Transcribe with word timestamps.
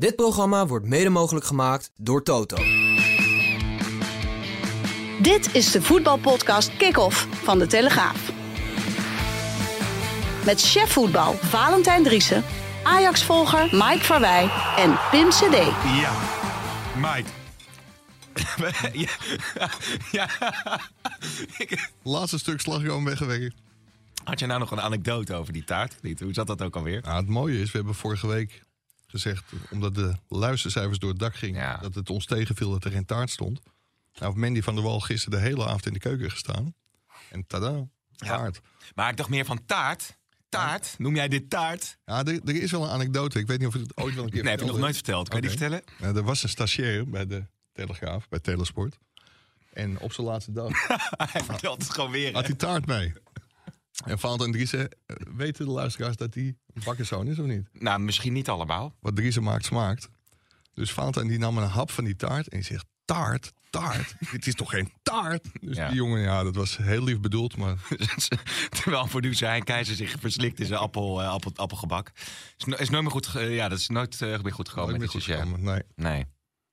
Dit 0.00 0.16
programma 0.16 0.66
wordt 0.66 0.86
mede 0.86 1.08
mogelijk 1.08 1.44
gemaakt 1.46 1.90
door 1.96 2.22
Toto. 2.22 2.56
Dit 5.22 5.54
is 5.54 5.70
de 5.70 5.82
voetbalpodcast 5.82 6.76
Kick-Off 6.76 7.26
van 7.32 7.58
De 7.58 7.66
Telegraaf. 7.66 8.32
Met 10.44 10.60
chef 10.60 10.92
voetbal 10.92 11.32
Valentijn 11.34 12.02
Driessen, 12.02 12.44
Ajax-volger 12.82 13.62
Mike 13.72 14.04
Verwij 14.04 14.50
en 14.76 14.98
Pim 15.10 15.28
CD. 15.28 15.56
Ja, 16.00 16.12
Mike. 16.96 17.28
ja. 19.04 19.10
ja. 20.10 20.28
Ik- 21.58 21.90
Laatste 22.02 22.38
stuk 22.38 22.60
slagroom 22.60 23.04
weggewerkt. 23.04 23.54
Had 24.24 24.38
je 24.38 24.46
nou 24.46 24.60
nog 24.60 24.70
een 24.70 24.80
anekdote 24.80 25.34
over 25.34 25.52
die 25.52 25.64
taart? 25.64 25.96
Hoe 26.20 26.32
zat 26.32 26.46
dat 26.46 26.62
ook 26.62 26.76
alweer? 26.76 27.00
Nou, 27.02 27.16
het 27.16 27.28
mooie 27.28 27.60
is, 27.60 27.70
we 27.70 27.78
hebben 27.78 27.94
vorige 27.94 28.26
week 28.26 28.62
gezegd, 29.10 29.44
omdat 29.70 29.94
de 29.94 30.14
luistercijfers 30.28 30.98
door 30.98 31.10
het 31.10 31.18
dak 31.18 31.34
gingen, 31.34 31.60
Ja. 31.60 31.76
dat 31.76 31.94
het 31.94 32.10
ons 32.10 32.26
tegenviel 32.26 32.70
dat 32.70 32.84
er 32.84 32.90
geen 32.90 33.04
taart 33.04 33.30
stond. 33.30 33.60
Nou, 34.12 34.24
heeft 34.26 34.36
Mandy 34.36 34.62
van 34.62 34.74
der 34.74 34.84
Wal 34.84 35.00
gisteren 35.00 35.38
de 35.38 35.44
hele 35.46 35.64
avond 35.66 35.86
in 35.86 35.92
de 35.92 35.98
keuken 35.98 36.30
gestaan. 36.30 36.74
En 37.30 37.46
tada, 37.46 37.88
taart. 38.16 38.60
Maar 38.94 39.10
ik 39.10 39.16
dacht 39.16 39.28
meer 39.28 39.44
van 39.44 39.64
taart. 39.66 40.18
Taart? 40.48 40.94
Noem 40.98 41.14
jij 41.14 41.28
dit 41.28 41.50
taart? 41.50 41.98
Ja, 42.04 42.24
er, 42.24 42.40
er 42.44 42.62
is 42.62 42.70
wel 42.70 42.84
een 42.84 42.90
anekdote. 42.90 43.38
Ik 43.38 43.46
weet 43.46 43.58
niet 43.58 43.68
of 43.68 43.74
ik 43.74 43.80
het 43.80 43.96
ooit 43.96 44.14
wel 44.14 44.24
een 44.24 44.30
keer 44.30 44.42
Nee, 44.42 44.50
heb 44.50 44.60
je 44.60 44.66
nog 44.66 44.78
nooit 44.78 44.94
verteld. 44.94 45.28
Kan 45.28 45.36
je 45.40 45.48
die 45.48 45.58
vertellen? 45.58 45.82
Nou, 45.98 46.16
er 46.16 46.22
was 46.22 46.42
een 46.42 46.48
stagiair 46.48 47.08
bij 47.10 47.26
de 47.26 47.44
Telegraaf, 47.72 48.28
bij 48.28 48.38
Telesport. 48.40 48.98
En 49.72 49.98
op 49.98 50.12
zijn 50.12 50.26
laatste 50.26 50.52
dag 50.52 50.86
Hij 51.32 51.44
vertelt 51.44 51.82
het 51.82 51.90
gewoon 51.90 52.10
weer. 52.10 52.32
had 52.32 52.46
hij 52.46 52.54
taart 52.54 52.86
mee. 52.86 53.12
En 54.04 54.18
Valentijn 54.18 54.52
Driessen, 54.52 54.88
eh, 55.06 55.16
weten 55.36 55.64
de 55.64 55.70
luisteraars 55.70 56.16
dat 56.16 56.34
hij 56.34 56.42
een 56.74 56.82
bakkerszoon 56.84 57.26
is 57.26 57.38
of 57.38 57.46
niet? 57.46 57.68
Nou, 57.72 58.00
misschien 58.00 58.32
niet 58.32 58.48
allemaal. 58.48 58.94
wat 59.00 59.16
Driesen 59.16 59.42
maakt 59.42 59.64
smaakt. 59.64 60.08
Dus 60.74 60.92
Valentijn 60.92 61.26
die 61.26 61.38
nam 61.38 61.58
een 61.58 61.68
hap 61.68 61.90
van 61.90 62.04
die 62.04 62.16
taart 62.16 62.48
en 62.48 62.58
die 62.58 62.66
zegt... 62.66 62.84
Taart? 63.04 63.52
Taart? 63.70 64.14
Dit 64.32 64.46
is 64.46 64.54
toch 64.54 64.70
geen 64.70 64.92
taart? 65.02 65.46
Dus 65.60 65.76
Ja. 65.76 65.86
die 65.88 65.96
jongen, 65.96 66.20
ja, 66.20 66.42
dat 66.42 66.54
was 66.54 66.76
heel 66.76 67.04
lief 67.04 67.20
bedoeld, 67.20 67.56
maar... 67.56 67.76
Terwijl 68.82 69.06
producer 69.06 69.48
Hein 69.48 69.64
Keizer 69.64 69.94
zich 69.96 70.14
verslikt 70.20 70.60
in 70.60 70.66
zijn 70.66 70.80
appel, 70.80 71.22
eh, 71.22 71.28
appel, 71.28 71.52
appelgebak. 71.54 72.10
Is, 72.58 72.64
no- 72.64 72.76
is 72.76 72.90
nooit 72.90 73.02
meer 73.02 73.12
goed, 73.12 73.30
ja, 73.38 73.68
dat 73.68 73.78
is 73.78 73.88
nooit 73.88 74.22
eh, 74.22 74.40
meer 74.42 74.52
goed 74.52 74.68
gekomen. 74.68 74.90
nooit 74.90 74.90
met 74.90 74.98
meer 75.00 75.08
goed 75.08 75.22
stagiair. 75.22 75.46
gekomen. 75.46 75.84
Nee. 75.96 76.12
Nee. 76.12 76.26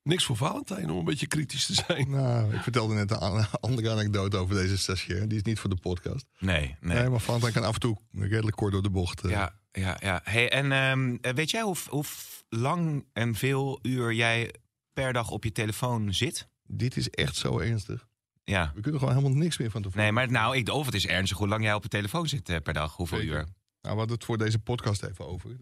Niks 0.07 0.25
voor 0.25 0.37
Valentijn 0.37 0.89
om 0.89 0.97
een 0.97 1.05
beetje 1.05 1.27
kritisch 1.27 1.65
te 1.65 1.73
zijn. 1.87 2.09
Nou, 2.09 2.53
ik 2.53 2.61
vertelde 2.61 2.93
net 2.93 3.11
een 3.11 3.45
andere 3.59 3.91
anekdote 3.91 4.37
over 4.37 4.55
deze 4.55 4.77
stagiair. 4.77 5.27
Die 5.27 5.37
is 5.37 5.43
niet 5.43 5.59
voor 5.59 5.69
de 5.69 5.75
podcast. 5.75 6.25
Nee, 6.39 6.75
nee. 6.79 6.97
Nee, 6.97 7.09
maar 7.09 7.19
Valentijn 7.19 7.53
kan 7.53 7.63
af 7.63 7.73
en 7.73 7.79
toe 7.79 7.97
redelijk 8.11 8.55
kort 8.55 8.71
door 8.71 8.81
de 8.83 8.89
bocht. 8.89 9.23
eh. 9.23 9.31
Ja, 9.31 9.59
ja, 9.71 9.97
ja. 9.99 10.21
Hey, 10.23 10.51
en 10.51 10.71
ehm, 10.71 11.17
eh, 11.21 11.33
weet 11.33 11.51
jij 11.51 11.61
hoe, 11.61 11.75
hoe 11.89 12.03
lang 12.49 13.05
en 13.13 13.35
veel 13.35 13.79
uur 13.81 14.13
jij 14.13 14.53
per 14.93 15.13
dag 15.13 15.29
op 15.29 15.43
je 15.43 15.51
telefoon 15.51 16.13
zit? 16.13 16.47
Dit 16.63 16.97
is 16.97 17.09
echt 17.09 17.35
zo 17.35 17.59
ernstig. 17.59 18.07
Ja. 18.43 18.71
We 18.75 18.81
kunnen 18.81 18.99
gewoon 18.99 19.15
helemaal 19.15 19.37
niks 19.37 19.57
meer 19.57 19.71
van 19.71 19.81
tevoren. 19.81 20.03
Nee, 20.03 20.11
maar 20.11 20.31
nou, 20.31 20.57
ik, 20.57 20.69
of 20.69 20.85
het 20.85 20.95
is 20.95 21.07
ernstig 21.07 21.37
hoe 21.37 21.47
lang 21.47 21.63
jij 21.63 21.73
op 21.73 21.83
je 21.83 21.89
telefoon 21.89 22.27
zit 22.27 22.49
eh, 22.49 22.57
per 22.63 22.73
dag. 22.73 22.95
Hoeveel 22.95 23.17
Zeker. 23.17 23.33
uur? 23.33 23.43
Nou, 23.81 23.93
we 23.93 23.99
hadden 23.99 24.15
het 24.15 24.25
voor 24.25 24.37
deze 24.37 24.59
podcast 24.59 25.03
even 25.03 25.27
over. 25.27 25.57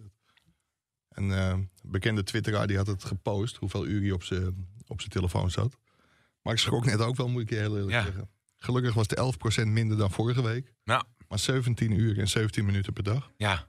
Een 1.15 1.31
eh, 1.31 1.53
bekende 1.83 2.23
twitteraar 2.23 2.67
die 2.67 2.77
had 2.77 2.87
het 2.87 3.03
gepost, 3.03 3.55
hoeveel 3.55 3.85
uur 3.85 4.01
hij 4.01 4.11
op 4.11 4.23
zijn 4.23 4.67
op 4.87 4.99
zijn 4.99 5.11
telefoon 5.11 5.51
zat. 5.51 5.77
Maar 6.41 6.53
ik 6.53 6.59
schrok 6.59 6.85
net 6.85 6.99
ook 6.99 7.15
wel, 7.15 7.27
moet 7.29 7.41
ik 7.41 7.49
je 7.49 7.55
heel 7.55 7.75
eerlijk 7.75 7.91
Ja. 7.91 8.03
zeggen. 8.03 8.29
Gelukkig 8.57 8.93
was 8.93 9.05
het 9.09 9.17
11% 9.19 9.67
minder 9.71 9.97
dan 9.97 10.11
vorige 10.11 10.41
week. 10.43 10.73
Nou, 10.83 11.03
Maar 11.27 11.39
17 11.39 11.91
uur 11.91 12.19
en 12.19 12.27
17 12.27 12.65
minuten 12.65 12.93
per 12.93 13.03
dag. 13.03 13.31
ja. 13.37 13.67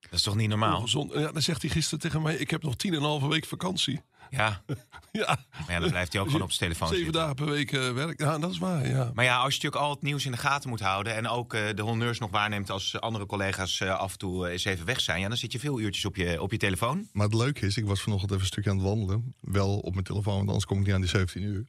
Dat 0.00 0.12
is 0.12 0.22
toch 0.22 0.36
niet 0.36 0.48
normaal? 0.48 0.76
Ongezond. 0.78 1.12
Ja, 1.12 1.32
dan 1.32 1.42
zegt 1.42 1.62
hij 1.62 1.70
gisteren 1.70 1.98
tegen 1.98 2.22
mij: 2.22 2.36
Ik 2.36 2.50
heb 2.50 2.62
nog 2.62 2.76
tien 2.76 2.90
en 2.92 2.98
een 2.98 3.04
halve 3.04 3.28
week 3.28 3.44
vakantie. 3.44 4.00
Ja. 4.36 4.62
Ja, 5.12 5.38
Maar 5.50 5.70
ja, 5.70 5.78
dan 5.80 5.90
blijft 5.90 6.12
hij 6.12 6.20
ook 6.22 6.26
gewoon 6.26 6.42
op 6.42 6.52
zijn 6.52 6.70
telefoon 6.70 6.88
zeven 6.88 7.04
zitten. 7.04 7.20
dagen 7.22 7.36
per 7.36 7.46
week 7.46 7.72
eh, 7.72 7.92
werk. 7.92 8.20
Ja, 8.20 8.38
dat 8.38 8.50
is 8.50 8.58
waar. 8.58 8.88
Ja. 8.88 9.10
Maar 9.14 9.24
ja, 9.24 9.36
als 9.36 9.54
je 9.54 9.62
natuurlijk 9.62 9.82
al 9.82 9.90
het 9.90 10.02
nieuws 10.02 10.24
in 10.24 10.30
de 10.32 10.38
gaten 10.38 10.68
moet 10.68 10.80
houden... 10.80 11.14
en 11.14 11.28
ook 11.28 11.54
eh, 11.54 11.62
de 11.74 11.82
honneurs 11.82 12.18
nog 12.18 12.30
waarneemt 12.30 12.70
als 12.70 13.00
andere 13.00 13.26
collega's 13.26 13.80
eh, 13.80 13.98
af 13.98 14.12
en 14.12 14.18
toe 14.18 14.48
eens 14.48 14.64
even 14.64 14.86
weg 14.86 15.00
zijn... 15.00 15.20
Ja, 15.20 15.28
dan 15.28 15.36
zit 15.36 15.52
je 15.52 15.58
veel 15.58 15.80
uurtjes 15.80 16.04
op 16.04 16.16
je, 16.16 16.42
op 16.42 16.50
je 16.50 16.56
telefoon. 16.58 17.08
Maar 17.12 17.26
het 17.26 17.34
leuke 17.34 17.66
is, 17.66 17.76
ik 17.76 17.84
was 17.86 18.00
vanochtend 18.02 18.30
even 18.30 18.42
een 18.42 18.48
stukje 18.48 18.70
aan 18.70 18.76
het 18.76 18.86
wandelen. 18.86 19.34
Wel 19.40 19.78
op 19.78 19.92
mijn 19.92 20.04
telefoon, 20.04 20.34
want 20.36 20.46
anders 20.46 20.64
kom 20.66 20.78
ik 20.78 20.84
niet 20.84 20.94
aan 20.94 21.00
die 21.00 21.10
17 21.10 21.42
uur. 21.42 21.66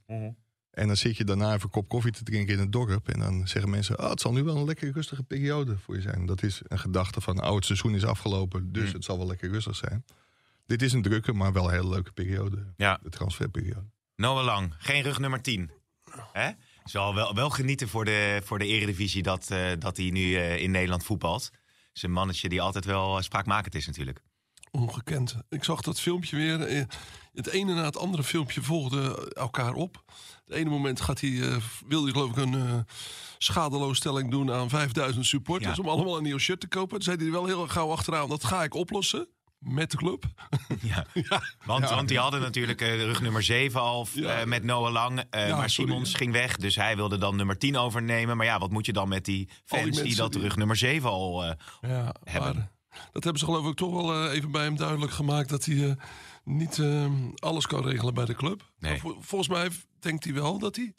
En 0.71 0.87
dan 0.87 0.97
zit 0.97 1.17
je 1.17 1.23
daarna 1.23 1.47
even 1.53 1.63
een 1.63 1.69
kop 1.69 1.87
koffie 1.87 2.11
te 2.11 2.23
drinken 2.23 2.53
in 2.53 2.59
het 2.59 2.71
dorp. 2.71 3.09
En 3.09 3.19
dan 3.19 3.47
zeggen 3.47 3.69
mensen, 3.71 3.99
oh, 3.99 4.09
het 4.09 4.21
zal 4.21 4.31
nu 4.33 4.43
wel 4.43 4.55
een 4.57 4.65
lekker 4.65 4.91
rustige 4.91 5.23
periode 5.23 5.77
voor 5.77 5.95
je 5.95 6.01
zijn. 6.01 6.25
Dat 6.25 6.43
is 6.43 6.61
een 6.67 6.79
gedachte 6.79 7.21
van, 7.21 7.43
oh, 7.45 7.55
het 7.55 7.65
seizoen 7.65 7.95
is 7.95 8.05
afgelopen, 8.05 8.71
dus 8.71 8.87
Mm. 8.87 8.93
het 8.93 9.03
zal 9.03 9.17
wel 9.17 9.27
lekker 9.27 9.49
rustig 9.49 9.75
zijn. 9.75 10.05
Dit 10.73 10.81
is 10.81 10.93
een 10.93 11.01
drukke, 11.01 11.33
maar 11.33 11.53
wel 11.53 11.65
een 11.65 11.71
hele 11.71 11.89
leuke 11.89 12.11
periode. 12.11 12.73
Ja. 12.77 12.99
De 13.03 13.09
transferperiode. 13.09 13.89
Noah 14.15 14.43
Lang, 14.43 14.73
geen 14.77 15.01
rug 15.01 15.19
nummer 15.19 15.41
10. 15.41 15.71
Hè? 16.31 16.49
Is 16.85 16.93
wel, 16.93 17.33
wel, 17.33 17.49
genieten 17.49 17.89
voor 17.89 18.05
de, 18.05 18.41
voor 18.43 18.59
de 18.59 18.65
eredivisie 18.65 19.23
dat, 19.23 19.51
eh, 19.51 19.71
dat 19.79 19.97
hij 19.97 20.09
nu 20.09 20.35
eh, 20.35 20.61
in 20.61 20.71
Nederland 20.71 21.03
voetbalt. 21.03 21.51
Is 21.93 22.03
een 22.03 22.11
mannetje 22.11 22.49
die 22.49 22.61
altijd 22.61 22.85
wel 22.85 23.17
eh, 23.17 23.23
spraakmakend 23.23 23.75
is 23.75 23.85
natuurlijk. 23.85 24.23
Ongekend. 24.71 25.35
Ik 25.49 25.63
zag 25.63 25.81
dat 25.81 25.99
filmpje 25.99 26.35
weer. 26.35 26.87
Het 27.33 27.47
ene 27.47 27.73
na 27.73 27.83
het 27.83 27.97
andere 27.97 28.23
filmpje 28.23 28.61
volgde 28.61 29.31
elkaar 29.33 29.73
op. 29.73 30.03
Het 30.45 30.55
ene 30.55 30.69
moment 30.69 31.01
gaat 31.01 31.21
hij, 31.21 31.41
eh, 31.41 31.55
wil 31.87 32.03
hij 32.03 32.11
geloof 32.11 32.29
ik 32.29 32.37
een 32.37 32.85
schadeloosstelling 33.37 34.31
doen 34.31 34.51
aan 34.51 34.69
5000 34.69 35.25
supporters. 35.25 35.77
Ja. 35.77 35.83
Om 35.83 35.89
allemaal 35.89 36.17
een 36.17 36.23
nieuw 36.23 36.37
shirt 36.37 36.59
te 36.59 36.67
kopen. 36.67 36.93
Toen 36.93 37.03
zei 37.03 37.17
hij 37.17 37.31
wel 37.31 37.45
heel 37.45 37.67
gauw 37.67 37.91
achteraan. 37.91 38.29
Dat 38.29 38.43
ga 38.43 38.63
ik 38.63 38.73
oplossen. 38.73 39.27
Met 39.63 39.91
de 39.91 39.97
club. 39.97 40.23
Ja. 40.81 41.05
Want, 41.65 41.89
want 41.89 42.07
die 42.07 42.17
hadden 42.19 42.41
natuurlijk 42.41 42.81
eh, 42.81 42.95
rug 43.03 43.21
nummer 43.21 43.43
7 43.43 43.81
al 43.81 44.07
Ja. 44.13 44.39
eh, 44.39 44.45
met 44.45 44.63
Noah 44.63 44.91
Lang. 44.91 45.19
eh, 45.29 45.57
maar 45.57 45.69
sorry, 45.69 45.91
Simons 45.91 46.13
ging 46.13 46.31
weg, 46.31 46.57
dus 46.57 46.75
hij 46.75 46.95
wilde 46.95 47.17
dan 47.17 47.35
nummer 47.35 47.57
10 47.57 47.77
overnemen. 47.77 48.37
Maar 48.37 48.45
ja, 48.45 48.59
wat 48.59 48.71
moet 48.71 48.85
je 48.85 48.93
dan 48.93 49.07
met 49.07 49.25
die 49.25 49.49
fans 49.65 50.01
die, 50.01 50.15
dat 50.15 50.31
die- 50.33 50.41
rug 50.41 50.55
nummer 50.55 50.75
7 50.75 51.09
al... 51.09 51.43
Ja, 51.81 52.15
Hebben. 52.23 52.55
maar 52.55 52.71
dat 53.11 53.23
hebben 53.23 53.39
ze 53.39 53.45
geloof 53.45 53.67
ik 53.67 53.75
toch 53.75 53.91
wel 53.93 54.29
even 54.31 54.51
bij 54.51 54.63
hem 54.63 54.75
duidelijk 54.75 55.11
gemaakt. 55.11 55.49
Dat 55.49 55.65
hij 55.65 55.95
niet 56.43 56.81
alles 57.35 57.67
kan 57.67 57.83
regelen 57.87 58.13
bij 58.13 58.25
de 58.25 58.33
club. 58.35 58.71
Nee. 58.79 58.99
Vol- 58.99 59.17
volgens 59.21 59.49
mij 59.49 59.69
denkt 59.99 60.23
hij 60.23 60.33
wel 60.33 60.59
dat 60.59 60.75
hij 60.75 60.93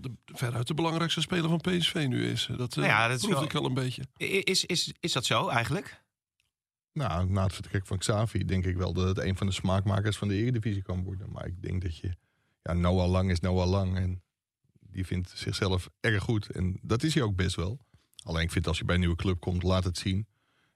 de, 0.00 0.10
veruit 0.26 0.66
de 0.66 0.74
belangrijkste 0.74 1.20
speler 1.20 1.48
van 1.48 1.60
PSV 1.60 2.04
nu 2.08 2.30
is. 2.30 2.48
Dat, 2.56 2.74
Nou 2.76 2.88
ja, 2.88 3.08
dat 3.08 3.18
is 3.22 3.26
wel- 3.28 3.42
ik 3.42 3.54
al 3.54 3.64
een 3.64 3.74
beetje. 3.74 4.02
is, 4.44 4.64
is, 4.64 4.92
is 5.00 5.12
dat 5.12 5.24
zo 5.24 5.48
eigenlijk? 5.48 6.04
Nou, 6.96 7.30
na 7.30 7.42
het 7.42 7.52
vertrek 7.52 7.86
van 7.86 7.98
Xavi 7.98 8.44
denk 8.44 8.64
ik 8.64 8.76
wel 8.76 8.92
dat 8.92 9.06
het 9.08 9.18
een 9.18 9.36
van 9.36 9.46
de 9.46 9.52
smaakmakers 9.52 10.16
van 10.16 10.28
de 10.28 10.34
Eredivisie 10.34 10.82
kan 10.82 11.02
worden. 11.04 11.30
Maar 11.30 11.46
ik 11.46 11.62
denk 11.62 11.82
dat 11.82 11.96
je... 11.96 12.16
Ja, 12.62 12.72
Noah 12.72 13.10
Lang 13.10 13.30
is 13.30 13.40
Noah 13.40 13.68
Lang 13.68 13.96
en 13.96 14.22
die 14.80 15.06
vindt 15.06 15.30
zichzelf 15.34 15.88
erg 16.00 16.22
goed. 16.22 16.50
En 16.50 16.78
dat 16.82 17.02
is 17.02 17.14
hij 17.14 17.22
ook 17.22 17.36
best 17.36 17.56
wel. 17.56 17.78
Alleen 18.24 18.42
ik 18.42 18.50
vind 18.50 18.66
als 18.66 18.78
je 18.78 18.84
bij 18.84 18.94
een 18.94 19.00
nieuwe 19.00 19.16
club 19.16 19.40
komt, 19.40 19.62
laat 19.62 19.84
het 19.84 19.98
zien. 19.98 20.26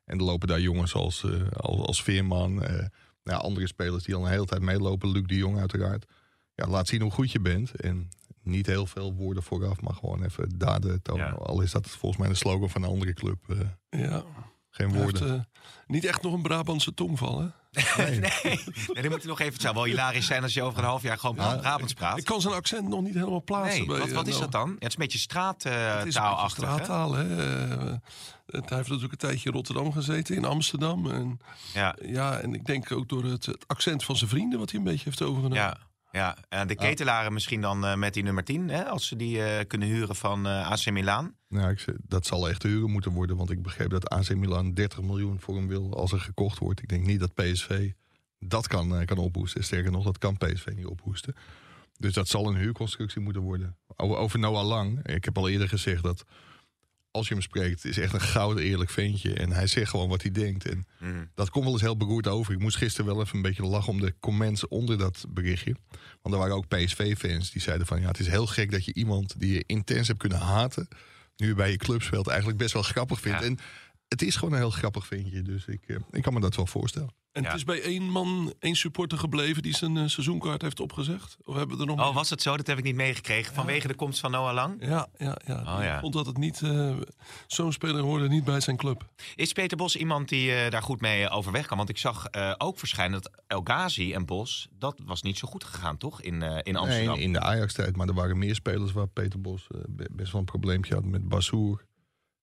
En 0.05 0.19
er 0.19 0.25
lopen 0.25 0.49
daar 0.49 0.61
jongens 0.61 0.95
als, 0.95 1.25
eh, 1.25 1.49
als, 1.51 1.81
als 1.87 2.03
Veerman, 2.03 2.63
eh, 2.63 2.87
nou, 3.25 3.43
andere 3.43 3.67
spelers 3.67 4.05
die 4.05 4.15
al 4.15 4.25
een 4.25 4.31
hele 4.31 4.45
tijd 4.47 4.63
meelopen. 4.63 5.11
Luc 5.11 5.27
de 5.27 5.37
Jong 5.37 5.59
uiteraard. 5.59 6.05
Ja, 6.55 6.67
laat 6.67 6.89
zien 6.89 7.01
hoe 7.03 7.11
goed 7.11 7.33
je 7.33 7.41
bent. 7.41 7.75
En 7.75 8.09
niet 8.43 8.67
heel 8.67 8.87
veel 8.87 9.15
woorden 9.15 9.43
vooraf, 9.43 9.81
maar 9.81 9.95
gewoon 9.95 10.25
even 10.25 10.59
daden 10.59 11.03
tonen. 11.03 11.27
Ja. 11.27 11.33
Al 11.33 11.61
is 11.61 11.71
dat 11.71 11.89
volgens 11.89 12.21
mij 12.21 12.31
de 12.31 12.37
slogan 12.37 12.71
van 12.71 12.83
een 12.83 12.89
andere 12.91 13.13
club. 13.13 13.39
eh, 13.89 14.01
Ja, 14.01 14.25
geen 14.71 14.93
woorden. 14.93 15.29
heeft 15.31 15.45
eh, 15.45 15.61
niet 15.87 16.05
echt 16.05 16.23
nog 16.23 16.33
een 16.33 16.43
Brabantse 16.43 16.95
tongval. 16.95 17.41
Hè? 17.41 17.47
Nee, 18.05 18.21
nee 18.21 19.03
die 19.03 19.11
moet 19.11 19.23
je 19.23 19.29
nog 19.29 19.41
even... 19.41 19.53
Het 19.53 19.63
zou 19.63 19.75
wel 19.75 19.85
hilarisch 19.85 20.27
zijn 20.27 20.43
als 20.43 20.55
je 20.55 20.63
over 20.63 20.79
een 20.79 20.85
half 20.85 21.03
jaar 21.03 21.19
gewoon 21.19 21.37
Ja, 21.37 21.57
Brabants 21.57 21.93
praat. 21.93 22.19
Ik 22.19 22.25
kan 22.25 22.41
zijn 22.41 22.55
accent 22.55 22.89
nog 22.89 23.03
niet 23.03 23.15
helemaal 23.15 23.43
plaatsen. 23.43 23.79
Nee, 23.79 23.87
bij, 23.87 23.99
wat, 23.99 24.09
eh, 24.09 24.15
wat 24.15 24.27
is 24.27 24.33
Noah. 24.33 24.43
dat 24.43 24.53
dan? 24.53 24.69
Ja, 24.69 24.75
het 24.75 24.83
is 24.85 24.93
een 24.93 24.99
beetje 24.99 25.19
is 25.19 25.25
straattaalachtig. 25.25 26.65
hè? 26.65 26.71
straattaal. 26.73 27.15
Hè? 27.15 27.37
Eh, 27.39 27.95
hij 28.47 28.61
heeft 28.77 28.89
natuurlijk 28.89 29.13
een 29.13 29.19
tijdje 29.19 29.49
in 29.49 29.55
Rotterdam 29.55 29.93
gezeten, 29.93 30.37
in 30.37 30.45
Amsterdam. 30.45 31.11
En, 31.11 31.41
Ja, 31.75 31.97
ja, 32.03 32.39
en 32.39 32.55
ik 32.55 32.67
denk 32.67 32.93
ook 32.93 33.09
door 33.09 33.25
het, 33.25 33.47
het 33.47 33.65
accent 33.69 34.05
van 34.05 34.17
zijn 34.17 34.31
vrienden, 34.31 34.59
wat 34.59 34.71
hij 34.71 34.79
een 34.79 34.85
beetje 34.85 35.05
heeft 35.05 35.23
overgenomen. 35.23 35.57
ja. 35.59 35.77
Ja, 36.13 36.37
en 36.49 36.67
de 36.67 36.75
ketelaren 36.75 37.33
misschien 37.33 37.61
dan 37.61 37.85
eh, 37.85 37.95
met 37.95 38.15
die 38.15 38.23
nummer 38.23 38.45
10, 38.45 38.69
hè, 38.69 38.85
als 38.85 39.07
ze 39.07 39.17
die 39.17 39.43
eh, 39.43 39.67
kunnen 39.67 39.89
huren 39.89 40.17
van 40.17 40.47
eh, 40.47 40.71
AC 40.71 40.91
Milan. 40.91 41.35
Nou, 41.49 41.71
ik, 41.71 41.85
dat 42.07 42.27
zal 42.27 42.49
echt 42.49 42.63
huren 42.63 42.91
moeten 42.91 43.13
worden. 43.13 43.37
Want 43.37 43.51
ik 43.51 43.63
begreep 43.63 43.91
dat 43.91 44.09
AC 44.09 44.35
Milan 44.35 44.75
30 44.75 45.03
miljoen 45.03 45.41
voor 45.41 45.55
hem 45.55 45.69
wil 45.69 45.97
als 45.97 46.13
er 46.13 46.21
gekocht 46.21 46.59
wordt. 46.59 46.83
Ik 46.83 46.89
denk 46.89 47.07
niet 47.07 47.21
dat 47.21 47.35
PSV 47.35 47.91
dat 48.41 48.67
kan, 48.67 48.97
eh, 48.97 49.07
kan 49.07 49.19
ophoesten. 49.19 49.65
Sterker 49.65 49.91
nog, 49.91 50.05
dat 50.05 50.19
kan 50.19 50.37
PSV 50.37 50.67
niet 50.75 50.87
ophoesten. 50.87 51.35
Dus 51.99 52.15
dat 52.15 52.29
zal 52.29 52.49
een 52.49 52.57
huurconstructie 52.57 53.21
moeten 53.21 53.43
worden. 53.43 53.77
Over, 53.97 54.17
over 54.17 54.39
Noah 54.39 54.67
Lang, 54.67 55.07
ik 55.07 55.25
heb 55.25 55.39
al 55.39 55.49
eerder 55.49 55.69
gezegd 55.69 56.03
dat 56.03 56.25
als 57.11 57.29
je 57.29 57.35
hem 57.35 57.43
spreekt, 57.43 57.85
is 57.85 57.99
echt 57.99 58.13
een 58.13 58.21
gouden 58.21 58.65
eerlijk 58.65 58.91
ventje. 58.91 59.35
En 59.35 59.53
hij 59.53 59.67
zegt 59.67 59.91
gewoon 59.91 60.09
wat 60.09 60.23
hij 60.23 60.31
denkt. 60.31 60.65
En 60.69 60.87
Mhm. 60.99 61.25
dat 61.35 61.51
komt 61.51 61.65
wel 61.65 61.73
eens 61.73 61.83
heel 61.83 61.97
beroerd 61.97 62.27
over. 62.27 62.53
Ik 62.53 62.59
moest 62.61 62.77
gisteren 62.77 63.15
wel 63.15 63.21
even 63.23 63.37
een 63.37 63.43
beetje 63.43 63.67
lachen 63.67 63.93
om 63.93 64.01
de 64.01 64.15
comments 64.21 64.69
onder 64.69 64.99
dat 64.99 65.25
berichtje. 65.29 65.77
Want 66.23 66.35
er 66.35 66.41
waren 66.41 66.57
ook 66.57 66.69
PSV-fans 66.69 67.51
die 67.51 67.63
zeiden 67.63 67.87
van... 67.87 68.01
ja, 68.01 68.07
het 68.09 68.19
is 68.21 68.27
heel 68.29 68.47
gek 68.47 68.71
dat 68.71 68.85
je 68.85 68.95
iemand 68.95 69.41
die 69.41 69.53
je 69.53 69.63
intens 69.67 70.07
hebt 70.07 70.19
kunnen 70.19 70.39
haten... 70.39 70.89
nu 71.37 71.55
bij 71.55 71.71
je 71.71 71.77
club 71.77 72.03
speelt, 72.03 72.27
eigenlijk 72.27 72.59
best 72.59 72.73
wel 72.73 72.83
grappig 72.83 73.21
vindt. 73.21 73.41
Ja. 73.41 73.47
En 73.47 73.59
het 74.09 74.23
is 74.23 74.37
gewoon 74.37 74.53
een 74.55 74.61
heel 74.61 74.71
grappig 74.71 75.07
ventje. 75.07 75.43
Dus 75.43 75.65
ik, 75.67 75.83
eh, 75.87 75.97
ik 76.11 76.23
kan 76.23 76.33
me 76.33 76.41
dat 76.41 76.57
wel 76.57 76.67
voorstellen. 76.67 77.15
En 77.33 77.43
Ja. 77.43 77.49
het 77.49 77.57
is 77.57 77.65
bij 77.65 77.83
één 77.83 78.03
man, 78.03 78.53
één 78.59 78.75
supporter 78.75 79.19
gebleven 79.19 79.63
die 79.63 79.75
zijn 79.77 79.97
eh, 79.97 80.07
seizoenkaart 80.07 80.63
heeft 80.63 80.81
opgezegd. 80.81 81.37
Of 81.45 81.55
hebben 81.57 81.77
we 81.77 81.83
er 81.83 81.89
nog 81.89 81.99
Oh, 81.99 82.05
meer? 82.05 82.15
was 82.15 82.31
het 82.31 82.43
zo? 82.43 82.57
Dat 82.57 82.67
heb 82.67 82.79
ik 82.79 82.85
niet 82.85 82.95
meegekregen. 82.95 83.55
Vanwege 83.55 83.89
de 83.89 83.95
komst 83.95 84.21
van 84.21 84.31
Noah 84.31 84.55
Lang. 84.55 84.77
Ja, 84.87 85.07
ja, 85.19 85.37
ja. 85.47 85.77
Oh, 85.79 85.83
ja. 85.85 86.01
vond 86.01 86.13
dat 86.13 86.27
het 86.27 86.37
niet. 86.39 86.63
eh, 86.63 86.97
Zo'n 87.47 87.73
speler 87.73 88.03
hoorde 88.03 88.29
niet 88.29 88.45
bij 88.45 88.61
zijn 88.61 88.77
club. 88.77 89.09
Is 89.35 89.53
Peter 89.53 89.77
Bos 89.77 89.97
iemand 89.97 90.29
die 90.29 90.53
eh, 90.55 90.71
daar 90.71 90.83
goed 90.83 91.01
mee 91.01 91.29
overweg 91.29 91.67
kan? 91.67 91.77
Want 91.77 91.89
ik 91.89 91.99
zag 91.99 92.27
eh, 92.27 92.55
ook 92.59 92.79
verschijnen 92.79 93.23
dat 93.23 93.43
El 93.47 93.61
Ghazi 93.65 94.13
en 94.13 94.27
Bos... 94.27 94.69
dat 94.79 95.01
was 95.05 95.23
niet 95.23 95.39
zo 95.39 95.49
goed 95.49 95.65
gegaan, 95.65 95.97
toch? 95.97 96.23
In, 96.23 96.43
eh, 96.43 96.59
in 96.63 96.77
Amsterdam. 96.77 97.15
Nee, 97.15 97.23
in 97.25 97.33
de 97.33 97.41
Ajax-tijd. 97.41 97.97
Maar 97.97 98.09
er 98.09 98.15
waren 98.15 98.39
meer 98.39 98.55
spelers 98.55 98.93
waar 98.93 99.09
Peter 99.09 99.41
Bos 99.41 99.67
be- 99.89 100.09
best 100.13 100.33
wel 100.33 100.41
een 100.41 100.47
probleempje 100.47 100.95
had 100.95 101.05
met 101.05 101.29
Bassoer. 101.29 101.85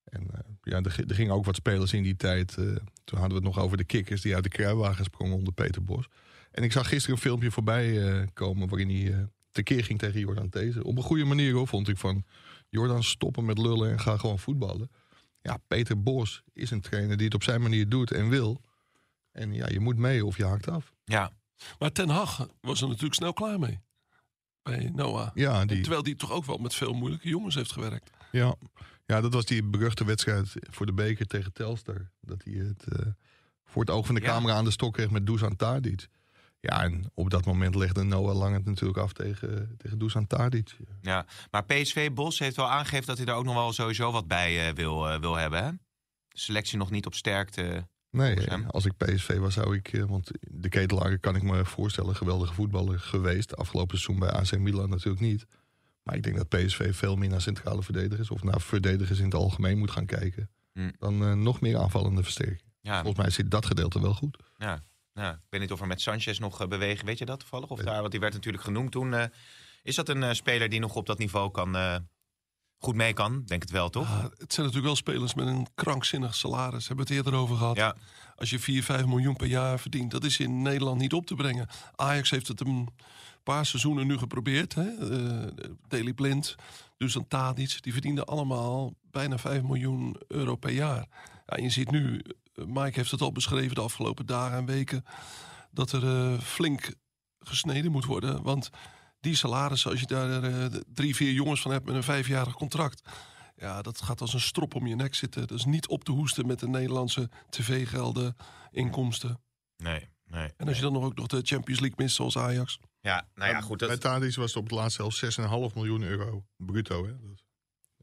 En 0.09 0.27
eh, 0.33 0.39
ja, 0.61 0.81
er, 0.81 0.91
gi- 0.91 1.03
er 1.07 1.15
gingen 1.15 1.33
ook 1.33 1.45
wat 1.45 1.55
spelers 1.55 1.93
in 1.93 2.03
die 2.03 2.15
tijd. 2.15 2.57
eh, 2.57 2.65
toen 3.03 3.19
hadden 3.19 3.29
we 3.41 3.45
het 3.47 3.55
nog 3.55 3.59
over 3.59 3.77
de 3.77 3.83
kikkers 3.83 4.21
die 4.21 4.35
uit 4.35 4.43
de 4.43 4.49
kruiwagen 4.49 5.03
sprongen 5.05 5.35
onder 5.37 5.53
Peter 5.53 5.83
Bos. 5.83 6.07
En 6.51 6.63
ik 6.63 6.71
zag 6.71 6.87
gisteren 6.87 7.15
een 7.15 7.21
filmpje 7.21 7.51
voorbij 7.51 8.07
eh, 8.19 8.27
komen 8.33 8.67
waarin 8.69 8.89
hij 8.89 9.13
eh, 9.13 9.19
tekeer 9.51 9.83
ging 9.83 9.99
tegen 9.99 10.19
Jordan 10.19 10.49
Teese. 10.49 10.83
Op 10.83 10.97
een 10.97 11.03
goede 11.03 11.25
manier 11.25 11.53
hoor, 11.53 11.67
vond 11.67 11.87
ik 11.87 11.97
van 11.97 12.23
Jordan 12.69 13.03
stoppen 13.03 13.45
met 13.45 13.57
lullen 13.57 13.91
en 13.91 13.99
ga 13.99 14.17
gewoon 14.17 14.39
voetballen. 14.39 14.89
Ja, 15.41 15.57
Peter 15.67 16.01
Bos 16.03 16.43
is 16.53 16.71
een 16.71 16.81
trainer 16.81 17.15
die 17.17 17.25
het 17.25 17.35
op 17.35 17.43
zijn 17.43 17.61
manier 17.61 17.89
doet 17.89 18.11
en 18.11 18.29
wil. 18.29 18.61
En 19.31 19.53
ja, 19.53 19.67
je 19.69 19.79
moet 19.79 19.97
mee 19.97 20.25
of 20.25 20.37
je 20.37 20.45
hakt 20.45 20.67
af. 20.69 20.93
Ja, 21.05 21.31
Maar 21.79 21.91
Ten 21.91 22.09
Hag 22.09 22.47
was 22.61 22.81
er 22.81 22.87
natuurlijk 22.87 23.13
snel 23.15 23.33
klaar 23.33 23.59
mee. 23.59 23.79
Bij 24.63 24.91
Noah. 24.95 25.29
Ja, 25.33 25.65
die, 25.65 25.81
Terwijl 25.81 26.03
die 26.03 26.15
toch 26.15 26.31
ook 26.31 26.45
wel 26.45 26.57
met 26.57 26.73
veel 26.75 26.93
moeilijke 26.93 27.27
jongens 27.29 27.55
heeft 27.55 27.71
gewerkt. 27.71 28.09
Ja. 28.31 28.55
Ja, 29.07 29.21
dat 29.21 29.33
was 29.33 29.45
die 29.45 29.63
beruchte 29.63 30.05
wedstrijd 30.05 30.53
voor 30.69 30.85
de 30.85 30.93
beker 30.93 31.27
tegen 31.27 31.53
Telstar. 31.53 32.09
Dat 32.21 32.41
hij 32.43 32.53
het 32.53 32.83
eh, 32.99 33.05
voor 33.65 33.81
het 33.81 33.91
oog 33.91 34.05
van 34.05 34.15
de 34.15 34.21
Ja. 34.21 34.27
camera 34.27 34.53
aan 34.53 34.63
de 34.63 34.71
stok 34.71 34.93
kreeg 34.93 35.09
met 35.09 35.25
Dusan 35.25 35.55
Tadic. 35.55 36.07
Ja, 36.59 36.83
en 36.83 37.11
op 37.13 37.29
dat 37.29 37.45
moment 37.45 37.75
legde 37.75 38.03
Noah 38.03 38.35
Lang 38.37 38.55
het 38.55 38.65
natuurlijk 38.65 38.99
af 38.99 39.13
tegen, 39.13 39.75
tegen 39.77 39.97
Dusan 39.99 40.27
Tadic. 40.27 40.75
ja. 41.01 41.25
Maar 41.51 41.63
PSV 41.65 42.11
Bos 42.11 42.39
heeft 42.39 42.55
wel 42.55 42.69
aangegeven 42.69 43.05
dat 43.05 43.17
hij 43.17 43.25
er 43.27 43.33
ook 43.33 43.45
nog 43.45 43.53
wel 43.53 43.73
sowieso 43.73 44.11
wat 44.11 44.27
bij 44.27 44.67
eh, 44.67 44.73
wil, 44.75 45.09
eh, 45.09 45.19
wil 45.19 45.35
hebben. 45.35 45.63
Hè? 45.63 45.71
De 45.71 46.39
selectie 46.39 46.77
nog 46.77 46.91
niet 46.91 47.05
op 47.05 47.13
sterkte. 47.13 47.87
Nee, 48.11 48.51
als 48.67 48.85
ik 48.85 48.97
PSV 48.97 49.37
was, 49.37 49.53
zou 49.53 49.75
ik... 49.75 50.03
Want 50.07 50.31
de 50.41 50.69
ketelaar 50.69 51.19
kan 51.19 51.35
ik 51.35 51.43
me 51.43 51.65
voorstellen, 51.65 52.15
geweldige 52.15 52.53
voetballer 52.53 52.99
geweest. 52.99 53.55
Afgelopen 53.55 53.97
seizoen 53.99 54.27
bij 54.27 54.37
AC 54.39 54.57
Milan 54.59 54.89
natuurlijk 54.89 55.21
niet. 55.21 55.45
Maar 56.07 56.15
ik 56.15 56.23
denk 56.23 56.35
dat 56.37 56.49
PSV 56.49 56.95
veel 56.95 57.15
meer 57.15 57.29
naar 57.29 57.41
centrale 57.41 57.83
verdedigers... 57.83 58.29
of 58.31 58.43
naar 58.43 58.61
verdedigers 58.61 59.19
in 59.19 59.25
het 59.25 59.33
algemeen 59.33 59.77
moet 59.77 59.91
gaan 59.91 60.05
kijken... 60.05 60.49
Hm. 60.73 60.91
dan 60.99 61.23
eh, 61.23 61.33
nog 61.33 61.61
meer 61.61 61.77
aanvallende 61.77 62.23
versterking. 62.23 62.61
Ja, 62.81 62.93
Volgens 63.01 63.17
mij 63.23 63.29
zit 63.29 63.51
dat 63.51 63.65
gedeelte 63.65 64.01
wel 64.01 64.13
goed. 64.13 64.37
ja, 64.57 64.83
ja. 65.13 65.31
Ik 65.31 65.39
weet 65.49 65.61
niet 65.61 65.71
of 65.71 65.81
er 65.81 65.87
met 65.87 66.01
Sanchez 66.01 66.39
nog 66.39 66.61
eh, 66.61 66.67
bewegen. 66.67 67.05
Weet 67.05 67.17
je 67.17 67.25
dat 67.25 67.39
toevallig? 67.39 67.69
Of 67.69 67.77
Weet- 67.77 67.87
daar, 67.87 67.99
want 67.99 68.11
die 68.11 68.19
werd 68.19 68.33
natuurlijk 68.33 68.63
genoemd 68.63 68.91
toen. 68.91 69.13
eh, 69.13 69.23
is 69.83 69.95
dat 69.95 70.09
een 70.09 70.23
eh, 70.23 70.33
speler 70.33 70.69
die 70.69 70.79
nog 70.79 70.95
op 70.95 71.05
dat 71.05 71.17
niveau 71.17 71.51
kan, 71.51 71.75
eh, 71.75 71.95
goed 72.77 72.95
mee 72.95 73.13
kan? 73.13 73.43
Denk 73.45 73.61
het 73.61 73.71
wel, 73.71 73.89
toch? 73.89 74.07
Ah, 74.07 74.23
het 74.23 74.53
zijn 74.53 74.65
natuurlijk 74.67 74.85
wel 74.85 74.95
spelers 74.95 75.33
met 75.33 75.47
een 75.47 75.67
krankzinnig 75.75 76.35
salaris. 76.35 76.87
Hebben 76.87 77.05
we 77.07 77.13
het 77.13 77.25
eerder 77.25 77.39
over 77.41 77.55
gehad. 77.57 77.75
Ja, 77.75 77.95
Als 78.35 78.49
je 78.49 78.59
4, 78.59 78.83
5 78.83 79.05
miljoen 79.05 79.35
per 79.35 79.47
jaar 79.47 79.79
verdient, 79.79 80.11
dat 80.11 80.23
is 80.23 80.39
in 80.39 80.61
Nederland 80.61 80.99
niet 80.99 81.13
op 81.13 81.25
te 81.25 81.35
brengen. 81.35 81.67
Ajax 81.95 82.29
heeft 82.29 82.47
het 82.47 82.59
een 82.61 82.87
paar 83.53 83.65
seizoenen 83.65 84.07
nu 84.07 84.17
geprobeerd. 84.17 84.73
Hè? 84.73 84.83
Eh, 84.83 85.67
Daley 85.87 86.13
Blind, 86.13 86.55
dus 86.97 87.15
een 87.15 87.27
Tadic, 87.27 87.81
die 87.81 87.93
verdienden 87.93 88.25
allemaal 88.25 88.93
bijna 89.11 89.37
5 89.37 89.61
miljoen 89.61 90.15
euro 90.27 90.55
per 90.55 90.71
jaar. 90.71 91.07
Ja, 91.45 91.57
je 91.57 91.69
ziet 91.69 91.91
nu, 91.91 92.21
eh, 92.53 92.65
Mike 92.65 92.99
heeft 92.99 93.11
het 93.11 93.21
al 93.21 93.31
beschreven 93.31 93.75
de 93.75 93.81
afgelopen 93.81 94.25
dagen 94.25 94.57
en 94.57 94.65
weken, 94.65 95.05
dat 95.71 95.91
er 95.91 96.03
eh, 96.03 96.39
flink 96.39 96.93
gesneden 97.39 97.91
moet 97.91 98.05
worden. 98.05 98.43
Want 98.43 98.69
die 99.19 99.35
salarissen, 99.35 99.91
als 99.91 99.99
je 99.99 100.07
daar 100.07 100.69
drie, 100.93 101.15
vier 101.15 101.31
jongens 101.31 101.61
van 101.61 101.71
hebt 101.71 101.85
met 101.85 101.95
een 101.95 102.03
vijfjarig 102.03 102.53
contract. 102.53 103.01
Ja, 103.55 103.81
dat 103.81 104.01
gaat 104.01 104.21
als 104.21 104.33
een 104.33 104.39
strop 104.39 104.75
om 104.75 104.87
je 104.87 104.95
nek 104.95 105.15
zitten. 105.15 105.47
Dat 105.47 105.57
is 105.57 105.65
niet 105.65 105.87
op 105.87 106.03
te 106.03 106.11
hoesten 106.11 106.47
met 106.47 106.59
de 106.59 106.67
Nederlandse 106.67 107.29
tv-gelden, 107.49 108.35
inkomsten. 108.71 109.39
nee, 109.77 110.07
nee. 110.27 110.49
En 110.57 110.67
als 110.67 110.75
je 110.75 110.83
dan 110.83 110.93
nog 110.93 111.03
ook 111.03 111.15
nog 111.15 111.27
de 111.27 111.41
Champions 111.43 111.79
League 111.79 111.97
mist, 111.97 112.15
zoals 112.15 112.37
Ajax. 112.37 112.79
Ja, 113.01 113.27
nou 113.35 113.51
ja, 113.51 113.61
goed. 113.61 113.77
Bij 113.77 113.87
Dat, 113.87 114.01
Tadic 114.01 114.35
was 114.35 114.53
het 114.53 114.55
op 114.55 114.63
het 114.63 114.79
laatst 114.79 114.95
zelfs 114.95 115.39
6,5 115.39 115.75
miljoen 115.75 116.03
euro 116.03 116.45
bruto. 116.55 117.05
Hè? 117.05 117.11
Dat 117.11 117.31
is 117.35 117.43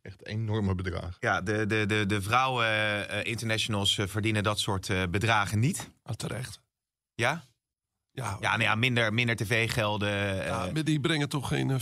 echt 0.02 0.26
enorme 0.26 0.74
bedrag. 0.74 1.16
ja, 1.20 1.40
de, 1.40 1.66
de, 1.66 1.86
de, 1.86 2.06
de 2.06 2.22
vrouwen 2.22 2.66
eh, 3.08 3.30
internationals 3.30 3.98
eh, 3.98 4.06
verdienen 4.06 4.42
dat 4.42 4.58
soort 4.58 4.90
eh, 4.90 5.02
bedragen 5.10 5.58
niet. 5.58 5.90
Ah, 6.02 6.14
terecht. 6.14 6.60
Ja? 7.14 7.44
Ja, 8.14 8.36
Ja, 8.40 8.50
nou 8.50 8.62
ja 8.62 8.74
minder, 8.74 9.14
minder 9.14 9.36
tv-gelden. 9.36 10.40
eh, 10.40 10.46
ja, 10.46 10.68
maar 10.72 10.84
die 10.84 11.00
brengen 11.00 11.28
toch 11.28 11.48
geen 11.48 11.70
eh, 11.70 11.80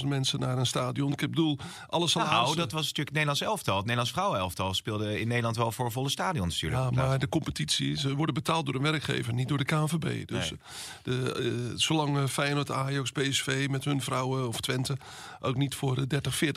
50.000 0.00 0.06
mensen 0.08 0.40
naar 0.40 0.58
een 0.58 0.66
stadion. 0.66 1.10
Ik 1.12 1.16
bedoel, 1.16 1.58
alle 1.88 2.08
salarissen... 2.08 2.44
Nou, 2.44 2.56
dat 2.56 2.72
was 2.72 2.80
natuurlijk 2.80 2.98
het 3.08 3.12
Nederlands 3.12 3.40
elftal. 3.40 3.74
Het 3.74 3.82
Nederlands 3.84 4.12
vrouwenelftal 4.12 4.74
speelde 4.74 5.20
in 5.20 5.28
Nederland 5.28 5.56
wel 5.56 5.72
voor 5.72 5.92
volle 5.92 6.08
stadions 6.08 6.52
natuurlijk. 6.62 6.94
Ja, 6.94 7.02
maar 7.06 7.18
de 7.18 7.28
competitie, 7.28 7.98
ze 7.98 8.14
worden 8.14 8.34
betaald 8.34 8.66
door 8.66 8.74
een 8.74 8.82
werkgever, 8.82 9.34
niet 9.34 9.48
door 9.48 9.58
de 9.58 9.64
KNVB. 9.64 10.28
Dus 10.28 10.50
Nee. 10.50 10.58
de, 11.02 11.32
eh, 11.70 11.72
zolang 11.76 12.16
eh, 12.16 12.26
Feyenoord, 12.26 12.70
Ajax, 12.70 13.10
PSV 13.10 13.66
met 13.70 13.84
hun 13.84 14.02
vrouwen 14.02 14.48
of 14.48 14.60
Twente 14.60 14.96
ook 15.44 15.56
niet 15.56 15.74
voor 15.74 15.94
de 15.94 16.06
30, 16.06 16.40
40.000 16.44 16.50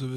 eh, 0.00 0.08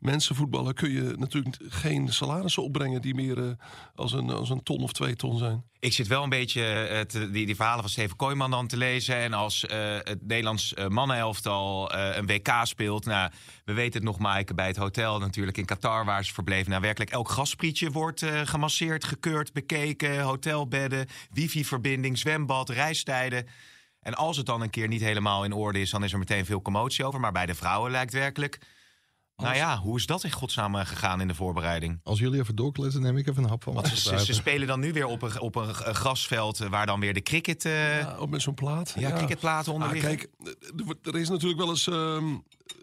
mensen 0.00 0.34
voetballen, 0.34 0.74
kun 0.74 0.90
je 0.90 1.14
natuurlijk 1.16 1.56
geen 1.68 2.12
salarissen 2.12 2.62
opbrengen 2.62 3.02
die 3.02 3.14
meer 3.14 3.38
eh, 3.38 3.50
als, 3.94 4.12
een, 4.12 4.30
als 4.30 4.50
een 4.50 4.62
ton 4.62 4.82
of 4.82 4.92
twee 4.92 5.16
ton 5.16 5.38
zijn. 5.38 5.64
Ik 5.80 5.92
zit 5.92 6.06
wel 6.06 6.22
een 6.22 6.28
beetje 6.28 7.04
te- 7.08 7.30
die, 7.30 7.46
die 7.46 7.56
verhalen 7.56 7.80
van 7.80 7.90
Steven 7.90 8.16
Kooijman 8.16 8.50
dan 8.50 8.66
te 8.66 8.76
lezen. 8.76 9.16
En 9.16 9.32
als 9.32 9.66
eh, 9.66 9.78
het 10.02 10.26
Nederlands 10.26 10.74
mannenelftal 10.88 11.94
een 11.94 12.26
WK 12.26 12.48
speelt. 12.62 13.04
Nou, 13.04 13.30
we 13.64 13.72
weten 13.72 13.92
het 13.92 14.02
nog, 14.02 14.18
Maaike, 14.18 14.54
bij 14.54 14.66
het 14.66 14.76
hotel 14.76 15.18
natuurlijk 15.18 15.56
in 15.56 15.64
Qatar 15.64 16.04
waar 16.04 16.24
ze 16.24 16.32
verbleven. 16.32 16.70
Nou, 16.70 16.82
werkelijk 16.82 17.10
elk 17.10 17.28
gasprietje 17.28 17.90
wordt 17.90 18.24
gemasseerd, 18.44 19.04
gekeurd, 19.04 19.52
bekeken. 19.52 20.20
Hotelbedden, 20.20 21.06
wifi-verbinding, 21.30 22.18
zwembad, 22.18 22.68
reistijden. 22.68 23.46
En 24.08 24.14
als 24.14 24.36
het 24.36 24.46
dan 24.46 24.60
een 24.60 24.70
keer 24.70 24.88
niet 24.88 25.00
helemaal 25.00 25.44
in 25.44 25.52
orde 25.52 25.80
is, 25.80 25.90
dan 25.90 26.04
is 26.04 26.12
er 26.12 26.18
meteen 26.18 26.44
veel 26.44 26.62
commotie 26.62 27.04
over. 27.04 27.20
Maar 27.20 27.32
bij 27.32 27.46
de 27.46 27.54
vrouwen 27.54 27.90
lijkt 27.90 28.12
werkelijk... 28.12 28.58
Nou 29.36 29.54
ja, 29.54 29.78
hoe 29.78 29.96
is 29.96 30.06
dat 30.06 30.24
in 30.24 30.32
godsnaam 30.32 30.74
eh, 30.74 30.86
gegaan 30.86 31.20
in 31.20 31.28
de 31.28 31.34
voorbereiding? 31.34 32.00
Als 32.02 32.18
jullie 32.18 32.40
even 32.40 32.56
doorkletsen, 32.56 33.02
neem 33.02 33.16
ik 33.16 33.26
even 33.28 33.42
een 33.42 33.48
hap 33.48 33.62
van 33.62 33.74
Want 33.74 33.86
mijn 33.86 33.96
ze, 33.96 34.24
ze, 34.24 34.32
spelen 34.32 34.66
dan 34.66 34.80
nu 34.80 34.92
weer 34.92 35.06
op 35.06 35.22
een, 35.22 35.40
op 35.40 35.54
een 35.54 35.68
eh, 35.68 35.94
grasveld 35.94 36.60
eh, 36.60 36.68
waar 36.68 36.86
dan 36.86 37.00
weer 37.00 37.14
de 37.14 37.22
cricket, 37.22 37.64
eh, 37.64 38.00
Ja, 38.00 38.14
ook 38.14 38.28
met 38.28 38.42
zo'n 38.42 38.54
plaat. 38.54 38.94
ja, 38.98 39.12
cricketplaten 39.12 39.72
onder 39.72 39.88
Ah, 39.88 40.00
kijk, 40.00 40.28
er 40.76 40.96
er 41.02 41.20
is 41.20 41.28
natuurlijk 41.28 41.60
wel 41.60 41.68
eens 41.68 41.86
ehm, 41.86 42.36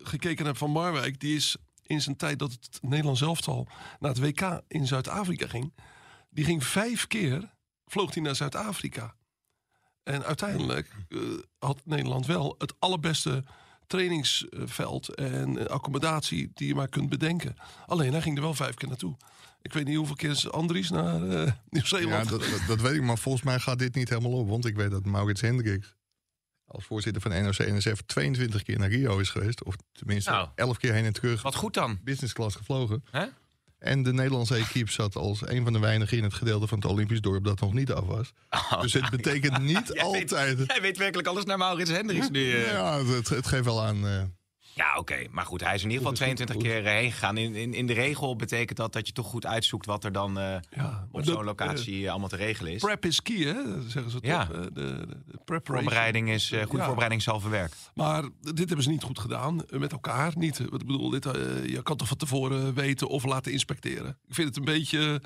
gekeken 0.03 0.45
naar 0.45 0.55
Van 0.55 0.71
Marwijk. 0.71 1.19
Die 1.19 1.35
is 1.35 1.55
in 1.81 2.01
zijn 2.01 2.15
tijd 2.15 2.39
dat 2.39 2.51
het 2.51 2.79
Nederlands 2.81 3.21
elftal 3.21 3.67
naar 3.99 4.11
het 4.11 4.19
WK 4.19 4.61
in 4.67 4.87
Zuid-Afrika 4.87 5.47
ging. 5.47 5.73
Die 6.29 6.45
ging 6.45 6.63
vijf 6.63 7.07
keer, 7.07 7.53
vloog 7.85 8.13
hij 8.13 8.23
naar 8.23 8.35
Zuid-Afrika. 8.35 9.15
En 10.05 10.23
uiteindelijk 10.23 10.91
eh, 11.09 11.19
had 11.59 11.81
Nederland 11.83 12.25
wel 12.25 12.55
het 12.57 12.73
allerbeste 12.79 13.43
trainingsveld 13.87 15.15
en 15.15 15.67
accommodatie 15.69 16.51
die 16.53 16.67
je 16.67 16.75
maar 16.75 16.87
kunt 16.87 17.09
bedenken. 17.09 17.55
Alleen 17.85 18.11
hij 18.11 18.21
ging 18.21 18.35
er 18.35 18.43
wel 18.43 18.53
vijf 18.53 18.75
keer 18.75 18.87
naartoe. 18.87 19.17
Ik 19.61 19.73
weet 19.73 19.85
niet 19.85 19.97
hoeveel 19.97 20.15
keer 20.15 20.29
is 20.29 20.51
Andries 20.51 20.89
naar 20.89 21.29
eh, 21.29 21.51
Nieuw-Zeeland. 21.69 22.29
Ja, 22.29 22.37
dat, 22.37 22.39
dat, 22.39 22.61
dat 22.67 22.81
weet 22.81 22.93
ik, 22.93 23.01
maar 23.01 23.17
volgens 23.17 23.43
mij 23.43 23.59
gaat 23.59 23.79
dit 23.79 23.95
niet 23.95 24.09
helemaal 24.09 24.31
op. 24.31 24.49
Want 24.49 24.65
ik 24.65 24.75
weet 24.75 24.91
dat 24.91 25.05
Maurits 25.05 25.41
Hendricks 25.41 25.95
als 26.65 26.85
voorzitter 26.85 27.21
van 27.21 27.43
NOC-NSF 27.43 28.01
22 28.05 28.63
keer 28.63 28.79
naar 28.79 28.89
Rio 28.89 29.17
is 29.17 29.29
geweest. 29.29 29.63
Of 29.63 29.75
tenminste 29.91 30.29
Nou. 30.31 30.49
11 30.55 30.77
keer 30.77 30.93
heen 30.93 31.05
en 31.05 31.13
terug. 31.13 31.41
Wat 31.41 31.55
goed 31.55 31.73
dan. 31.73 31.99
Business 32.03 32.33
class 32.33 32.55
gevlogen. 32.55 33.03
Hè? 33.11 33.25
En 33.77 34.03
de 34.03 34.13
Nederlandse 34.13 34.55
equipe 34.55 34.91
zat 34.91 35.15
als 35.15 35.47
een 35.47 35.63
van 35.63 35.73
de 35.73 35.79
weinigen 35.79 36.17
in 36.17 36.23
het 36.23 36.33
gedeelte 36.33 36.67
van 36.67 36.77
het 36.77 36.87
Olympisch 36.87 37.21
dorp 37.21 37.43
dat 37.43 37.59
nog 37.59 37.73
niet 37.73 37.91
af 37.91 38.05
was. 38.05 38.31
dus 38.81 38.93
het 38.93 39.09
betekent 39.09 39.61
niet 39.61 39.81
Jij 39.93 39.93
weet- 39.93 40.03
altijd. 40.31 40.63
Jij 40.67 40.81
weet 40.81 40.97
werkelijk 40.97 41.27
alles 41.27 41.45
naar 41.45 41.57
Maurits 41.57 41.89
Hendricks 41.91 42.29
nu. 42.29 42.51
eh. 42.53 42.71
Ja, 42.71 43.03
het, 43.05 43.29
het 43.29 43.47
geeft 43.47 43.65
wel 43.65 43.83
aan. 43.83 44.05
Ja, 44.75 44.97
oké. 44.97 45.25
Maar 45.31 45.45
goed, 45.45 45.61
hij 45.61 45.73
is 45.75 45.83
in 45.83 45.89
ieder 45.89 46.05
geval 46.07 46.17
Hoe 46.25 46.33
is 46.33 46.37
het 46.39 46.47
22 46.47 46.55
goed? 46.55 46.63
keer 46.63 46.85
eh, 46.93 46.99
heen 47.01 47.11
gegaan. 47.11 47.37
In, 47.37 47.55
in, 47.55 47.73
in 47.73 47.85
de 47.85 47.93
regel 47.93 48.35
betekent 48.35 48.77
dat 48.77 48.93
dat 48.93 49.07
je 49.07 49.13
toch 49.13 49.27
goed 49.27 49.45
uitzoekt 49.45 49.85
wat 49.85 50.03
er 50.03 50.11
dan 50.11 50.39
eh, 50.39 50.55
Ja, 50.69 51.07
op 51.11 51.23
zo'n 51.25 51.43
locatie 51.43 52.03
eh, 52.05 52.09
allemaal 52.11 52.29
te 52.29 52.35
regelen 52.35 52.71
is. 52.73 52.81
Prep 52.81 53.05
is 53.05 53.21
key, 53.21 53.35
hè? 53.35 53.81
Zeggen 53.89 54.11
ze 54.11 54.19
toch? 54.21 54.29
Ja. 54.29 54.49
Eh, 54.51 54.61
De, 54.61 54.69
de. 54.73 55.59
Voorbereiding 55.63 56.29
is, 56.29 56.47
goede 56.47 56.77
Ja. 56.77 56.83
voorbereiding 56.83 57.21
zal 57.21 57.39
verwerk. 57.39 57.73
Maar 57.93 58.23
dit 58.39 58.57
hebben 58.57 58.83
ze 58.83 58.89
niet 58.89 59.03
goed 59.03 59.19
gedaan 59.19 59.61
met 59.69 59.91
elkaar. 59.91 60.33
Niet. 60.37 60.59
eh, 60.59 60.65
Ik 60.65 60.71
bedoel, 60.71 61.09
dit, 61.09 61.23
je 61.65 61.79
kan 61.83 61.97
toch 61.97 62.07
van 62.07 62.17
tevoren 62.17 62.73
weten 62.73 63.07
of 63.07 63.23
laten 63.25 63.51
inspecteren. 63.51 64.17
Ik 64.27 64.33
vind 64.35 64.47
het 64.47 64.57
een 64.57 64.65
beetje 64.65 65.21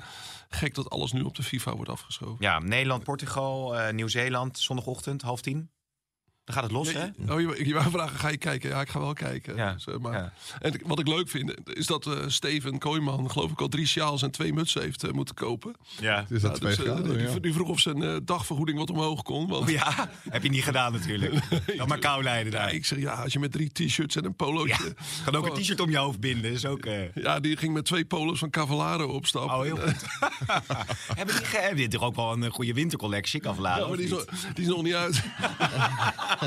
gek 0.48 0.74
dat 0.74 0.90
alles 0.90 1.12
nu 1.12 1.22
op 1.22 1.34
de 1.36 1.42
FIFA 1.42 1.74
wordt 1.76 1.90
afgeschoven. 1.90 2.36
Ja, 2.38 2.58
Nederland, 2.58 3.02
Portugal, 3.04 3.74
Nieuw-Zeeland, 3.92 4.58
zondagochtend, 4.58 5.22
half 5.22 5.40
tien. 5.40 5.70
Dan 6.50 6.58
gaat 6.62 6.70
het 6.70 6.78
los, 6.78 6.92
hè? 6.92 7.32
Oh, 7.34 7.40
je, 7.40 7.66
je 7.66 7.74
wou 7.74 7.90
vragen, 7.90 8.18
ga 8.18 8.28
je 8.28 8.36
kijken? 8.36 8.70
Ja, 8.70 8.80
ik 8.80 8.88
ga 8.88 9.00
wel 9.00 9.12
kijken. 9.12 9.56
Ja, 9.56 9.72
Dus, 9.72 9.86
maar, 10.00 10.12
ja. 10.12 10.32
En 10.58 10.80
wat 10.86 10.98
ik 10.98 11.08
leuk 11.08 11.28
vind, 11.28 11.54
is 11.64 11.86
dat 11.86 12.06
eh, 12.06 12.12
Steven 12.26 12.78
Kooijman, 12.78 13.30
geloof 13.30 13.50
ik, 13.50 13.60
al 13.60 13.68
drie 13.68 13.86
sjaals 13.86 14.22
en 14.22 14.30
twee 14.30 14.52
mutsen 14.52 14.82
heeft 14.82 15.04
eh, 15.04 15.10
moeten 15.12 15.34
kopen. 15.34 15.74
Ja. 16.00 16.24
Is 16.28 16.40
dat 16.42 16.60
dus, 16.60 16.74
graden? 16.74 17.16
die, 17.18 17.28
ja. 17.28 17.38
die 17.38 17.52
vroeg 17.52 17.68
of 17.68 17.80
zijn 17.80 18.02
eh, 18.02 18.16
dagvergoeding 18.24 18.78
wat 18.78 18.90
omhoog 18.90 19.22
kon. 19.22 19.48
Want, 19.48 19.62
Oh 19.64 19.70
ja, 19.70 20.10
heb 20.30 20.42
je 20.42 20.48
niet 20.48 20.64
gedaan 20.64 20.92
natuurlijk. 20.92 21.34
Dan 21.76 21.88
maar 21.88 21.98
kou 21.98 22.22
leiden 22.22 22.52
Ja, 22.52 22.58
daar. 22.58 22.74
ik 22.74 22.84
zeg, 22.84 22.98
ja, 22.98 23.14
als 23.14 23.32
je 23.32 23.38
met 23.38 23.52
drie 23.52 23.70
t-shirts 23.72 24.16
en 24.16 24.24
een 24.24 24.34
polootje... 24.36 24.94
Ja, 24.96 25.04
kan 25.24 25.34
ook 25.36 25.46
een 25.56 25.62
t-shirt 25.62 25.80
om 25.80 25.90
je 25.90 25.96
hoofd 25.96 26.20
binden. 26.20 26.50
Is 26.50 26.64
ook, 26.66 26.84
eh, 26.86 27.14
Ja, 27.14 27.40
die 27.40 27.56
ging 27.56 27.72
met 27.72 27.84
twee 27.84 28.04
polo's 28.04 28.38
van 28.38 28.50
Cavallaro 28.50 29.06
opstappen. 29.06 29.56
Oh, 29.56 29.62
heel 29.62 29.76
goed. 29.76 30.04
hebben 31.18 31.34
die, 31.36 31.44
ge- 31.44 31.56
hebben 31.56 31.76
die 31.76 31.88
toch 31.88 32.02
ook 32.02 32.16
wel 32.16 32.32
een 32.32 32.50
goede 32.50 32.72
wintercollectie, 32.74 33.40
kan 33.40 33.56
Ja, 33.60 33.86
maar 33.88 33.96
die 33.96 34.04
is, 34.04 34.10
nog, 34.10 34.24
die 34.54 34.64
is 34.64 34.70
nog 34.70 34.82
niet 34.82 34.94
uit. 34.94 35.22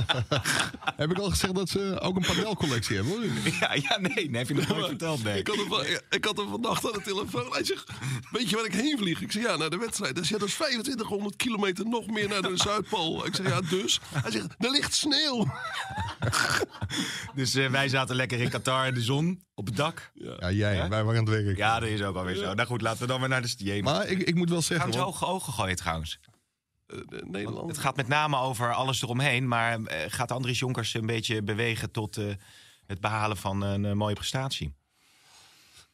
Heb 0.95 1.11
ik 1.11 1.17
al 1.17 1.29
gezegd 1.29 1.55
dat 1.55 1.69
ze 1.69 1.99
ook 1.99 2.15
een 2.15 2.25
padelcollectie 2.25 2.95
hebben? 2.95 3.13
Hoor. 3.13 3.23
Ja, 3.59 3.73
ja, 3.73 3.97
nee, 3.99 4.29
nee, 4.29 4.37
heb 4.37 4.47
je 4.47 4.53
nog 4.53 4.67
nooit 4.67 4.85
verteld, 4.87 5.23
nee. 5.23 5.39
Ik 5.39 5.47
had, 5.47 5.55
hem, 5.55 5.67
van- 5.67 5.85
ik 6.09 6.25
had 6.25 6.37
hem 6.37 6.49
vannacht 6.49 6.85
aan 6.85 6.91
de 6.91 7.01
telefoon. 7.01 7.51
Hij 7.51 7.63
zegt, 7.63 7.89
weet 8.31 8.49
je 8.49 8.55
waar 8.55 8.65
ik 8.65 8.73
heen 8.73 8.97
vlieg? 8.97 9.21
Ik 9.21 9.31
zeg, 9.31 9.43
ja, 9.43 9.55
naar 9.55 9.69
de 9.69 9.77
wedstrijd. 9.77 10.15
Hij 10.17 10.23
zegt, 10.25 10.29
ja, 10.33 10.37
dat 10.39 10.47
is 10.47 10.53
2500 10.55 11.35
kilometer 11.35 11.85
nog 11.87 12.07
meer 12.07 12.27
naar 12.27 12.41
de 12.41 12.51
Zuidpool. 12.57 13.25
Ik 13.25 13.35
zeg, 13.35 13.47
ja, 13.47 13.61
dus? 13.61 13.99
Hij 14.13 14.31
zegt, 14.31 14.47
er 14.59 14.71
ligt 14.71 14.93
sneeuw. 14.93 15.51
Dus 17.35 17.55
eh, 17.55 17.69
wij 17.69 17.89
zaten 17.89 18.15
lekker 18.15 18.41
in 18.41 18.49
Qatar 18.49 18.87
in 18.87 18.93
de 18.93 19.01
zon, 19.01 19.43
op 19.55 19.65
het 19.65 19.75
dak. 19.75 20.11
Ja, 20.13 20.51
jij. 20.51 20.89
Wij 20.89 21.03
waren 21.03 21.07
aan 21.07 21.15
het 21.15 21.43
werk. 21.43 21.57
Ja, 21.57 21.79
dat 21.79 21.89
is 21.89 22.01
ook 22.01 22.15
alweer 22.15 22.35
zo. 22.35 22.53
Nou 22.53 22.67
goed, 22.67 22.81
laten 22.81 23.01
we 23.01 23.07
dan 23.07 23.19
weer 23.19 23.29
naar 23.29 23.41
de 23.41 23.47
stier. 23.47 23.83
Maar 23.83 24.07
ik, 24.07 24.19
ik 24.19 24.35
moet 24.35 24.49
wel 24.49 24.57
Gaan 24.61 24.67
zeggen... 24.67 24.93
ze 24.93 24.99
want- 24.99 25.15
hoge 25.15 25.25
ogen 25.33 25.53
gooien 25.53 25.75
trouwens. 25.75 26.19
Eh, 26.93 26.99
de 27.07 27.23
Nederland. 27.25 27.67
Het 27.67 27.77
gaat 27.77 27.95
met 27.95 28.07
name 28.07 28.37
over 28.37 28.73
alles 28.73 29.01
eromheen. 29.01 29.47
Maar 29.47 29.83
eh, 29.83 29.99
gaat 30.11 30.31
Andries 30.31 30.59
Jonkers 30.59 30.93
een 30.93 31.05
beetje 31.05 31.41
bewegen 31.43 31.91
tot 31.91 32.17
eh, 32.17 32.25
het 32.85 32.99
behalen 33.01 33.37
van 33.37 33.61
een 33.61 33.85
eh, 33.85 33.91
mooie 33.93 34.15
prestatie? 34.15 34.73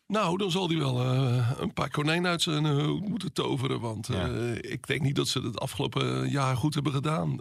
Nou, 0.07 0.37
dan 0.37 0.51
zal 0.51 0.67
hij 0.69 0.77
wel 0.77 1.01
eh, 1.03 1.51
een 1.57 1.73
paar 1.73 1.89
konijnen 1.89 2.31
uit 2.31 2.41
zijn 2.41 2.65
eh, 2.65 2.85
hoed 2.85 3.07
moeten 3.09 3.33
toveren. 3.33 3.79
Want 3.79 4.09
eh, 4.09 4.15
Ja. 4.17 4.27
ik 4.61 4.87
denk 4.87 5.01
niet 5.01 5.15
dat 5.15 5.27
ze 5.27 5.41
het 5.41 5.59
afgelopen 5.59 6.29
jaar 6.29 6.57
goed 6.57 6.73
hebben 6.73 6.93
gedaan. 6.93 7.37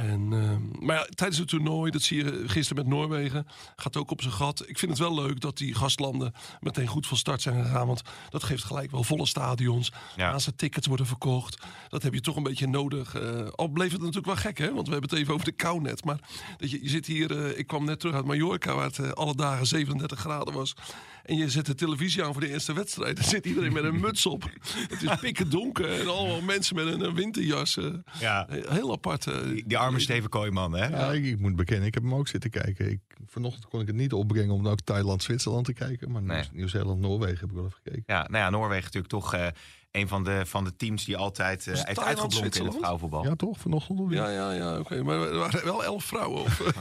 En, 0.00 0.32
eh, 0.32 0.82
maar 0.86 0.96
ja, 0.96 1.06
tijdens 1.14 1.38
het 1.38 1.48
toernooi, 1.48 1.90
dat 1.90 2.02
zie 2.02 2.24
je 2.24 2.42
gisteren 2.46 2.84
met 2.84 2.92
Noorwegen, 2.94 3.46
gaat 3.76 3.96
ook 3.96 4.10
op 4.10 4.22
zijn 4.22 4.34
gat. 4.34 4.68
Ik 4.68 4.78
vind 4.78 4.90
het 4.90 5.00
wel 5.00 5.14
leuk 5.14 5.40
dat 5.40 5.56
die 5.56 5.74
gastlanden 5.74 6.32
meteen 6.60 6.86
goed 6.86 7.06
van 7.06 7.16
start 7.16 7.42
zijn 7.42 7.64
gegaan. 7.64 7.86
Want 7.86 8.02
dat 8.30 8.42
geeft 8.42 8.64
gelijk 8.64 8.90
wel 8.90 9.04
volle 9.04 9.26
stadions. 9.26 9.92
Ja. 10.16 10.32
Als 10.32 10.46
er 10.46 10.54
tickets 10.54 10.86
worden 10.86 11.06
verkocht, 11.06 11.62
dat 11.88 12.02
heb 12.02 12.14
je 12.14 12.20
toch 12.20 12.36
een 12.36 12.42
beetje 12.42 12.66
nodig. 12.66 13.14
Eh, 13.14 13.46
al 13.54 13.68
bleef 13.68 13.90
het 13.90 14.00
natuurlijk 14.00 14.26
wel 14.26 14.36
gek, 14.36 14.58
hè? 14.58 14.74
Want 14.74 14.86
we 14.86 14.92
hebben 14.92 15.10
het 15.10 15.18
even 15.18 15.34
over 15.34 15.46
de 15.46 15.52
kou 15.52 15.80
net. 15.80 16.04
Maar 16.04 16.18
dat 16.58 16.70
je, 16.70 16.82
je 16.82 16.88
zit 16.88 17.06
hier, 17.06 17.44
eh, 17.44 17.58
ik 17.58 17.66
kwam 17.66 17.84
net 17.84 18.00
terug 18.00 18.14
uit 18.14 18.24
Mallorca, 18.24 18.74
waar 18.74 18.84
het 18.84 18.98
eh, 18.98 19.10
alle 19.10 19.34
dagen 19.34 19.66
37 19.66 20.18
graden 20.18 20.54
was. 20.54 20.74
En 21.24 21.36
je 21.36 21.50
zet 21.50 21.66
de 21.66 21.74
televisie 21.74 22.24
aan 22.24 22.32
voor 22.32 22.40
de 22.42 22.48
eerste 22.50 22.72
wedstrijd. 22.72 23.16
Dan 23.16 23.24
zit 23.24 23.46
iedereen 23.46 23.72
met 23.72 23.84
een 23.84 24.00
muts 24.06 24.26
op. 24.26 24.50
Het 24.88 25.02
is 25.02 25.16
pikken 25.20 25.50
donker 25.50 26.00
en 26.00 26.06
allemaal 26.08 26.40
mensen 26.40 26.74
met 26.76 26.86
een, 26.86 27.00
een 27.00 27.14
winterjas. 27.14 27.76
eh. 27.76 27.86
Ja. 28.20 28.46
Heel 28.50 28.92
apart. 28.92 29.26
eh. 29.26 29.42
Die, 29.42 29.64
die 29.66 29.78
arme 29.78 30.00
Steven 30.00 30.28
Kooijman, 30.30 30.72
hè? 30.72 30.86
Ja, 30.88 31.12
ik, 31.12 31.24
ik 31.24 31.38
moet 31.40 31.56
bekennen, 31.56 31.86
ik 31.86 31.94
heb 31.94 32.02
hem 32.02 32.14
ook 32.14 32.28
zitten 32.28 32.50
kijken. 32.50 32.90
Ik, 32.90 33.00
vanochtend 33.26 33.66
kon 33.66 33.80
ik 33.80 33.86
het 33.86 33.96
niet 33.96 34.12
opbrengen 34.12 34.54
om 34.54 34.68
ook 34.68 34.80
Thailand-Zwitserland 34.80 35.64
te 35.64 35.72
kijken. 35.72 36.10
Maar 36.10 36.22
Nee. 36.22 36.36
Nieuw- 36.36 36.46
Nieuw-Zeeland-Noorwegen 36.52 37.38
heb 37.40 37.48
ik 37.48 37.54
wel 37.54 37.64
even 37.64 37.76
gekeken. 37.82 38.02
Ja, 38.06 38.20
nou 38.30 38.36
ja, 38.44 38.50
Noorwegen 38.50 38.84
natuurlijk 38.84 39.12
toch 39.12 39.34
eh, 39.34 39.46
een 39.90 40.08
van 40.08 40.24
de, 40.24 40.42
van 40.46 40.64
de 40.64 40.76
teams 40.76 41.04
die 41.04 41.16
altijd 41.16 41.66
eh, 41.66 41.74
het 41.74 41.86
heeft 41.86 41.98
uitgeblonken 42.00 42.60
in 42.60 42.66
het 42.66 42.74
vrouwenvoetbal. 42.76 43.24
Ja, 43.24 43.34
toch? 43.36 43.58
Vanochtend? 43.58 44.10
Ja, 44.12 44.28
ja, 44.28 44.52
ja, 44.52 44.78
oké. 44.78 45.02
Maar 45.02 45.20
er 45.20 45.36
waren 45.38 45.64
wel 45.64 45.84
elf 45.84 46.04
vrouwen. 46.04 46.40
Of, 46.42 46.60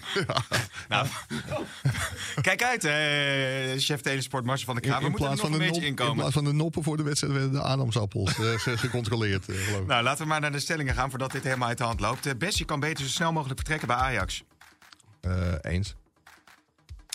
Nou, 0.89 1.07
kijk 2.41 2.63
uit, 2.63 2.83
eh, 2.83 3.79
chef 3.81 4.01
telesport 4.01 4.45
Marcel 4.45 4.65
van 4.65 4.75
der 4.75 4.83
Kraan. 4.83 5.03
We 5.03 5.09
moeten 5.09 5.29
er 5.29 5.35
nog 5.35 5.45
een 5.45 5.51
de 5.51 5.57
beetje 5.57 5.71
nop- 5.73 5.81
in 5.81 5.87
inkomen. 5.87 6.15
plaats 6.15 6.33
van 6.33 6.43
de 6.43 6.51
noppen 6.53 6.83
voor 6.83 6.97
de 6.97 7.03
wedstrijd 7.03 7.33
werden 7.33 7.51
de 7.51 7.61
adamsappels 7.61 8.29
eh, 8.37 8.53
ge- 8.53 8.77
gecontroleerd, 8.77 9.49
eh, 9.49 9.55
geloof 9.55 9.81
ik. 9.81 9.87
Nou, 9.87 10.03
laten 10.03 10.21
we 10.23 10.27
maar 10.29 10.39
naar 10.41 10.51
de 10.51 10.59
stellingen 10.59 10.93
gaan 10.93 11.09
voordat 11.09 11.31
dit 11.31 11.43
helemaal 11.43 11.67
uit 11.67 11.77
de 11.77 11.83
hand 11.83 11.99
loopt. 11.99 12.25
Uh, 12.27 12.33
Bessie 12.37 12.65
kan 12.65 12.79
beter 12.79 13.03
zo 13.03 13.09
snel 13.09 13.31
mogelijk 13.31 13.57
vertrekken 13.59 13.87
bij 13.87 13.97
Ajax. 13.97 14.43
Eh, 15.21 15.53
eens. 15.61 15.95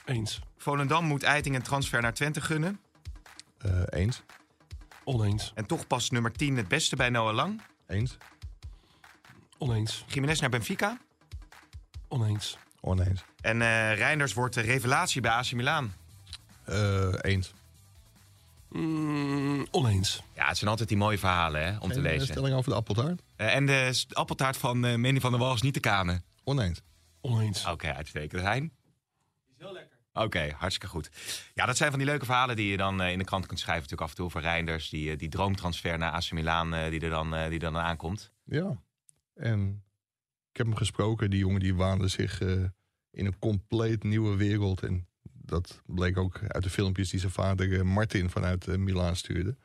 eens. 0.04 0.40
Volendam 0.58 1.04
moet 1.04 1.22
Eiting 1.22 1.54
een 1.54 1.62
transfer 1.62 2.02
naar 2.02 2.14
Twente 2.14 2.40
gunnen. 2.40 2.78
Eh, 3.58 3.70
eens. 3.88 4.22
Oneens. 5.04 5.52
En 5.54 5.66
toch 5.66 5.86
past 5.86 6.10
nummer 6.12 6.32
10 6.32 6.56
het 6.56 6.68
beste 6.68 6.96
bij 6.96 7.08
Noah 7.10 7.34
Lang. 7.34 7.60
Eens. 7.86 8.16
Oneens. 9.58 10.04
Jiménez 10.08 10.40
naar 10.40 10.50
Benfica. 10.50 10.98
Oneens. 12.08 12.58
Oneens. 12.80 13.24
En 13.40 13.62
eh 13.62 13.94
Reinders 13.96 14.32
wordt 14.34 14.54
de 14.54 14.60
revelatie 14.60 15.20
bij 15.20 15.30
AC 15.30 15.52
Milan. 15.52 15.92
Eh, 16.64 17.08
eens. 17.20 17.52
Mm, 18.68 19.66
oneens. 19.70 20.22
Ja, 20.34 20.48
het 20.48 20.56
zijn 20.56 20.70
altijd 20.70 20.88
die 20.88 20.98
mooie 20.98 21.18
verhalen 21.18 21.64
hè, 21.64 21.78
om 21.78 21.88
te 21.88 21.94
Geen, 21.94 22.04
eh, 22.06 22.10
lezen. 22.12 22.26
stelling 22.26 22.54
over 22.56 22.70
de 22.70 22.76
appeltaart? 22.76 23.22
Eh, 23.36 23.54
en 23.54 23.66
de 23.66 23.88
s- 23.92 24.06
appeltaart 24.12 24.56
van 24.56 24.84
eh 24.84 24.94
Manny 24.96 25.20
van 25.20 25.30
der 25.30 25.40
Wal 25.40 25.54
is 25.54 25.62
niet 25.62 25.74
te 25.74 25.80
kanen. 25.80 26.24
Oneens. 26.44 26.80
Oneens. 27.20 27.66
Oké, 27.66 27.94
uitstekend. 27.94 28.42
Hein? 28.42 28.72
Oké, 30.16 30.54
hartstikke 30.56 30.88
goed. 30.88 31.10
Ja, 31.54 31.66
dat 31.66 31.76
zijn 31.76 31.90
van 31.90 31.98
die 31.98 32.08
leuke 32.08 32.24
verhalen 32.24 32.56
die 32.56 32.70
je 32.70 32.76
dan 32.76 33.00
eh, 33.00 33.12
in 33.12 33.18
de 33.18 33.24
krant 33.24 33.46
kunt 33.46 33.58
schrijven. 33.58 33.82
Natuurlijk 33.82 34.10
af 34.10 34.16
en 34.16 34.22
toe 34.22 34.30
voor 34.30 34.40
Reinders. 34.40 34.88
Die, 34.88 35.10
eh, 35.10 35.18
die 35.18 35.28
droomtransfer 35.28 35.98
naar 35.98 36.10
AC 36.10 36.32
Milan 36.32 36.74
eh, 36.74 36.90
die, 36.90 37.00
er 37.00 37.10
dan, 37.10 37.30
die 37.30 37.38
er 37.38 37.58
dan 37.58 37.76
aankomt. 37.76 38.32
Ja. 38.44 38.82
En 39.34 39.82
ik 40.50 40.56
heb 40.56 40.66
hem 40.66 40.76
gesproken. 40.76 41.30
Die 41.30 41.38
jongen 41.38 41.60
die 41.60 41.74
waande 41.74 42.08
zich 42.08 42.40
in 43.10 43.26
een 43.26 43.38
compleet 43.38 44.02
nieuwe 44.02 44.36
wereld. 44.36 44.82
En 44.82 45.06
dat 45.22 45.82
bleek 45.86 46.16
ook 46.16 46.40
uit 46.48 46.62
de 46.62 46.70
filmpjes 46.70 47.10
die 47.10 47.20
zijn 47.20 47.32
vader 47.32 47.86
Martin 47.86 48.30
vanuit 48.30 48.66
Milaan 48.66 49.16
stuurde. 49.16 49.56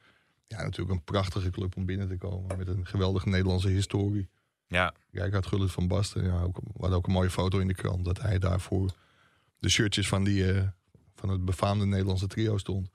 Ja, 0.47 0.63
natuurlijk 0.63 0.97
een 0.97 1.03
prachtige 1.03 1.49
club 1.49 1.75
om 1.75 1.85
binnen 1.85 2.07
te 2.07 2.17
komen. 2.17 2.57
Met 2.57 2.67
een 2.67 2.85
geweldige 2.85 3.29
Nederlandse 3.29 3.69
historie. 3.69 4.29
Ja, 4.67 4.93
Kijk, 5.11 5.33
had 5.33 5.45
Gullit 5.45 5.71
van 5.71 5.87
Basten. 5.87 6.23
Ja, 6.23 6.41
ook, 6.41 6.57
we 6.57 6.79
hadden 6.79 6.97
ook 6.97 7.07
een 7.07 7.13
mooie 7.13 7.29
foto 7.29 7.59
in 7.59 7.67
de 7.67 7.73
krant. 7.73 8.05
Dat 8.05 8.21
hij 8.21 8.39
daarvoor 8.39 8.91
de 9.59 9.69
shirtjes 9.69 10.07
van, 10.07 10.23
die, 10.23 10.53
eh, 10.53 10.67
van 11.15 11.29
het 11.29 11.45
befaamde 11.45 11.85
Nederlandse 11.85 12.27
trio 12.27 12.57
stond. 12.57 12.89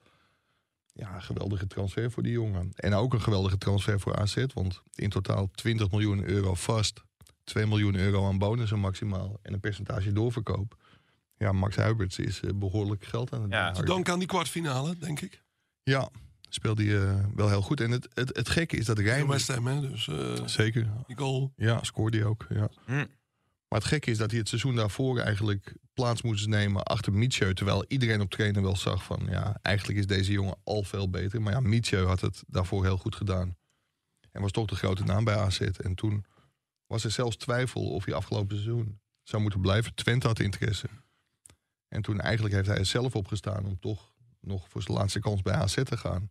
Ja, 0.93 1.21
geweldige 1.21 1.67
transfer 1.67 2.11
voor 2.11 2.23
die 2.23 2.33
jongen. 2.33 2.73
En 2.75 2.95
ook 2.95 3.13
een 3.13 3.21
geweldige 3.21 3.59
transfer 3.59 4.01
voor 4.01 4.17
AZ. 4.17 4.45
Want 4.55 4.83
in 4.95 5.11
totaal 5.11 5.51
20 5.51 5.91
miljoen 5.91 6.25
euro 6.25 6.55
vast. 6.55 7.03
2 7.45 7.67
miljoen 7.67 7.95
euro 7.95 8.27
aan 8.27 8.39
bonussen 8.39 8.79
maximaal. 8.79 9.39
En 9.43 9.53
een 9.53 9.61
percentage 9.61 10.13
doorverkoop. 10.13 10.77
Ja, 11.37 11.53
Max 11.53 11.77
Huiberts 11.77 12.19
is 12.19 12.41
eh, 12.41 12.51
behoorlijk 12.55 13.05
geld 13.05 13.33
aan 13.33 13.43
het 13.43 13.51
Ja. 13.51 13.73
Dank 13.73 14.09
aan 14.09 14.19
die 14.19 14.29
kwartfinale, 14.29 14.97
denk 14.99 15.21
ik. 15.21 15.43
Ja, 15.83 16.11
speelde 16.49 16.85
hij 16.85 17.09
eh, 17.09 17.25
wel 17.35 17.49
heel 17.49 17.63
goed. 17.63 17.81
En 17.81 17.91
het, 17.91 18.09
het, 18.15 18.37
het 18.37 18.49
gekke 18.49 18.77
is 18.77 18.85
dat 18.85 18.99
hè. 19.65 19.81
Dus 19.81 20.09
eh, 20.09 20.47
Zeker, 20.47 20.91
die 21.07 21.17
goal. 21.17 21.53
ja, 21.57 21.83
scoorde 21.83 22.19
hij 22.19 22.27
ook. 22.27 22.47
Ja. 22.49 22.69
Hm. 22.85 23.05
Maar 23.75 23.83
het 23.83 23.93
gekke 23.93 24.11
is 24.11 24.19
dat 24.19 24.31
hij 24.31 24.39
het 24.39 24.49
seizoen 24.49 24.77
daarvoor 24.77 25.19
eigenlijk 25.19 25.75
plaats 25.95 26.23
moest 26.23 26.47
nemen 26.47 26.83
achter 26.83 27.13
Mietje. 27.13 27.55
Terwijl 27.55 27.85
iedereen 27.89 28.21
op 28.21 28.31
trainen 28.31 28.63
wel 28.63 28.77
zag 28.77 29.05
van 29.05 29.27
ja, 29.31 29.59
eigenlijk 29.63 29.99
is 29.99 30.07
deze 30.07 30.33
jongen 30.33 30.57
al 30.65 30.83
veel 30.83 31.11
beter. 31.11 31.43
Maar 31.43 31.53
ja, 31.53 31.61
Mietje 31.61 31.99
had 31.99 32.21
het 32.21 32.43
daarvoor 32.47 32.85
heel 32.85 32.97
goed 32.97 33.15
gedaan. 33.15 33.57
En 34.33 34.43
was 34.43 34.51
toch 34.51 34.67
de 34.67 34.77
grote 34.77 35.05
naam 35.05 35.25
bij 35.25 35.37
AZ. 35.37 35.61
En 35.61 35.95
toen 35.95 36.25
was 36.87 37.05
er 37.05 37.11
zelfs 37.11 37.37
twijfel 37.37 37.91
of 37.91 38.05
hij 38.05 38.15
afgelopen 38.15 38.57
seizoen 38.57 39.01
zou 39.23 39.43
moeten 39.43 39.61
blijven. 39.61 39.95
Twente 39.95 40.27
had 40.27 40.41
interesse. 40.41 40.89
En 41.89 42.03
toen 42.03 42.21
eigenlijk 42.21 42.55
heeft 42.55 42.69
hij 42.69 42.79
er 42.79 42.87
zelf 42.87 43.17
opgestaan 43.17 43.67
om 43.67 43.81
toch 43.81 44.15
nog 44.41 44.69
voor 44.69 44.83
zijn 44.83 44.97
laatste 44.97 45.21
kans 45.21 45.43
bij 45.43 45.55
AZ 45.55 45.83
te 45.83 45.97
gaan. 45.97 46.31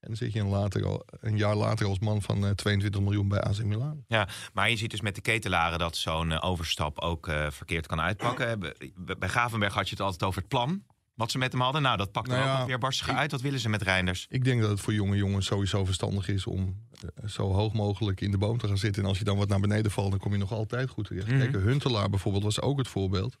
En 0.00 0.06
dan 0.08 0.16
zit 0.16 0.32
je 0.32 0.40
een, 0.40 0.48
later, 0.48 0.84
al- 0.86 1.04
een 1.20 1.36
jaar 1.36 1.54
later 1.56 1.86
als 1.86 1.98
man 1.98 2.22
van 2.22 2.44
eh, 2.46 2.50
22 2.50 3.00
miljoen 3.00 3.28
bij 3.28 3.40
AC 3.40 3.62
Milan. 3.64 4.04
Ja, 4.08 4.28
maar 4.52 4.70
je 4.70 4.76
ziet 4.76 4.90
dus 4.90 5.00
met 5.00 5.14
de 5.14 5.20
ketelaren 5.20 5.78
dat 5.78 5.96
zo'n 5.96 6.32
eh, 6.32 6.44
overstap 6.50 6.98
ook 6.98 7.28
eh, 7.28 7.50
verkeerd 7.50 7.86
kan 7.86 8.00
uitpakken. 8.00 8.60
Bij- 8.60 9.28
Gavenberg 9.28 9.74
had 9.74 9.84
je 9.88 9.94
het 9.94 10.00
altijd 10.04 10.22
over 10.22 10.40
het 10.40 10.48
plan. 10.50 10.82
Wat 11.14 11.30
ze 11.30 11.38
met 11.38 11.52
hem 11.52 11.60
hadden. 11.60 11.82
Nou, 11.82 11.96
dat 11.96 12.12
pakt 12.12 12.28
Nou 12.28 12.40
ook 12.40 12.46
ja, 12.46 12.66
weer 12.66 12.78
barstiger 12.78 13.12
ik- 13.12 13.18
uit. 13.18 13.30
Wat 13.30 13.40
willen 13.40 13.60
ze 13.60 13.68
met 13.68 13.82
Reinders? 13.82 14.26
Ik 14.28 14.44
denk 14.44 14.60
dat 14.60 14.70
het 14.70 14.80
voor 14.80 14.92
jonge 14.94 15.16
jongens 15.16 15.46
sowieso 15.46 15.84
verstandig 15.84 16.28
is 16.28 16.46
om 16.46 16.76
eh, 17.14 17.28
zo 17.28 17.52
hoog 17.52 17.72
mogelijk 17.72 18.20
in 18.20 18.30
de 18.30 18.38
boom 18.38 18.58
te 18.58 18.66
gaan 18.66 18.78
zitten. 18.78 19.02
En 19.02 19.08
als 19.08 19.18
je 19.18 19.24
dan 19.24 19.36
wat 19.36 19.48
naar 19.48 19.60
beneden 19.60 19.90
valt, 19.90 20.10
dan 20.10 20.18
kom 20.20 20.32
je 20.32 20.38
nog 20.38 20.52
altijd 20.52 20.88
goed 20.88 21.06
terecht. 21.06 21.26
Mhm. 21.26 21.38
Kijk, 21.38 21.52
Huntelaar 21.52 22.10
bijvoorbeeld 22.10 22.44
was 22.44 22.60
ook 22.60 22.78
het 22.78 22.88
voorbeeld. 22.88 23.38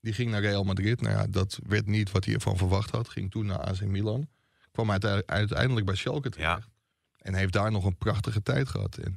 Die 0.00 0.12
ging 0.12 0.30
naar 0.30 0.40
Real 0.40 0.64
Madrid. 0.64 1.00
Nou 1.00 1.14
ja, 1.14 1.26
dat 1.26 1.58
werd 1.66 1.86
niet 1.86 2.10
wat 2.12 2.24
hij 2.24 2.34
ervan 2.34 2.56
verwacht 2.56 2.90
had. 2.90 3.08
Ging 3.08 3.30
toen 3.30 3.46
naar 3.46 3.58
AC 3.58 3.80
Milan. 3.80 4.28
Kwam 4.74 4.90
uite- 4.90 5.22
uiteindelijk 5.26 5.86
bij 5.86 5.94
Schalke 5.94 6.30
terecht. 6.30 6.62
Ja. 6.62 6.68
En 7.18 7.34
heeft 7.34 7.52
daar 7.52 7.70
nog 7.70 7.84
een 7.84 7.96
prachtige 7.96 8.42
tijd 8.42 8.68
gehad. 8.68 8.96
En 8.96 9.16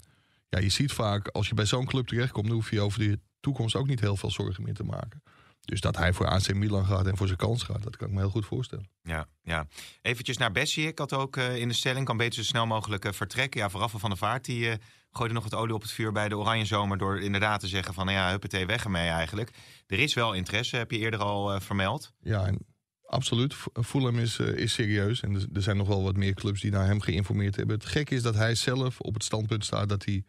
ja, 0.49 0.59
je 0.59 0.69
ziet 0.69 0.91
vaak, 0.91 1.27
als 1.27 1.47
je 1.47 1.53
bij 1.53 1.65
zo'n 1.65 1.85
club 1.85 2.07
terechtkomt... 2.07 2.47
dan 2.47 2.55
hoef 2.55 2.71
je 2.71 2.81
over 2.81 2.99
de 2.99 3.19
toekomst 3.39 3.75
ook 3.75 3.87
niet 3.87 3.99
heel 3.99 4.17
veel 4.17 4.31
zorgen 4.31 4.63
meer 4.63 4.73
te 4.73 4.83
maken. 4.83 5.23
Dus 5.61 5.81
dat 5.81 5.97
hij 5.97 6.13
voor 6.13 6.27
AC 6.27 6.53
Milan 6.53 6.85
gaat 6.85 7.07
en 7.07 7.17
voor 7.17 7.27
zijn 7.27 7.39
kans 7.39 7.63
gaat... 7.63 7.83
dat 7.83 7.97
kan 7.97 8.07
ik 8.07 8.13
me 8.13 8.19
heel 8.19 8.29
goed 8.29 8.45
voorstellen. 8.45 8.89
Ja, 9.01 9.27
ja. 9.41 9.67
Eventjes 10.01 10.37
naar 10.37 10.51
Bessie. 10.51 10.87
Ik 10.87 10.99
had 10.99 11.13
ook 11.13 11.37
eh, 11.37 11.57
in 11.57 11.67
de 11.67 11.73
stelling, 11.73 12.05
kan 12.05 12.17
beter 12.17 12.33
zo 12.33 12.43
snel 12.43 12.65
mogelijk 12.65 13.05
eh, 13.05 13.11
vertrekken. 13.11 13.59
Ja, 13.59 13.69
vooraf 13.69 13.93
van 13.95 14.09
de 14.09 14.15
Vaart, 14.15 14.45
die 14.45 14.69
eh, 14.69 14.77
gooide 15.11 15.33
nog 15.33 15.43
het 15.43 15.53
olie 15.53 15.73
op 15.73 15.81
het 15.81 15.91
vuur 15.91 16.11
bij 16.11 16.29
de 16.29 16.37
Oranje 16.37 16.65
Zomer... 16.65 16.97
door 16.97 17.21
inderdaad 17.21 17.59
te 17.59 17.67
zeggen 17.67 17.93
van, 17.93 18.05
nou 18.05 18.17
ja, 18.17 18.29
huppatee, 18.29 18.65
weg 18.65 18.83
ermee 18.83 19.09
eigenlijk. 19.09 19.51
Er 19.87 19.99
is 19.99 20.13
wel 20.13 20.33
interesse, 20.33 20.77
heb 20.77 20.91
je 20.91 20.97
eerder 20.97 21.19
al 21.19 21.59
vermeld. 21.59 22.13
Ja, 22.19 22.45
en 22.45 22.65
absoluut. 23.07 23.55
Fulham 23.83 24.19
is, 24.19 24.39
eh, 24.39 24.47
is 24.47 24.73
serieus. 24.73 25.21
En 25.21 25.35
er, 25.35 25.45
er 25.53 25.61
zijn 25.61 25.77
nog 25.77 25.87
wel 25.87 26.03
wat 26.03 26.15
meer 26.15 26.33
clubs 26.33 26.61
die 26.61 26.71
naar 26.71 26.85
hem 26.85 27.01
geïnformeerd 27.01 27.55
hebben. 27.55 27.75
Het 27.75 27.85
gekke 27.85 28.15
is 28.15 28.21
dat 28.21 28.35
hij 28.35 28.55
zelf 28.55 28.99
op 28.99 29.13
het 29.13 29.23
standpunt 29.23 29.65
staat... 29.65 29.89
dat 29.89 30.05
hij 30.05 30.23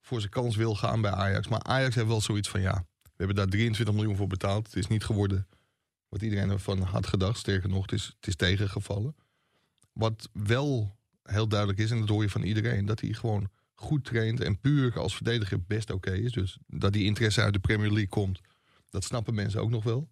voor 0.00 0.20
zijn 0.20 0.32
kans 0.32 0.56
wil 0.56 0.74
gaan 0.74 1.00
bij 1.00 1.10
Ajax. 1.10 1.48
Maar 1.48 1.62
Ajax 1.62 1.94
heeft 1.94 2.06
wel 2.06 2.20
zoiets 2.20 2.48
van, 2.48 2.60
ja... 2.60 2.86
we 3.02 3.10
hebben 3.16 3.36
daar 3.36 3.46
23 3.46 3.94
miljoen 3.94 4.16
voor 4.16 4.26
betaald. 4.26 4.66
Het 4.66 4.76
is 4.76 4.86
niet 4.86 5.04
geworden 5.04 5.46
wat 6.08 6.22
iedereen 6.22 6.50
ervan 6.50 6.82
had 6.82 7.06
gedacht. 7.06 7.38
Sterker 7.38 7.68
nog, 7.68 7.82
het 7.82 7.92
is, 7.92 8.12
het 8.16 8.26
is 8.26 8.36
tegengevallen. 8.36 9.16
Wat 9.92 10.28
wel 10.32 10.96
heel 11.22 11.48
duidelijk 11.48 11.78
is, 11.78 11.90
en 11.90 12.00
dat 12.00 12.08
hoor 12.08 12.22
je 12.22 12.30
van 12.30 12.42
iedereen... 12.42 12.86
dat 12.86 13.00
hij 13.00 13.12
gewoon 13.12 13.50
goed 13.74 14.04
traint 14.04 14.40
en 14.40 14.60
puur 14.60 14.98
als 14.98 15.14
verdediger 15.14 15.62
best 15.62 15.90
oké 15.90 16.12
is. 16.12 16.32
Dus 16.32 16.58
dat 16.66 16.92
die 16.92 17.04
interesse 17.04 17.40
uit 17.40 17.52
de 17.52 17.58
Premier 17.58 17.90
League 17.90 18.08
komt... 18.08 18.40
dat 18.90 19.04
snappen 19.04 19.34
mensen 19.34 19.60
ook 19.60 19.70
nog 19.70 19.84
wel. 19.84 20.08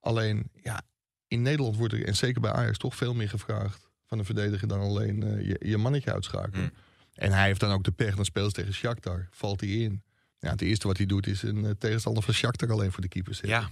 Alleen, 0.00 0.50
ja, 0.62 0.82
in 1.28 1.42
Nederland 1.42 1.76
wordt 1.76 1.92
er, 1.92 2.04
en 2.04 2.16
zeker 2.16 2.40
bij 2.40 2.52
Ajax, 2.52 2.78
toch 2.78 2.96
veel 2.96 3.14
meer 3.14 3.28
gevraagd 3.28 3.88
van 4.06 4.18
een 4.18 4.24
verdediger 4.24 4.68
dan 4.68 4.80
alleen 4.80 5.22
eh, 5.22 5.46
je, 5.46 5.56
je 5.60 5.76
mannetje 5.76 6.12
uitschakelen. 6.12 6.64
Mm. 6.64 6.70
En 7.14 7.32
hij 7.32 7.46
heeft 7.46 7.60
dan 7.60 7.70
ook 7.70 7.84
de 7.84 7.90
pech, 7.90 8.14
dan 8.14 8.24
speelt 8.24 8.54
tegen 8.54 8.74
Shakhtar, 8.74 9.28
valt 9.30 9.60
hij 9.60 9.70
in. 9.70 10.02
Ja, 10.38 10.50
het 10.50 10.60
eerste 10.60 10.86
wat 10.86 10.96
hij 10.96 11.06
doet 11.06 11.26
is 11.26 11.42
een 11.42 11.64
eh, 11.64 11.70
tegenstander 11.78 12.22
van 12.22 12.34
Shakhtar 12.34 12.70
alleen 12.70 12.92
voor 12.92 13.02
de 13.02 13.08
keeper 13.08 13.34
zetten. 13.34 13.60
Ja, 13.60 13.70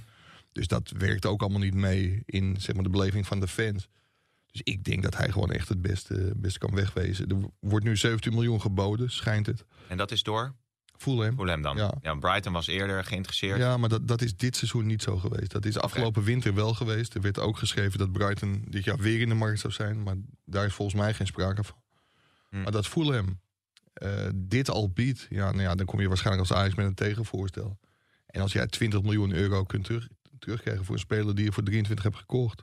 Dus 0.52 0.66
dat 0.66 0.92
werkt 0.98 1.26
ook 1.26 1.40
allemaal 1.40 1.60
niet 1.60 1.74
mee 1.74 2.22
in 2.24 2.56
zeg 2.60 2.74
maar, 2.74 2.84
de 2.84 2.90
beleving 2.90 3.26
van 3.26 3.40
de 3.40 3.48
fans. 3.48 3.88
Dus 4.46 4.60
ik 4.74 4.84
denk 4.84 5.02
dat 5.02 5.16
hij 5.16 5.30
gewoon 5.30 5.50
echt 5.50 5.68
het 5.68 5.82
beste, 5.82 6.32
beste 6.36 6.58
kan 6.58 6.74
wegwezen. 6.74 7.28
Er 7.28 7.50
wordt 7.60 7.84
nu 7.84 7.96
17 7.96 8.32
miljoen 8.34 8.60
geboden, 8.60 9.10
schijnt 9.10 9.46
het. 9.46 9.64
en 9.88 9.96
dat 9.96 10.10
is 10.10 10.22
door 10.22 10.54
Fulham. 10.98 11.34
Fulham 11.36 11.62
dan. 11.62 11.76
Ja. 11.76 11.94
Ja. 12.02 12.14
Brighton 12.14 12.52
was 12.52 12.66
eerder 12.66 13.04
geïnteresseerd. 13.04 13.58
Ja, 13.58 13.76
maar 13.76 13.88
dat, 13.88 14.08
dat 14.08 14.22
is 14.22 14.36
dit 14.36 14.56
seizoen 14.56 14.86
niet 14.86 15.02
zo 15.02 15.16
geweest. 15.16 15.50
Dat 15.50 15.64
is 15.64 15.78
afgelopen 15.78 16.22
winter 16.22 16.54
wel 16.54 16.74
geweest. 16.74 17.14
Er 17.14 17.20
werd 17.20 17.38
ook 17.38 17.58
geschreven 17.58 17.98
dat 17.98 18.12
Brighton 18.12 18.64
dit 18.68 18.84
jaar 18.84 18.98
weer 18.98 19.20
in 19.20 19.28
de 19.28 19.34
markt 19.34 19.60
zou 19.60 19.72
zijn. 19.72 20.02
Maar 20.02 20.16
daar 20.44 20.66
is 20.66 20.74
volgens 20.74 21.00
mij 21.00 21.14
geen 21.14 21.26
sprake 21.26 21.64
van. 21.64 21.76
Hm. 22.50 22.62
Maar 22.62 22.72
dat 22.72 22.86
Fulham 22.86 23.40
eh, 23.92 24.28
dit 24.34 24.70
al 24.70 24.90
biedt... 24.90 25.26
Ja, 25.30 25.50
nou 25.50 25.62
ja, 25.62 25.74
dan 25.74 25.86
kom 25.86 26.00
je 26.00 26.08
waarschijnlijk 26.08 26.48
als 26.48 26.58
Ajax 26.58 26.74
met 26.74 26.86
een 26.86 26.94
tegenvoorstel. 26.94 27.78
En 28.26 28.40
als 28.40 28.52
jij 28.52 28.66
20 28.66 29.02
miljoen 29.02 29.32
euro 29.32 29.64
kunt 29.64 29.84
terug, 29.84 30.08
terugkrijgen 30.38 30.84
voor 30.84 30.94
een 30.94 31.00
speler... 31.00 31.34
die 31.34 31.44
je 31.44 31.52
voor 31.52 31.62
23 31.62 32.04
hebt 32.04 32.16
gekocht... 32.16 32.62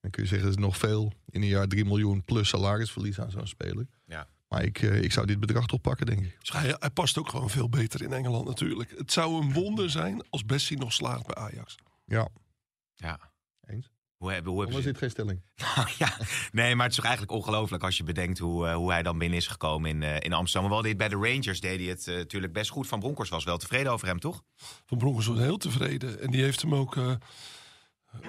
dan 0.00 0.10
kun 0.10 0.22
je 0.22 0.28
zeggen 0.28 0.48
dat 0.48 0.58
is 0.58 0.64
nog 0.64 0.76
veel. 0.76 1.12
In 1.26 1.42
een 1.42 1.48
jaar 1.48 1.66
3 1.66 1.84
miljoen 1.84 2.24
plus 2.24 2.48
salarisverlies 2.48 3.20
aan 3.20 3.30
zo'n 3.30 3.46
speler. 3.46 3.86
Ja. 4.06 4.28
Maar 4.50 4.62
ik, 4.64 4.82
eh, 4.82 5.02
ik 5.02 5.12
zou 5.12 5.26
dit 5.26 5.40
bedrag 5.40 5.66
toch 5.66 5.80
pakken, 5.80 6.06
denk 6.06 6.20
ik. 6.24 6.36
Dus 6.40 6.52
hij, 6.52 6.76
hij 6.78 6.90
past 6.90 7.18
ook 7.18 7.28
gewoon 7.28 7.50
veel 7.50 7.68
beter 7.68 8.02
in 8.02 8.12
Engeland 8.12 8.46
natuurlijk. 8.46 8.94
Het 8.96 9.12
zou 9.12 9.42
een 9.42 9.52
wonder 9.52 9.90
zijn 9.90 10.24
als 10.30 10.44
Bessie 10.44 10.78
nog 10.78 10.92
slaagt 10.92 11.26
bij 11.26 11.34
Ajax. 11.36 11.76
Ja, 12.04 12.28
Ja. 12.94 13.18
eens. 13.66 13.90
Hoe 14.16 14.32
hebben, 14.32 14.52
hoe 14.52 14.60
hebben 14.62 14.82
ze... 14.82 14.88
zit 14.88 14.98
geen 14.98 15.10
stelling. 15.10 15.40
Nou 15.76 15.88
ja, 15.98 16.16
nee, 16.52 16.74
maar 16.74 16.82
het 16.82 16.90
is 16.90 16.96
toch 16.96 17.08
eigenlijk 17.08 17.36
ongelooflijk 17.38 17.82
als 17.82 17.96
je 17.96 18.02
bedenkt 18.02 18.38
hoe, 18.38 18.66
eh, 18.66 18.74
hoe 18.74 18.90
hij 18.90 19.02
dan 19.02 19.18
binnen 19.18 19.38
is 19.38 19.46
gekomen 19.46 19.90
in, 19.90 20.02
eh, 20.02 20.16
in 20.18 20.32
Amsterdam. 20.32 20.70
Wel 20.70 20.82
dit 20.82 20.96
bij 20.96 21.08
de 21.08 21.14
Rangers 21.16 21.60
deed 21.60 21.78
hij 21.80 21.88
het 21.88 22.06
eh, 22.08 22.16
natuurlijk 22.16 22.52
best 22.52 22.70
goed. 22.70 22.88
Van 22.88 23.00
Bronckhorst 23.00 23.30
was 23.30 23.44
wel 23.44 23.58
tevreden 23.58 23.92
over 23.92 24.06
hem, 24.06 24.20
toch? 24.20 24.42
Van 24.86 24.98
Bronckhorst 24.98 25.28
was 25.28 25.38
heel 25.38 25.56
tevreden. 25.56 26.20
En 26.20 26.30
die 26.30 26.42
heeft 26.42 26.62
hem 26.62 26.74
ook 26.74 26.96
eh, 26.96 27.12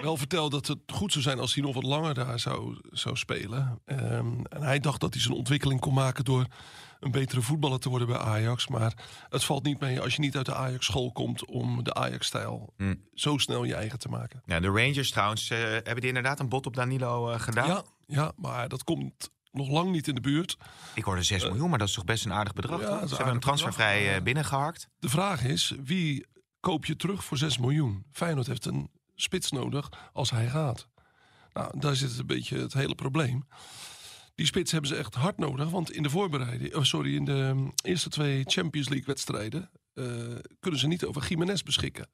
wel 0.02 0.16
verteld 0.16 0.50
dat 0.50 0.66
het 0.66 0.78
goed 0.86 1.12
zou 1.12 1.24
zijn 1.24 1.38
als 1.38 1.54
hij 1.54 1.62
nog 1.62 1.74
wat 1.74 1.82
langer 1.82 2.14
daar 2.14 2.38
zou, 2.40 2.78
zou 2.90 3.16
spelen. 3.16 3.80
Ehm, 3.84 4.44
en 4.48 4.62
hij 4.62 4.78
dacht 4.80 5.00
dat 5.00 5.12
hij 5.12 5.22
zijn 5.22 5.34
ontwikkeling 5.34 5.80
kon 5.80 5.94
maken 5.94 6.24
door 6.24 6.46
een 7.00 7.10
betere 7.10 7.42
voetballer 7.42 7.78
te 7.78 7.88
worden 7.88 8.08
bij 8.08 8.16
Ajax. 8.18 8.68
Maar 8.68 8.92
het 9.28 9.44
valt 9.44 9.64
niet 9.64 9.80
mee 9.80 10.00
als 10.00 10.14
je 10.14 10.20
niet 10.20 10.36
uit 10.36 10.46
de 10.46 10.54
Ajax-school 10.54 11.12
komt 11.12 11.46
om 11.46 11.82
de 11.84 11.94
Ajax-stijl 11.94 12.72
Hm. 12.76 12.94
zo 13.14 13.38
snel 13.38 13.64
je 13.64 13.74
eigen 13.74 13.98
te 13.98 14.08
maken. 14.08 14.42
Ja, 14.46 14.60
de 14.60 14.66
Rangers 14.66 15.10
trouwens, 15.10 15.50
eh, 15.50 15.58
hebben 15.58 15.94
die 15.94 16.06
inderdaad 16.06 16.40
een 16.40 16.48
bot 16.48 16.66
op 16.66 16.74
Danilo 16.74 17.30
eh, 17.30 17.40
gedaan? 17.40 17.68
Ja, 17.68 17.82
ja, 18.06 18.32
maar 18.36 18.68
dat 18.68 18.84
komt 18.84 19.30
nog 19.50 19.68
lang 19.68 19.90
niet 19.90 20.08
in 20.08 20.14
de 20.14 20.20
buurt. 20.20 20.56
Ik 20.94 21.04
hoorde 21.04 21.22
6 21.22 21.44
miljoen, 21.44 21.70
maar 21.70 21.78
dat 21.78 21.88
is 21.88 21.94
toch 21.94 22.04
best 22.04 22.24
een 22.24 22.32
aardig 22.32 22.52
bedrag, 22.52 22.80
ja, 22.80 23.06
Ze 23.06 23.14
hebben 23.14 23.32
hem 23.32 23.40
transfervrij 23.40 24.14
eh, 24.14 24.22
binnengehakt. 24.22 24.88
De 24.98 25.08
vraag 25.08 25.44
is, 25.44 25.74
wie 25.84 26.26
koop 26.60 26.84
je 26.84 26.96
terug 26.96 27.24
voor 27.24 27.36
6 27.36 27.58
miljoen? 27.58 28.04
Feyenoord 28.10 28.46
heeft 28.46 28.64
een 28.66 28.90
spits 29.14 29.50
nodig 29.50 30.10
als 30.12 30.30
hij 30.30 30.48
gaat. 30.48 30.88
Nou, 31.52 31.78
daar 31.78 31.96
zit 31.96 32.18
een 32.18 32.26
beetje 32.26 32.58
het 32.58 32.72
hele 32.72 32.94
probleem. 32.94 33.46
Die 34.34 34.46
spits 34.46 34.72
hebben 34.72 34.90
ze 34.90 34.96
echt 34.96 35.14
hard 35.14 35.38
nodig, 35.38 35.70
want 35.70 35.92
in 35.92 36.02
de 36.02 36.10
voorbereiding, 36.10 36.74
oh 36.74 36.82
sorry, 36.82 37.14
in 37.14 37.24
de 37.24 37.32
um, 37.32 37.72
eerste 37.84 38.08
twee 38.08 38.42
Champions 38.46 38.88
League 38.88 39.06
wedstrijden 39.06 39.70
eh, 39.94 40.04
kunnen 40.60 40.80
ze 40.80 40.86
niet 40.86 41.04
over 41.04 41.28
Jiménez 41.28 41.62
beschikken. 41.62 42.08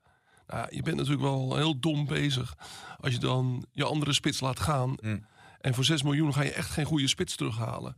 Nou, 0.46 0.66
je 0.70 0.82
bent 0.82 0.96
natuurlijk 0.96 1.22
wel 1.22 1.56
heel 1.56 1.80
dom 1.80 2.06
bezig 2.06 2.54
als 3.00 3.12
je 3.12 3.18
dan 3.18 3.66
je 3.72 3.84
andere 3.84 4.12
spits 4.12 4.40
laat 4.40 4.61
gaan. 4.61 4.96
Mm. 5.00 5.26
En 5.61 5.74
voor 5.74 5.84
6 5.84 6.02
miljoen 6.02 6.34
ga 6.34 6.42
je 6.42 6.52
echt 6.52 6.70
geen 6.70 6.84
goede 6.84 7.08
spits 7.08 7.37
terughalen. 7.37 7.96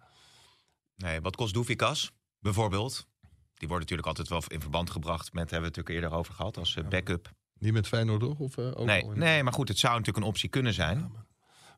Nee, 0.96 1.20
wat 1.20 1.36
kost 1.36 1.54
Doefikas 1.54 2.10
bijvoorbeeld? 2.38 3.06
Die 3.54 3.68
wordt 3.68 3.82
natuurlijk 3.82 4.08
altijd 4.08 4.28
wel 4.28 4.42
in 4.46 4.60
verband 4.60 4.90
gebracht 4.90 5.32
met, 5.32 5.50
hebben 5.50 5.60
we 5.60 5.66
het 5.66 5.76
natuurlijk 5.76 6.04
eerder 6.04 6.18
over 6.18 6.34
gehad, 6.34 6.56
als 6.56 6.76
eh, 6.76 6.88
backup. 6.88 7.32
Niet 7.60 7.72
met 7.72 7.86
Feyenoord 7.88 8.20
toch? 8.20 8.38
Of, 8.38 8.56
eh, 8.56 8.66
ook 8.66 8.84
Nee, 8.84 9.02
al 9.04 9.12
in- 9.12 9.18
nee, 9.18 9.42
maar 9.42 9.52
goed, 9.52 9.68
het 9.68 9.78
zou 9.78 9.92
natuurlijk 9.92 10.24
een 10.24 10.30
optie 10.30 10.48
kunnen 10.48 10.74
zijn. 10.74 11.12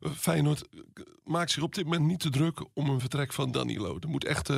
Eh, 0.01 0.11
Feyenoord 0.11 0.69
eh, 0.69 0.79
maakt 1.25 1.51
zich 1.51 1.63
op 1.63 1.75
dit 1.75 1.85
moment 1.85 2.05
niet 2.05 2.21
te 2.21 2.31
druk 2.31 2.65
om 2.75 2.89
een 2.89 3.01
vertrek 3.01 3.33
van 3.33 3.51
Danilo. 3.53 3.97
Er 4.01 4.09
moet 4.09 4.25
echt, 4.25 4.51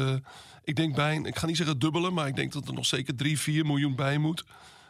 ik 0.64 0.76
denk 0.76 0.94
bij, 0.94 1.16
ik 1.22 1.36
ga 1.36 1.46
niet 1.46 1.56
zeggen 1.56 1.78
dubbelen, 1.78 2.14
maar 2.14 2.26
ik 2.28 2.36
denk 2.36 2.52
dat 2.52 2.68
er 2.68 2.74
nog 2.74 2.86
zeker 2.86 3.14
3, 3.16 3.38
4 3.38 3.66
miljoen 3.66 3.94
bij 3.96 4.18
moet. 4.18 4.44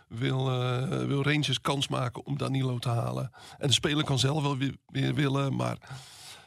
Wil, 0.08 0.44
wil 1.06 1.22
Rangers 1.22 1.60
kans 1.60 1.88
maken 1.88 2.26
om 2.26 2.38
Danilo 2.38 2.78
te 2.78 2.88
halen. 2.88 3.30
En 3.58 3.66
de 3.66 3.72
speler 3.74 4.04
kan 4.04 4.18
zelf 4.18 4.42
wel 4.42 4.56
weer, 4.56 4.76
weer 4.86 5.14
willen, 5.14 5.56
maar 5.56 5.78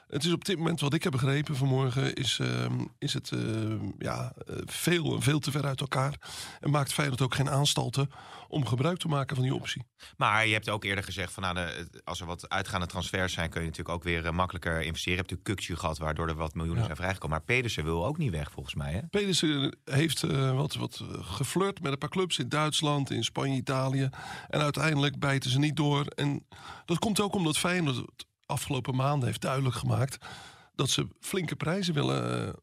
het 0.07 0.23
is 0.23 0.31
op 0.31 0.45
dit 0.45 0.57
moment 0.57 0.79
wat 0.79 0.93
ik 0.93 1.03
heb 1.03 1.11
begrepen 1.11 1.55
vanmorgen, 1.55 2.13
is, 2.13 2.39
ehm, 2.41 2.85
is 2.99 3.13
het 3.13 3.31
ehm, 3.31 3.85
ja, 3.97 4.33
eh, 4.47 4.55
veel, 4.65 5.21
veel 5.21 5.39
te 5.39 5.51
ver 5.51 5.65
uit 5.65 5.81
elkaar. 5.81 6.13
En 6.59 6.69
maakt 6.71 6.93
Feyenoord 6.93 7.21
ook 7.21 7.35
geen 7.35 7.49
aanstalten 7.49 8.09
om 8.47 8.65
gebruik 8.65 8.97
te 8.97 9.07
maken 9.07 9.35
van 9.35 9.45
die 9.45 9.53
optie. 9.55 9.83
Maar 10.17 10.47
je 10.47 10.53
hebt 10.53 10.69
ook 10.69 10.83
eerder 10.83 11.03
gezegd 11.03 11.33
van 11.33 11.43
nou, 11.43 11.55
de, 11.55 12.01
als 12.03 12.19
er 12.19 12.25
wat 12.25 12.49
uitgaande 12.49 12.85
transfers 12.85 13.33
zijn, 13.33 13.49
kun 13.49 13.61
je 13.61 13.67
natuurlijk 13.67 13.95
ook 13.95 14.03
weer 14.03 14.25
eh, 14.25 14.31
makkelijker 14.31 14.81
investeren. 14.81 15.13
Je 15.13 15.17
hebt 15.19 15.29
natuurlijk 15.29 15.59
Kukcu 15.59 15.75
gehad, 15.81 15.97
waardoor 15.97 16.27
er 16.27 16.35
wat 16.35 16.53
miljoenen 16.53 16.79
Ja. 16.81 16.85
zijn 16.85 16.97
vrijgekomen. 16.97 17.37
Maar 17.37 17.45
Pedersen 17.45 17.83
wil 17.83 18.05
ook 18.05 18.17
niet 18.17 18.31
weg, 18.31 18.51
volgens 18.51 18.75
mij. 18.75 18.93
Hè? 18.93 19.01
Pedersen 19.09 19.77
heeft 19.85 20.23
eh, 20.23 20.55
wat, 20.55 20.75
wat 20.75 21.03
geflirt 21.21 21.81
met 21.81 21.91
een 21.91 21.97
paar 21.97 22.09
clubs 22.09 22.39
in 22.39 22.49
Duitsland, 22.49 23.11
in 23.11 23.23
Spanje, 23.23 23.55
Italië. 23.57 24.09
En 24.49 24.61
uiteindelijk 24.61 25.19
bijten 25.19 25.49
ze 25.49 25.59
niet 25.59 25.75
door. 25.75 26.05
En 26.05 26.45
dat 26.85 26.99
komt 26.99 27.19
ook 27.19 27.33
omdat 27.33 27.57
Feyenoord 27.57 28.25
afgelopen 28.47 28.95
maanden 28.95 29.27
heeft 29.27 29.41
duidelijk 29.41 29.75
gemaakt... 29.75 30.25
dat 30.75 30.89
ze 30.89 31.07
flinke 31.19 31.55
prijzen 31.55 31.93
willen 31.93 32.55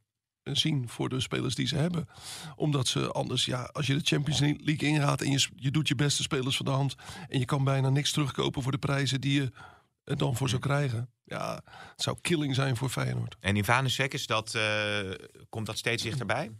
eh, 0.42 0.54
zien 0.54 0.88
voor 0.88 1.08
de 1.08 1.20
spelers 1.20 1.54
die 1.54 1.66
ze 1.66 1.76
hebben. 1.76 2.08
Omdat 2.56 2.88
ze 2.88 3.12
anders, 3.12 3.44
ja, 3.44 3.62
als 3.72 3.86
je 3.86 3.94
de 3.94 4.04
Champions 4.04 4.40
League 4.40 4.88
ingaat... 4.88 5.20
en 5.20 5.30
je, 5.30 5.48
je 5.56 5.70
doet 5.70 5.88
je 5.88 5.94
beste 5.94 6.22
spelers 6.22 6.56
van 6.56 6.66
de 6.66 6.72
hand... 6.72 6.94
en 7.28 7.38
je 7.38 7.44
kan 7.44 7.64
bijna 7.64 7.88
niks 7.88 8.12
terugkopen 8.12 8.62
voor 8.62 8.72
de 8.72 8.78
prijzen 8.78 9.20
die 9.20 9.40
je 9.40 9.52
er 10.04 10.16
dan 10.16 10.36
voor 10.36 10.48
zou 10.48 10.60
krijgen... 10.60 11.10
ja, 11.24 11.62
het 11.64 12.02
zou 12.02 12.16
killing 12.20 12.54
zijn 12.54 12.76
voor 12.76 12.88
Feyenoord. 12.88 13.36
En 13.40 13.56
Ivanusek, 13.56 14.12
is 14.12 14.26
dat, 14.26 14.54
eh, 14.54 15.10
komt 15.48 15.66
dat 15.66 15.78
steeds 15.78 16.02
dichterbij? 16.02 16.50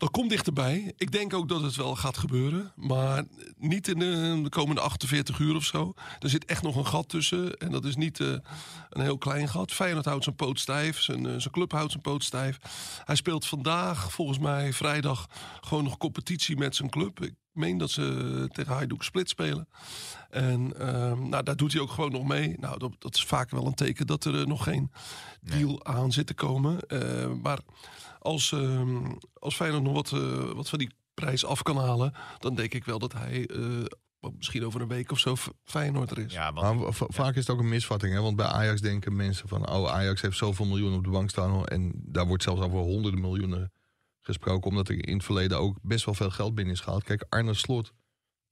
Dat 0.00 0.10
komt 0.10 0.30
dichterbij. 0.30 0.92
Ik 0.96 1.12
denk 1.12 1.34
ook 1.34 1.48
dat 1.48 1.62
het 1.62 1.76
wel 1.76 1.96
gaat 1.96 2.18
gebeuren. 2.18 2.72
Maar 2.76 3.24
niet 3.58 3.88
in 3.88 3.98
de, 3.98 4.40
de 4.42 4.48
komende 4.48 4.80
48 4.80 5.38
uur 5.38 5.54
of 5.54 5.64
zo. 5.64 5.94
Er 6.18 6.30
zit 6.30 6.44
echt 6.44 6.62
nog 6.62 6.76
een 6.76 6.86
gat 6.86 7.08
tussen. 7.08 7.56
En 7.56 7.70
dat 7.70 7.84
is 7.84 7.96
niet 7.96 8.20
eh, 8.20 8.26
een 8.90 9.02
heel 9.02 9.18
klein 9.18 9.48
gat. 9.48 9.72
Feyenoord 9.72 10.04
houdt 10.04 10.24
zijn 10.24 10.36
poot 10.36 10.58
stijf. 10.58 11.00
Zijn, 11.00 11.26
eh, 11.26 11.30
zijn 11.36 11.52
club 11.52 11.72
houdt 11.72 11.90
zijn 11.90 12.02
poot 12.02 12.24
stijf. 12.24 12.58
Hij 13.04 13.16
speelt 13.16 13.46
vandaag, 13.46 14.12
volgens 14.12 14.38
mij 14.38 14.72
vrijdag, 14.72 15.26
gewoon 15.60 15.84
nog 15.84 15.96
competitie 15.96 16.56
met 16.56 16.76
zijn 16.76 16.90
club. 16.90 17.22
Ik 17.22 17.34
meen 17.52 17.78
dat 17.78 17.90
ze 17.90 18.48
tegen 18.52 18.72
Hajduk 18.72 19.02
Split 19.02 19.28
spelen. 19.28 19.68
En 20.30 20.72
ehm, 20.78 21.28
nou, 21.28 21.42
daar 21.42 21.56
doet 21.56 21.72
hij 21.72 21.82
ook 21.82 21.90
gewoon 21.90 22.12
nog 22.12 22.24
mee. 22.24 22.56
Nou, 22.58 22.78
dat, 22.78 22.92
dat 22.98 23.14
is 23.14 23.24
vaak 23.24 23.50
wel 23.50 23.66
een 23.66 23.74
teken 23.74 24.06
dat 24.06 24.24
er 24.24 24.40
eh, 24.40 24.46
nog 24.46 24.64
geen 24.64 24.90
deal 25.40 25.84
aan 25.84 26.12
zit 26.12 26.26
te 26.26 26.34
komen. 26.34 26.80
Eh, 26.80 27.32
maar 27.42 27.58
als, 28.20 28.52
ehm 28.52 29.12
als 29.32 29.54
Feyenoord 29.56 29.82
nog 29.82 29.92
wat, 29.92 30.12
eh, 30.12 30.52
wat 30.52 30.68
van 30.68 30.78
die 30.78 30.90
prijs 31.14 31.44
af 31.44 31.62
kan 31.62 31.76
halen... 31.76 32.14
dan 32.38 32.54
denk 32.54 32.74
ik 32.74 32.84
wel 32.84 32.98
dat 32.98 33.12
hij 33.12 33.46
eh, 33.46 33.84
wat 34.20 34.36
misschien 34.36 34.64
over 34.64 34.80
een 34.80 34.88
week 34.88 35.10
of 35.10 35.18
zo 35.18 35.36
Feyenoord 35.64 36.10
er 36.10 36.18
is. 36.18 36.32
Ja, 36.32 36.52
want 36.52 36.80
Maar 36.80 36.92
va- 36.92 37.06
vaak 37.08 37.34
is 37.34 37.46
het 37.46 37.50
ook 37.50 37.62
een 37.62 37.68
misvatting. 37.68 38.12
Hè? 38.14 38.20
Want 38.20 38.36
bij 38.36 38.46
Ajax 38.46 38.80
denken 38.80 39.16
mensen 39.16 39.48
van... 39.48 39.68
oh, 39.70 39.90
Ajax 39.90 40.20
heeft 40.20 40.36
zoveel 40.36 40.66
miljoen 40.66 40.94
op 40.94 41.04
de 41.04 41.10
bank 41.10 41.30
staan. 41.30 41.66
En 41.66 41.92
daar 41.94 42.26
wordt 42.26 42.42
zelfs 42.42 42.60
over 42.60 42.78
honderden 42.78 43.20
miljoenen 43.20 43.72
gesproken. 44.20 44.70
Omdat 44.70 44.88
er 44.88 45.08
in 45.08 45.14
het 45.14 45.24
verleden 45.24 45.58
ook 45.58 45.78
best 45.82 46.04
wel 46.04 46.14
veel 46.14 46.30
geld 46.30 46.54
binnen 46.54 46.74
is 46.74 46.80
gehaald. 46.80 47.04
Kijk, 47.04 47.24
Arne 47.28 47.54
Slot 47.54 47.92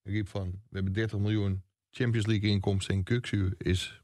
riep 0.03 0.29
van... 0.29 0.51
we 0.51 0.75
hebben 0.75 0.93
30 0.93 1.19
miljoen 1.19 1.63
Champions 1.91 2.27
League 2.27 2.51
inkomsten... 2.51 2.95
en 2.95 3.03
Kuxu 3.03 3.55
is 3.59 4.03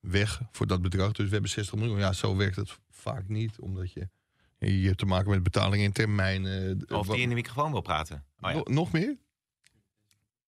weg 0.00 0.40
voor 0.50 0.66
dat 0.66 0.82
bedrag. 0.82 1.12
Dus 1.12 1.26
we 1.26 1.32
hebben 1.32 1.50
60 1.50 1.78
miljoen. 1.78 1.98
Ja, 1.98 2.12
zo 2.12 2.36
werkt 2.36 2.56
het 2.56 2.78
vaak 2.90 3.28
niet. 3.28 3.60
Omdat 3.60 3.92
je... 3.92 4.08
Je 4.64 4.86
hebt 4.86 4.98
te 4.98 5.06
maken 5.06 5.30
met 5.30 5.42
betalingen 5.42 5.84
in 5.84 5.92
termijnen. 5.92 6.84
of 6.88 7.06
die 7.06 7.20
in 7.20 7.28
de 7.28 7.34
microfoon 7.34 7.72
wil 7.72 7.80
praten. 7.80 8.24
Oh, 8.40 8.50
ja. 8.52 8.60
Nog- 8.64 8.92
meer? 8.92 9.16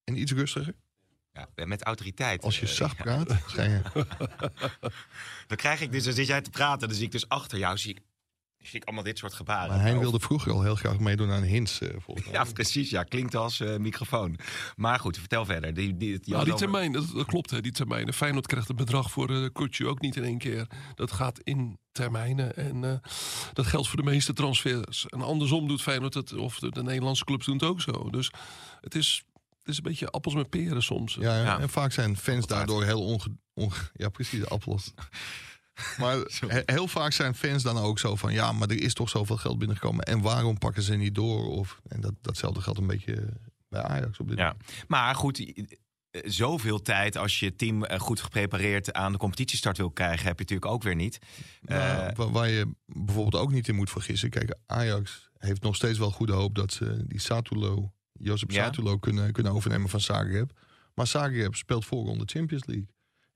En 0.04 0.20
iets 0.20 0.32
rustiger? 0.32 0.74
Ja, 1.32 1.48
met 1.66 1.82
autoriteit. 1.82 2.42
Als 2.42 2.60
je 2.60 2.66
eh, 2.66 2.72
zacht 2.72 2.96
praat. 2.96 3.28
Dan 5.46 5.56
krijg 5.56 5.80
ik 5.80 5.92
dus, 5.92 6.04
dan 6.04 6.12
zit 6.12 6.26
jij 6.26 6.40
te 6.40 6.50
praten, 6.50 6.88
dan 6.88 6.96
zie 6.96 7.06
ik 7.06 7.12
dus 7.12 7.28
achter 7.28 7.58
jou, 7.58 7.78
zie 7.78 7.90
ik, 7.90 8.02
zie 8.66 8.80
ik 8.80 8.84
allemaal 8.86 9.04
dit 9.04 9.18
soort 9.18 9.34
gebaren. 9.34 9.68
Maar 9.68 9.80
hij 9.80 9.94
Of- 9.94 10.00
wilde 10.00 10.20
vroeger 10.20 10.52
al 10.52 10.62
heel 10.62 10.74
graag 10.74 10.98
meedoen 10.98 11.30
aan 11.30 11.42
hints, 11.42 11.80
eh 11.80 11.88
volgens 11.98 12.26
mij. 12.26 12.34
Ja, 12.34 12.44
precies. 12.52 12.90
Ja, 12.90 13.02
klinkt 13.02 13.34
als 13.34 13.60
eh, 13.60 13.76
microfoon. 13.76 14.38
Maar 14.76 14.98
goed, 14.98 15.18
vertel 15.18 15.44
verder. 15.44 15.74
Die, 15.74 15.96
die, 15.96 16.18
Ja, 16.22 16.36
had 16.36 16.44
die 16.44 16.54
termijn, 16.54 16.92
dat, 16.92 17.04
dat 17.14 17.26
klopt 17.26 17.50
hè, 17.50 17.60
die 17.60 17.72
termijnen. 17.72 18.14
Feyenoord 18.14 18.46
krijgt 18.46 18.68
het 18.68 18.76
bedrag 18.76 19.10
voor 19.10 19.30
uh, 19.30 19.48
Kutsu 19.52 19.86
ook 19.86 20.00
niet 20.00 20.16
in 20.16 20.24
één 20.24 20.38
keer. 20.38 20.66
Dat 20.94 21.12
gaat 21.12 21.40
in 21.42 21.78
termijnen 21.92 22.56
en 22.56 22.84
eh, 22.84 23.10
dat 23.52 23.66
geldt 23.66 23.88
voor 23.88 23.96
de 23.96 24.10
meeste 24.10 24.32
transfers. 24.32 25.06
En 25.08 25.22
andersom 25.22 25.68
doet 25.68 25.82
Feyenoord 25.82 26.14
het, 26.14 26.32
of 26.32 26.58
de, 26.58 26.70
de 26.70 26.82
Nederlandse 26.82 27.24
clubs 27.24 27.46
doen 27.46 27.54
het 27.54 27.64
ook 27.64 27.80
zo. 27.80 28.10
Dus 28.10 28.30
het 28.80 28.94
is, 28.94 29.22
het 29.58 29.68
is 29.68 29.76
een 29.76 29.82
beetje 29.82 30.08
appels 30.08 30.34
met 30.34 30.50
peren 30.50 30.82
soms. 30.82 31.14
Ja, 31.20 31.42
Ja. 31.42 31.58
en 31.58 31.68
vaak 31.68 31.92
zijn 31.92 32.16
fans 32.16 32.46
daardoor 32.46 32.84
heel 32.84 33.02
onge... 33.04 33.36
onge- 33.54 33.90
ja, 33.94 34.08
precies, 34.08 34.46
appels. 34.48 34.92
Maar 35.98 36.16
he- 36.48 36.62
heel 36.66 36.88
vaak 36.88 37.12
zijn 37.12 37.34
fans 37.34 37.62
dan 37.62 37.78
ook 37.78 37.98
zo 37.98 38.16
van... 38.16 38.32
ja, 38.32 38.52
maar 38.52 38.68
er 38.68 38.82
is 38.82 38.94
toch 38.94 39.08
zoveel 39.08 39.36
geld 39.36 39.58
binnengekomen... 39.58 40.04
en 40.04 40.20
waarom 40.20 40.58
pakken 40.58 40.82
ze 40.82 40.94
niet 40.94 41.14
door? 41.14 41.46
Of, 41.48 41.80
en 41.88 42.00
dat, 42.00 42.12
datzelfde 42.20 42.60
geldt 42.60 42.78
een 42.78 42.86
beetje 42.86 43.28
bij 43.68 43.82
Ajax 43.82 44.18
op 44.18 44.28
dit 44.28 44.38
Ja. 44.38 44.56
Maar 44.88 45.14
goed, 45.14 45.38
eh, 46.10 46.20
zoveel 46.24 46.82
tijd 46.82 47.16
als 47.16 47.40
je 47.40 47.56
team 47.56 47.84
eh, 47.84 47.98
goed 48.00 48.20
geprepareerd 48.20 48.92
aan 48.92 49.12
de 49.12 49.18
competitiestart 49.18 49.76
wil 49.76 49.90
krijgen, 49.90 50.26
heb 50.26 50.38
je 50.38 50.42
natuurlijk 50.44 50.72
ook 50.72 50.82
weer 50.82 50.94
niet. 50.94 51.18
Nou, 51.60 52.06
Eh, 52.08 52.14
wa- 52.16 52.30
waar 52.30 52.48
je 52.48 52.74
bijvoorbeeld 52.86 53.42
ook 53.42 53.50
niet 53.52 53.68
in 53.68 53.74
moet 53.74 53.90
vergissen. 53.90 54.30
Kijk, 54.30 54.54
Ajax 54.66 55.28
heeft 55.38 55.62
nog 55.62 55.76
steeds 55.76 55.98
wel 55.98 56.10
goede 56.10 56.32
hoop 56.32 56.54
dat 56.54 56.72
ze 56.72 57.04
die 57.06 57.20
Satulo, 57.20 57.92
Ja. 58.18 58.36
Satulo 58.64 58.98
kunnen, 58.98 59.32
kunnen 59.32 59.52
overnemen 59.52 59.88
van 59.88 60.00
Zagreb. 60.00 60.50
Maar 60.94 61.06
Zagreb 61.06 61.54
speelt 61.54 61.84
voorronde 61.84 62.24
Champions 62.26 62.64
League. 62.66 62.86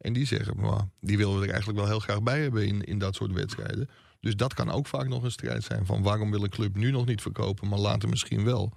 En 0.01 0.13
die 0.13 0.27
zeggen, 0.27 0.57
"Nou, 0.57 0.83
die 1.01 1.17
willen 1.17 1.39
we 1.39 1.45
er 1.45 1.51
eigenlijk 1.51 1.79
wel 1.79 1.89
heel 1.89 2.01
graag 2.01 2.23
bij 2.23 2.43
hebben 2.43 2.67
in, 2.67 2.83
in 2.83 2.99
dat 2.99 3.15
soort 3.15 3.33
wedstrijden. 3.33 3.89
Dus 4.21 4.37
dat 4.37 4.55
kan 4.55 4.71
ook 4.71 4.87
vaak 4.87 5.09
nog 5.09 5.23
een 5.23 5.31
strijd 5.31 5.65
zijn 5.65 5.87
van 5.87 6.03
waarom 6.03 6.31
wil 6.31 6.43
een 6.43 6.51
club 6.51 6.77
nu 6.77 6.91
nog 6.91 7.07
niet 7.07 7.23
verkopen, 7.23 7.69
maar 7.69 7.79
later 7.79 8.09
misschien 8.09 8.45
wel. 8.45 8.73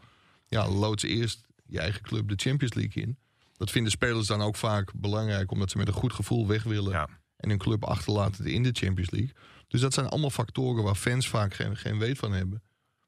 Ja, 0.47 0.69
loods 0.69 1.03
eerst 1.03 1.45
je 1.65 1.79
eigen 1.79 2.01
club 2.01 2.27
de 2.27 2.35
Champions 2.35 2.73
League 2.73 3.03
in. 3.03 3.17
Dat 3.57 3.71
vinden 3.71 3.91
spelers 3.91 4.27
dan 4.27 4.41
ook 4.41 4.55
vaak 4.55 4.91
belangrijk, 4.95 5.51
omdat 5.51 5.71
ze 5.71 5.77
met 5.77 5.87
een 5.87 5.93
goed 5.93 6.13
gevoel 6.13 6.47
weg 6.47 6.63
willen 6.63 6.91
ja. 6.91 7.07
en 7.37 7.49
hun 7.49 7.57
club 7.57 7.83
achterlaten 7.83 8.45
in 8.45 8.63
de 8.63 8.71
Champions 8.73 9.11
League. 9.11 9.31
Dus 9.67 9.81
dat 9.81 9.93
zijn 9.93 10.07
allemaal 10.07 10.29
factoren 10.29 10.83
waar 10.83 10.95
fans 10.95 11.29
vaak 11.29 11.53
geen, 11.53 11.77
geen 11.77 11.99
weet 11.99 12.17
van 12.17 12.31
hebben. 12.31 12.63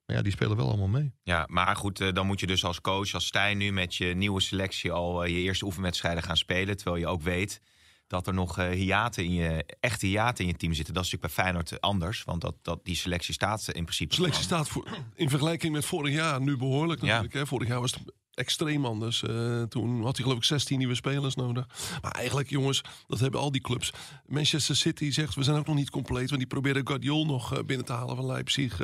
Maar 0.05 0.15
ja, 0.15 0.21
die 0.21 0.31
spelen 0.31 0.57
wel 0.57 0.67
allemaal 0.67 0.87
mee. 0.87 1.13
ja, 1.23 1.45
maar 1.49 1.75
goed, 1.75 1.99
eh, 2.01 2.13
dan 2.13 2.25
moet 2.25 2.39
je 2.39 2.47
dus 2.47 2.63
als 2.63 2.81
coach, 2.81 3.13
als 3.13 3.25
Stijn 3.25 3.57
nu 3.57 3.71
met 3.71 3.95
je 3.95 4.05
nieuwe 4.05 4.41
selectie 4.41 4.91
al 4.91 5.23
eh, 5.23 5.29
je 5.31 5.41
eerste 5.41 5.65
oefenwedstrijden 5.65 6.23
gaan 6.23 6.37
spelen. 6.37 6.77
Terwijl 6.77 6.97
je 6.97 7.07
ook 7.07 7.21
weet 7.21 7.61
dat 8.07 8.27
er 8.27 8.33
nog 8.33 8.57
eh, 8.57 8.69
hiaten 8.69 9.23
in 9.23 9.33
je, 9.33 9.65
echte 9.79 10.05
hiaten 10.05 10.45
in 10.45 10.51
je 10.51 10.57
team 10.57 10.73
zitten. 10.73 10.93
Dat 10.93 11.03
is 11.03 11.11
natuurlijk 11.11 11.35
bij 11.35 11.43
Feyenoord 11.45 11.81
anders, 11.81 12.23
want 12.23 12.41
dat, 12.41 12.55
dat, 12.61 12.79
die 12.85 12.95
selectie 12.95 13.33
staat 13.33 13.67
in 13.71 13.83
principe. 13.83 14.13
Selectie 14.13 14.43
staat 14.43 14.67
voor, 14.67 14.87
in 15.15 15.29
vergelijking 15.29 15.73
met 15.73 15.85
vorig 15.85 16.13
jaar 16.13 16.41
nu 16.41 16.57
behoorlijk 16.57 17.01
Ja. 17.01 17.07
natuurlijk. 17.07 17.33
Hè. 17.33 17.47
Vorig 17.47 17.67
jaar 17.67 17.81
was 17.81 17.91
het 17.91 18.13
extreem 18.33 18.85
anders. 18.85 19.23
Eh, 19.23 19.61
toen 19.63 20.03
had 20.03 20.15
hij 20.15 20.23
geloof 20.23 20.37
ik 20.37 20.43
16 20.43 20.77
nieuwe 20.77 20.95
spelers 20.95 21.35
nodig. 21.35 21.67
Maar 22.01 22.11
eigenlijk 22.11 22.49
jongens, 22.49 22.81
dat 23.07 23.19
hebben 23.19 23.39
al 23.39 23.51
die 23.51 23.61
clubs. 23.61 23.93
Manchester 24.25 24.75
City 24.75 25.11
zegt 25.11 25.35
we 25.35 25.43
zijn 25.43 25.57
ook 25.57 25.67
nog 25.67 25.75
niet 25.75 25.89
compleet. 25.89 26.27
Want 26.27 26.39
die 26.39 26.49
proberen 26.49 26.87
Guardiol 26.87 27.25
nog 27.25 27.53
eh, 27.53 27.63
binnen 27.63 27.85
te 27.85 27.93
halen 27.93 28.15
van 28.15 28.25
Leipzig. 28.25 28.81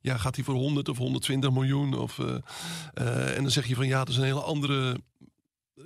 Ja, 0.00 0.16
gaat 0.16 0.34
hij 0.36 0.44
voor 0.44 0.54
100 0.54 0.88
of 0.88 0.98
120 0.98 1.50
miljoen? 1.50 1.94
Of, 1.94 2.18
en 2.94 3.42
dan 3.42 3.50
zeg 3.50 3.66
je 3.66 3.74
van 3.74 3.86
ja, 3.86 3.98
dat 3.98 4.08
is 4.08 4.16
een 4.16 4.22
hele 4.24 4.42
andere 4.42 5.00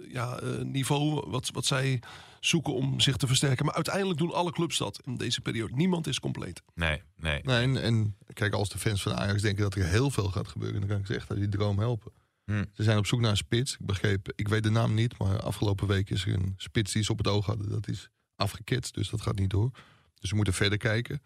ja, 0.08 0.40
niveau 0.62 1.24
wat, 1.30 1.50
wat 1.52 1.66
zij 1.66 2.00
zoeken 2.40 2.74
om 2.74 3.00
zich 3.00 3.16
te 3.16 3.26
versterken. 3.26 3.64
Maar 3.64 3.74
uiteindelijk 3.74 4.18
doen 4.18 4.32
alle 4.32 4.52
clubs 4.52 4.78
dat 4.78 5.00
in 5.04 5.16
deze 5.16 5.40
periode. 5.40 5.74
Niemand 5.74 6.06
is 6.06 6.20
compleet. 6.20 6.62
Nee, 6.74 7.02
nee. 7.16 7.40
Nee, 7.42 7.62
en, 7.62 7.82
en 7.82 8.16
kijk, 8.32 8.52
als 8.52 8.68
de 8.68 8.78
fans 8.78 9.02
van 9.02 9.14
Ajax 9.14 9.42
denken 9.42 9.62
dat 9.62 9.74
er 9.74 9.84
heel 9.84 10.10
veel 10.10 10.28
gaat 10.28 10.48
gebeuren, 10.48 10.80
dan 10.80 10.88
kan 10.88 10.98
ik 10.98 11.06
ze 11.06 11.14
echt 11.14 11.30
uit 11.30 11.38
die 11.38 11.48
droom 11.48 11.78
helpen. 11.78 12.12
Hm. 12.44 12.64
Ze 12.72 12.82
zijn 12.82 12.98
op 12.98 13.06
zoek 13.06 13.20
naar 13.20 13.30
een 13.30 13.36
spits. 13.36 13.72
Ik 13.72 13.86
begreep, 13.86 14.32
ik 14.34 14.48
weet 14.48 14.62
de 14.62 14.70
naam 14.70 14.94
niet, 14.94 15.18
maar 15.18 15.40
afgelopen 15.40 15.86
week 15.86 16.10
is 16.10 16.26
er 16.26 16.34
een 16.34 16.54
spits 16.56 16.92
die 16.92 17.02
ze 17.02 17.12
op 17.12 17.18
het 17.18 17.28
oog 17.28 17.46
hadden. 17.46 17.70
Dat 17.70 17.88
is 17.88 18.08
afgeketst, 18.36 18.94
dus 18.94 19.10
dat 19.10 19.20
gaat 19.20 19.38
niet 19.38 19.50
door. 19.50 19.70
Dus 20.20 20.30
we 20.30 20.36
moeten 20.36 20.54
verder 20.54 20.78
kijken. 20.78 21.22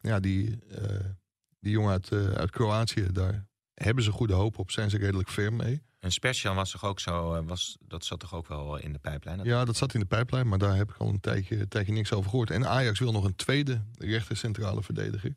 Ja, 0.00 0.20
die, 0.20 0.58
eh, 0.68 1.06
die 1.60 1.72
jongen 1.72 1.90
uit, 1.90 2.08
eh, 2.08 2.26
uit 2.26 2.50
Kroatië, 2.50 3.06
daar 3.12 3.46
hebben 3.74 4.04
ze 4.04 4.10
goede 4.10 4.34
hoop 4.34 4.58
op. 4.58 4.70
Zijn 4.70 4.90
ze 4.90 4.98
redelijk 4.98 5.28
ver 5.28 5.52
mee. 5.52 5.82
En 6.02 6.12
Special 6.12 6.54
was 6.54 6.70
toch 6.70 6.84
ook 6.84 7.00
zo, 7.00 7.34
eh, 7.34 7.42
was, 7.44 7.76
dat 7.80 8.04
zat 8.04 8.20
toch 8.20 8.34
ook 8.34 8.46
wel 8.46 8.76
in 8.76 8.92
de 8.92 8.98
pijplijn? 8.98 9.44
Ja, 9.44 9.64
dat 9.64 9.76
zat 9.76 9.94
in 9.94 10.00
de 10.00 10.06
pijplijn, 10.06 10.48
maar 10.48 10.58
daar 10.58 10.76
heb 10.76 10.90
ik 10.90 10.96
al 10.96 11.08
een 11.08 11.20
tijdje, 11.20 11.68
tijdje 11.68 11.92
niks 11.92 12.12
over 12.12 12.30
gehoord. 12.30 12.50
En 12.50 12.66
Ajax 12.66 12.98
wil 12.98 13.12
nog 13.12 13.24
een 13.24 13.36
tweede 13.36 13.84
rechter 13.98 14.36
centrale 14.36 14.82
verdediger. 14.82 15.34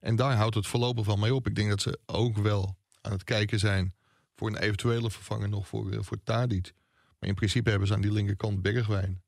En 0.00 0.16
daar 0.16 0.36
houdt 0.36 0.54
het 0.54 0.66
voorlopig 0.66 1.04
van 1.04 1.20
mee 1.20 1.34
op. 1.34 1.46
Ik 1.46 1.54
denk 1.54 1.68
dat 1.68 1.80
ze 1.80 1.98
ook 2.06 2.36
wel 2.36 2.76
aan 3.00 3.12
het 3.12 3.24
kijken 3.24 3.58
zijn 3.58 3.94
voor 4.34 4.48
een 4.48 4.56
eventuele 4.56 5.10
vervanger 5.10 5.48
nog 5.48 5.68
voor, 5.68 5.90
eh, 5.90 5.98
voor 6.02 6.22
Tadic. 6.24 6.72
Maar 7.18 7.28
in 7.28 7.34
principe 7.34 7.70
hebben 7.70 7.88
ze 7.88 7.94
aan 7.94 8.00
die 8.00 8.12
linkerkant 8.12 8.62
Bergwijn. 8.62 9.22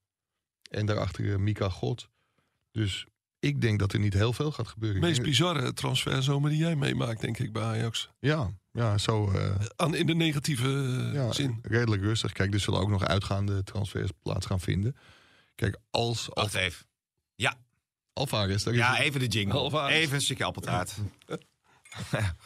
En 0.70 0.86
daarachter 0.86 1.32
eh, 1.32 1.38
Mika 1.38 1.68
God. 1.68 2.08
Dus 2.70 3.06
ik 3.40 3.60
denk 3.60 3.78
dat 3.78 3.92
er 3.92 3.98
niet 3.98 4.14
heel 4.14 4.32
veel 4.32 4.52
gaat 4.52 4.68
gebeuren. 4.68 5.00
Meest 5.00 5.22
bizarre 5.22 5.72
transferzomer 5.72 6.50
die 6.50 6.58
jij 6.58 6.76
meemaakt, 6.76 7.20
denk 7.20 7.38
ik, 7.38 7.52
bij 7.52 7.62
Ajax. 7.62 8.10
ja, 8.18 8.50
ja, 8.72 8.98
zo 8.98 9.30
eh, 9.30 9.54
Aan, 9.76 9.94
in 9.94 10.06
de 10.06 10.14
negatieve 10.14 10.68
eh, 10.68 11.14
ja, 11.14 11.32
zin. 11.32 11.58
redelijk 11.62 12.02
rustig. 12.02 12.32
Kijk, 12.32 12.54
er 12.54 12.60
zullen 12.60 12.80
ook 12.80 12.88
nog 12.88 13.04
uitgaande 13.04 13.62
transfers 13.62 14.10
plaats 14.22 14.46
gaan 14.46 14.60
vinden. 14.60 14.96
Kijk, 15.54 15.78
als 15.90 16.28
Wacht 16.32 16.54
even. 16.54 16.86
Ja, 17.34 17.56
Alvarez... 18.12 18.62
daar 18.62 18.74
ja 18.74 18.98
even 18.98 19.20
de 19.20 19.26
jingle. 19.26 19.58
Alvarez. 19.58 19.96
Even 19.96 20.14
een 20.14 20.20
stukje 20.20 20.44
appeltaart. 20.44 20.94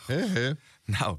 Hè, 0.06 0.26
hè? 0.26 0.50
nou. 0.84 1.18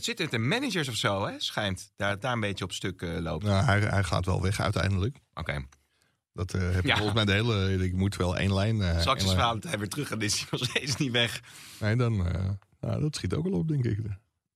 Het 0.00 0.08
zit 0.08 0.20
in 0.20 0.28
de 0.30 0.38
managers 0.38 0.88
of 0.88 0.94
zo, 0.94 1.26
hè? 1.26 1.34
Schijnt. 1.38 1.92
Daar, 1.96 2.18
daar 2.20 2.32
een 2.32 2.40
beetje 2.40 2.64
op 2.64 2.72
stuk 2.72 3.02
eh, 3.02 3.18
loopt. 3.18 3.44
nou, 3.44 3.64
hij, 3.64 3.80
hij 3.80 4.02
gaat 4.04 4.26
wel 4.26 4.42
weg 4.42 4.60
uiteindelijk. 4.60 5.16
Oké. 5.34 5.64
Dat 6.32 6.54
eh, 6.54 6.60
heb 6.60 6.78
ik 6.78 6.86
Ja. 6.86 6.94
volgens 6.96 7.14
mij 7.16 7.24
de 7.24 7.32
hele... 7.32 7.84
Ik 7.84 7.92
moet 7.92 8.16
wel 8.16 8.36
één 8.36 8.54
lijn... 8.54 8.82
eh, 8.82 8.98
Straks 9.00 9.20
is 9.22 9.26
lijn- 9.26 9.38
Valentijn 9.40 9.78
weer 9.78 9.88
terug 9.88 10.10
en 10.10 10.20
is 10.20 10.34
hij 10.40 10.46
nog 10.50 10.64
steeds 10.64 10.96
niet 10.96 11.10
weg. 11.12 11.40
Nee, 11.80 11.96
dan... 11.96 12.16
nou, 12.80 13.00
dat 13.00 13.16
schiet 13.16 13.34
ook 13.34 13.44
wel 13.44 13.58
op, 13.58 13.68
denk 13.68 13.84
ik. 13.84 13.98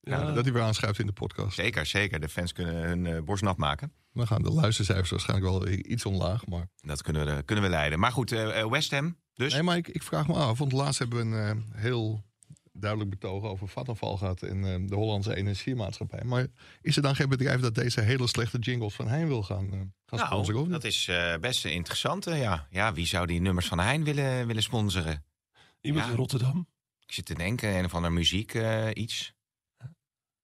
Ja. 0.01 0.33
Dat 0.33 0.45
hij 0.45 0.53
weer 0.53 0.63
aanschuift 0.63 0.99
in 0.99 1.07
de 1.07 1.13
podcast. 1.13 1.55
Zeker, 1.55 1.87
zeker. 1.87 2.21
De 2.21 2.29
fans 2.29 2.53
kunnen 2.53 2.75
hun 2.75 3.25
borst 3.25 3.43
nat 3.43 3.57
maken. 3.57 3.93
Dan 4.13 4.27
gaan 4.27 4.43
de 4.43 4.51
luistercijfers 4.51 5.11
waarschijnlijk 5.11 5.51
wel 5.51 5.69
iets 5.69 6.05
omlaag. 6.05 6.47
Maar... 6.47 6.69
Dat 6.81 7.03
kunnen 7.03 7.37
we, 7.37 7.43
kunnen 7.43 7.65
we 7.65 7.71
leiden. 7.71 7.99
Maar 7.99 8.13
goed, 8.13 8.31
West 8.71 8.91
Ham 8.91 9.17
dus. 9.35 9.53
Nee, 9.53 9.63
maar 9.63 9.77
ik, 9.77 9.89
ik 9.89 10.03
vraag 10.03 10.27
me 10.27 10.35
af. 10.35 10.59
Want 10.59 10.73
laatst 10.73 10.99
hebben 10.99 11.31
we 11.31 11.39
een 11.39 11.65
heel 11.75 12.25
duidelijk 12.79 13.11
betoog 13.11 13.45
over 13.45 13.69
Vattenfall 13.69 14.17
gehad... 14.17 14.43
in 14.43 14.65
eh, 14.65 14.75
de 14.89 14.95
Hollandse 14.95 15.35
Energiemaatschappij. 15.37 16.25
Maar 16.25 16.47
is 16.81 16.97
er 16.97 17.03
dan 17.03 17.17
geen 17.17 17.29
bedrijf 17.29 17.61
dat 17.61 17.75
deze 17.75 18.01
hele 18.01 18.27
slechte 18.27 18.59
jingles 18.59 18.95
van 18.95 19.09
Hein 19.09 19.27
wil 19.29 19.43
gaan, 19.43 19.73
eh, 19.73 19.81
sponsoren? 20.07 20.39
of 20.39 20.47
nou, 20.47 20.61
niet? 20.63 20.71
dat 20.71 20.85
is 20.85 21.09
eh, 21.09 21.37
best 21.37 21.65
een 21.65 21.73
interessante. 21.73 22.35
Ja. 22.35 22.67
ja, 22.71 22.93
wie 22.93 23.07
zou 23.07 23.27
die 23.27 23.41
nummers 23.41 23.67
van 23.67 23.79
Hein 23.81 24.05
willen, 24.05 24.47
willen 24.47 24.63
sponsoren? 24.63 25.25
Iemand 25.81 26.05
Ja. 26.05 26.11
in 26.11 26.17
Rotterdam. 26.17 26.67
Ik 27.07 27.13
zit 27.13 27.25
te 27.27 27.35
denken, 27.35 27.77
een 27.79 27.85
of 27.85 27.95
ander 27.95 28.13
muziek 28.13 28.55
eh, 28.55 28.89
iets. 28.93 29.33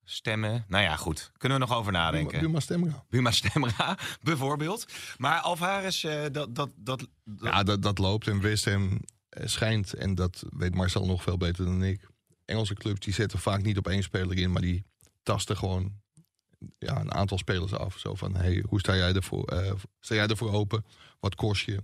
stemmen. 0.05 0.65
Nou 0.69 0.85
ja, 0.85 0.97
goed. 0.97 1.33
Kunnen 1.37 1.59
we 1.59 1.65
nog 1.67 1.77
over 1.77 1.93
nadenken. 1.93 2.41
Buma 2.41 2.61
Stemra. 2.61 3.05
Buma 3.09 3.31
Stemra, 3.31 3.99
bijvoorbeeld. 4.23 4.87
Maar 5.19 5.41
Alvarez, 5.41 6.05
eh, 6.05 6.23
dat, 6.33 6.55
dat, 6.55 6.71
dat, 6.77 7.07
Ja, 7.41 7.63
dat, 7.63 7.83
dat 7.83 7.99
loopt. 7.99 8.27
En 8.27 8.41
West 8.41 8.65
Ham 8.65 9.01
eh, 9.29 9.47
schijnt, 9.47 9.93
en 9.95 10.15
dat 10.15 10.45
weet 10.49 10.75
Marcel 10.75 11.07
nog 11.07 11.23
veel 11.23 11.37
beter 11.37 11.65
dan 11.65 11.83
ik. 11.83 12.09
Engelse 12.51 12.75
clubs 12.75 13.01
die 13.01 13.15
zetten 13.15 13.39
vaak 13.39 13.63
niet 13.63 13.79
op 13.79 13.89
één 13.89 14.03
speler 14.03 14.39
in, 14.39 14.53
maar 14.53 14.63
die 14.63 14.85
tasten 15.23 15.57
gewoon 15.57 15.93
ja, 16.79 17.01
een 17.01 17.13
aantal 17.13 17.39
spelers 17.39 17.73
af. 17.73 17.99
Zo 17.99 18.15
van, 18.15 18.37
hey, 18.37 18.65
hoe 18.69 18.79
sta 18.79 18.97
jij 18.97 19.13
ervoor, 19.13 19.45
eh, 19.45 19.73
sta 20.01 20.15
jij 20.15 20.27
ervoor 20.27 20.53
open? 20.53 20.85
Wat 21.21 21.35
kost 21.35 21.65
je? 21.65 21.81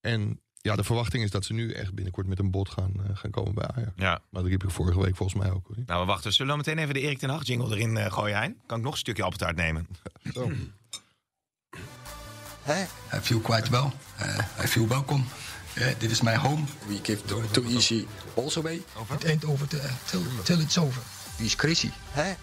En 0.00 0.40
ja, 0.66 0.76
de 0.76 0.84
verwachting 0.84 1.22
is 1.22 1.30
dat 1.30 1.44
ze 1.44 1.52
nu 1.52 1.72
echt 1.72 1.94
binnenkort 1.94 2.26
met 2.26 2.38
een 2.38 2.50
bod 2.50 2.68
gaan, 2.68 2.92
eh, 3.06 3.16
gaan 3.16 3.30
komen 3.30 3.54
bij 3.54 3.66
Ajax. 3.66 3.92
ja. 3.96 4.22
Maar 4.30 4.42
dat 4.42 4.50
riep 4.50 4.64
ik 4.64 4.70
vorige 4.70 5.00
week 5.00 5.16
volgens 5.16 5.42
mij 5.42 5.50
ook. 5.50 5.66
Hoor. 5.66 5.76
Nou, 5.86 6.00
we 6.00 6.06
wachten. 6.06 6.32
Zullen 6.32 6.52
we 6.52 6.58
meteen 6.58 6.78
even 6.78 6.94
de 6.94 7.00
Erik 7.00 7.18
ten 7.18 7.30
Hag 7.30 7.46
jingle 7.46 7.76
erin 7.76 7.96
eh, 7.96 8.12
gooien, 8.12 8.38
Hein? 8.38 8.60
Kan 8.66 8.78
ik 8.78 8.84
nog 8.84 8.92
een 8.92 8.98
stukje 8.98 9.22
appeltaart 9.22 9.56
nemen? 9.56 9.86
Zo. 10.32 10.50
I 13.14 13.20
feel 13.20 13.40
quite 13.40 13.70
well. 13.70 13.92
Uh, 14.20 14.64
I 14.64 14.66
feel 14.66 14.88
welcome. 14.88 15.22
Uh, 15.78 15.86
this 15.98 16.10
is 16.10 16.22
my 16.22 16.34
home. 16.34 16.64
We 16.88 16.98
give 17.02 17.22
the, 17.26 17.42
too 17.52 17.64
easy 17.68 18.06
also 18.34 18.60
away. 18.60 18.82
It 19.10 19.24
ain't 19.24 19.44
over 19.44 19.68
till, 19.68 19.80
till, 20.06 20.22
till 20.44 20.60
it's 20.60 20.78
over. 20.78 21.02
Wie 21.36 21.46
is 21.46 21.56
crazy? 21.56 21.90
Hè? 22.10 22.34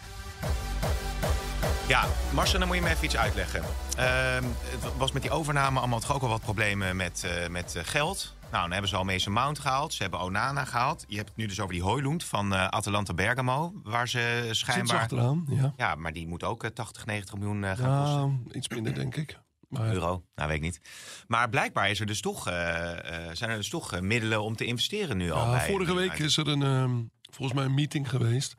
Ja, 1.87 2.05
Marcel, 2.33 2.59
dan 2.59 2.67
moet 2.67 2.77
je 2.77 2.83
me 2.83 2.89
even 2.89 3.05
iets 3.05 3.17
uitleggen. 3.17 3.63
Ehm, 3.97 4.43
het 4.69 4.97
was 4.97 5.11
met 5.11 5.21
die 5.21 5.31
overname 5.31 5.79
allemaal 5.79 5.99
toch 5.99 6.13
ook 6.13 6.21
al 6.21 6.29
wat 6.29 6.41
problemen 6.41 6.95
met, 6.95 7.23
eh, 7.23 7.47
met 7.47 7.75
eh, 7.75 7.83
geld. 7.85 8.33
Nou, 8.53 8.65
dan 8.65 8.71
hebben 8.73 8.89
ze 8.89 8.95
al 8.95 9.03
Mason 9.03 9.33
Mount 9.33 9.59
gehaald. 9.59 9.93
Ze 9.93 10.01
hebben 10.01 10.19
Onana 10.19 10.65
gehaald. 10.65 11.05
Je 11.07 11.15
hebt 11.15 11.27
het 11.27 11.37
nu 11.37 11.45
dus 11.45 11.59
over 11.59 11.73
die 11.73 11.83
Hoylund 11.83 12.23
van 12.23 12.53
eh, 12.53 12.67
Atalanta 12.67 13.13
Bergamo. 13.13 13.73
Waar 13.83 14.07
ze 14.07 14.33
Zit 14.37 14.47
ze 14.47 14.53
schijnbaar... 14.53 14.99
achteraan, 14.99 15.45
ja. 15.49 15.73
Ja, 15.77 15.95
maar 15.95 16.13
die 16.13 16.27
moet 16.27 16.43
ook 16.43 16.63
eh, 16.63 16.69
80, 16.69 17.05
90 17.05 17.35
miljoen 17.35 17.63
eh, 17.63 17.77
gaan 17.77 18.03
kosten. 18.03 18.43
Ja, 18.47 18.55
iets 18.55 18.67
minder, 18.67 18.93
denk 18.93 19.15
ik. 19.15 19.39
Maar 19.73 19.93
Euro, 19.93 20.23
nou 20.35 20.47
weet 20.47 20.57
ik 20.57 20.63
niet. 20.63 20.81
Maar 21.27 21.49
blijkbaar 21.49 21.89
is 21.89 21.99
er 21.99 22.05
dus 22.05 22.21
toch, 22.21 22.47
eh, 22.47 23.27
eh, 23.27 23.35
zijn 23.35 23.49
er 23.49 23.55
dus 23.55 23.69
toch 23.69 23.93
eh, 23.93 24.01
middelen 24.01 24.41
om 24.41 24.55
te 24.55 24.65
investeren 24.65 25.17
nu 25.17 25.31
al. 25.31 25.51
Bij 25.51 25.67
vorige 25.67 25.95
week 25.95 26.19
is 26.19 26.37
er 26.37 26.47
een, 26.47 26.61
ehm, 26.61 27.01
volgens 27.31 27.57
mij 27.57 27.67
een 27.67 27.73
meeting 27.73 28.09
geweest. 28.09 28.55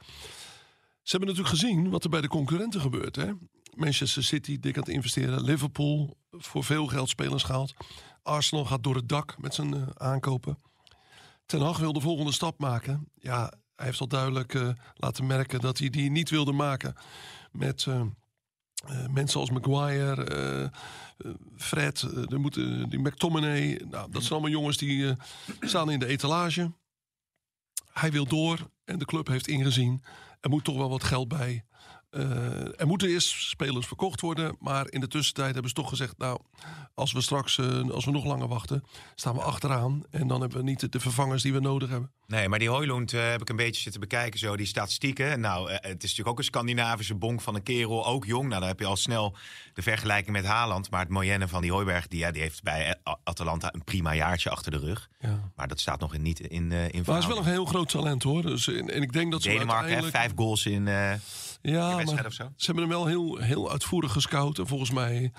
Ze 1.03 1.17
hebben 1.17 1.29
natuurlijk 1.29 1.61
gezien 1.61 1.91
wat 1.91 2.05
er 2.05 2.11
bij 2.11 2.21
de 2.21 2.29
concurrenten 2.29 2.81
gebeurt. 2.81 3.17
Hè? 3.17 3.33
Manchester 3.75 4.25
City 4.25 4.59
dik 4.61 4.77
aan 4.77 4.83
het 4.83 4.93
investeren. 4.93 5.43
Liverpool 5.43 6.17
voor 6.31 6.65
veel 6.65 6.87
geld 6.87 7.09
spelers 7.09 7.43
gehaald. 7.43 7.75
Arsenal 8.23 8.65
gaat 8.65 8.83
door 8.83 8.95
het 8.95 9.09
dak 9.09 9.39
met 9.39 9.55
zijn 9.55 10.01
aankopen. 10.01 10.59
Ten 11.47 11.61
Hag 11.61 11.79
wil 11.79 11.93
de 11.93 12.01
volgende 12.01 12.33
stap 12.33 12.59
maken. 12.59 13.09
Ja, 13.15 13.53
hij 13.77 13.87
heeft 13.87 14.01
al 14.01 14.09
duidelijk 14.09 14.75
laten 14.95 15.27
merken 15.27 15.61
dat 15.61 15.79
hij 15.79 15.91
die 15.91 16.11
niet 16.11 16.31
wilde 16.31 16.53
maken 16.53 16.95
met 17.53 17.87
eh, 18.89 19.07
mensen 19.07 19.41
als 19.41 19.51
Maguire, 19.51 20.25
eh, 20.25 20.63
eh, 20.63 20.71
Fred, 21.57 22.07
moeten, 22.31 22.89
die 22.89 22.99
McTominay. 22.99 23.81
Nou, 23.91 24.11
dat 24.11 24.21
zijn 24.21 24.33
allemaal 24.33 24.51
jongens 24.51 24.77
die 24.77 25.15
staan 25.61 25.91
in 25.91 25.99
de 25.99 26.07
etalage. 26.07 26.73
Hij 27.93 28.11
wil 28.11 28.27
door 28.27 28.71
en 28.85 28.99
de 28.99 29.05
club 29.05 29.27
heeft 29.27 29.49
ingezien. 29.49 30.05
Er 30.41 30.51
moet 30.51 30.65
toch 30.65 30.77
wel 30.77 30.89
wat 30.89 31.05
geld 31.05 31.29
bij. 31.29 31.65
Eh, 32.15 32.81
er 32.81 32.87
moeten 32.87 33.09
eerst 33.09 33.29
spelers 33.29 33.87
verkocht 33.87 34.21
worden. 34.21 34.57
Maar 34.59 34.91
in 34.91 35.01
de 35.01 35.09
tussentijd 35.09 35.53
hebben 35.53 35.69
ze 35.69 35.75
toch 35.75 35.89
gezegd... 35.89 36.19
nou, 36.19 36.41
als 36.95 37.13
we 37.13 37.21
straks, 37.21 37.59
eh, 37.59 37.91
als 37.91 38.05
we 38.05 38.11
nog 38.11 38.25
langer 38.25 38.49
wachten... 38.49 38.85
staan 39.15 39.35
we 39.35 39.41
achteraan. 39.41 40.03
En 40.11 40.27
dan 40.27 40.41
hebben 40.41 40.59
we 40.59 40.65
niet 40.65 40.93
de 40.93 41.01
vervangers 41.01 41.43
die 41.43 41.53
we 41.53 41.61
nodig 41.61 41.89
hebben. 41.89 42.13
Nee, 42.27 42.49
maar 42.49 42.59
die 42.59 42.69
Hoylund 42.69 43.13
eh, 43.13 43.31
heb 43.31 43.41
ik 43.41 43.49
een 43.49 43.57
beetje 43.57 43.83
zitten 43.83 44.01
bekijken, 44.01 44.39
zo 44.39 44.57
die 44.57 44.67
statistieken. 44.67 45.41
Nou, 45.41 45.71
het 45.71 45.83
is 45.85 45.91
natuurlijk 45.93 46.29
ook 46.29 46.39
een 46.39 46.45
Scandinavische 46.45 47.15
bonk 47.15 47.41
van 47.41 47.55
een 47.55 47.63
kerel, 47.63 48.07
ook 48.07 48.25
jong. 48.25 48.49
Nou, 48.49 48.61
dan 48.61 48.69
heb 48.69 48.81
je 48.81 48.87
al 48.87 48.97
snel 48.97 49.37
de 49.73 49.83
vergelijking 49.83 50.37
met 50.37 50.45
Haaland. 50.45 50.91
Maar 50.91 51.01
het 51.01 51.09
Moyenne 51.09 51.49
van 51.49 51.63
die 51.63 51.73
Hooiberg, 51.73 52.09
die, 52.09 52.19
ja, 52.19 52.31
die 52.31 52.43
heeft 52.43 52.63
bij 52.63 52.97
Atalanta 53.25 53.75
een 53.75 53.85
prima 53.85 54.15
jaartje 54.15 54.51
achter 54.51 54.71
de 54.71 54.79
rug. 54.79 55.09
Ja. 55.19 55.51
Maar 55.57 55.69
dat 55.69 55.81
staat 55.81 56.01
nog 56.01 56.15
in, 56.15 56.23
niet 56.23 56.41
in, 56.41 56.49
in 56.49 56.69
Maar 56.69 57.05
hij 57.05 57.19
is 57.19 57.27
wel 57.27 57.39
een 57.39 57.45
heel 57.45 57.65
groot 57.65 57.89
talent 57.89 58.23
hoor. 58.23 58.43
Dus, 58.43 58.69
en, 58.69 58.91
en 58.91 59.03
ik 59.03 59.13
denk 59.13 59.33
dat 59.33 59.43
ze 59.43 59.49
Denemarken, 59.49 59.77
uiteindelijk... 59.77 60.17
vijf 60.17 60.33
goals 60.37 60.67
in 60.67 60.89
Ja, 61.67 62.03
maar 62.05 62.27
of 62.27 62.33
zo. 62.33 62.53
ze 62.57 62.65
hebben 62.67 62.83
hem 62.85 62.93
wel 62.93 63.07
heel, 63.07 63.37
heel 63.37 63.71
uitvoerig 63.71 64.13
gescout. 64.13 64.59
En 64.59 64.67
volgens 64.67 64.91
mij 64.91 65.33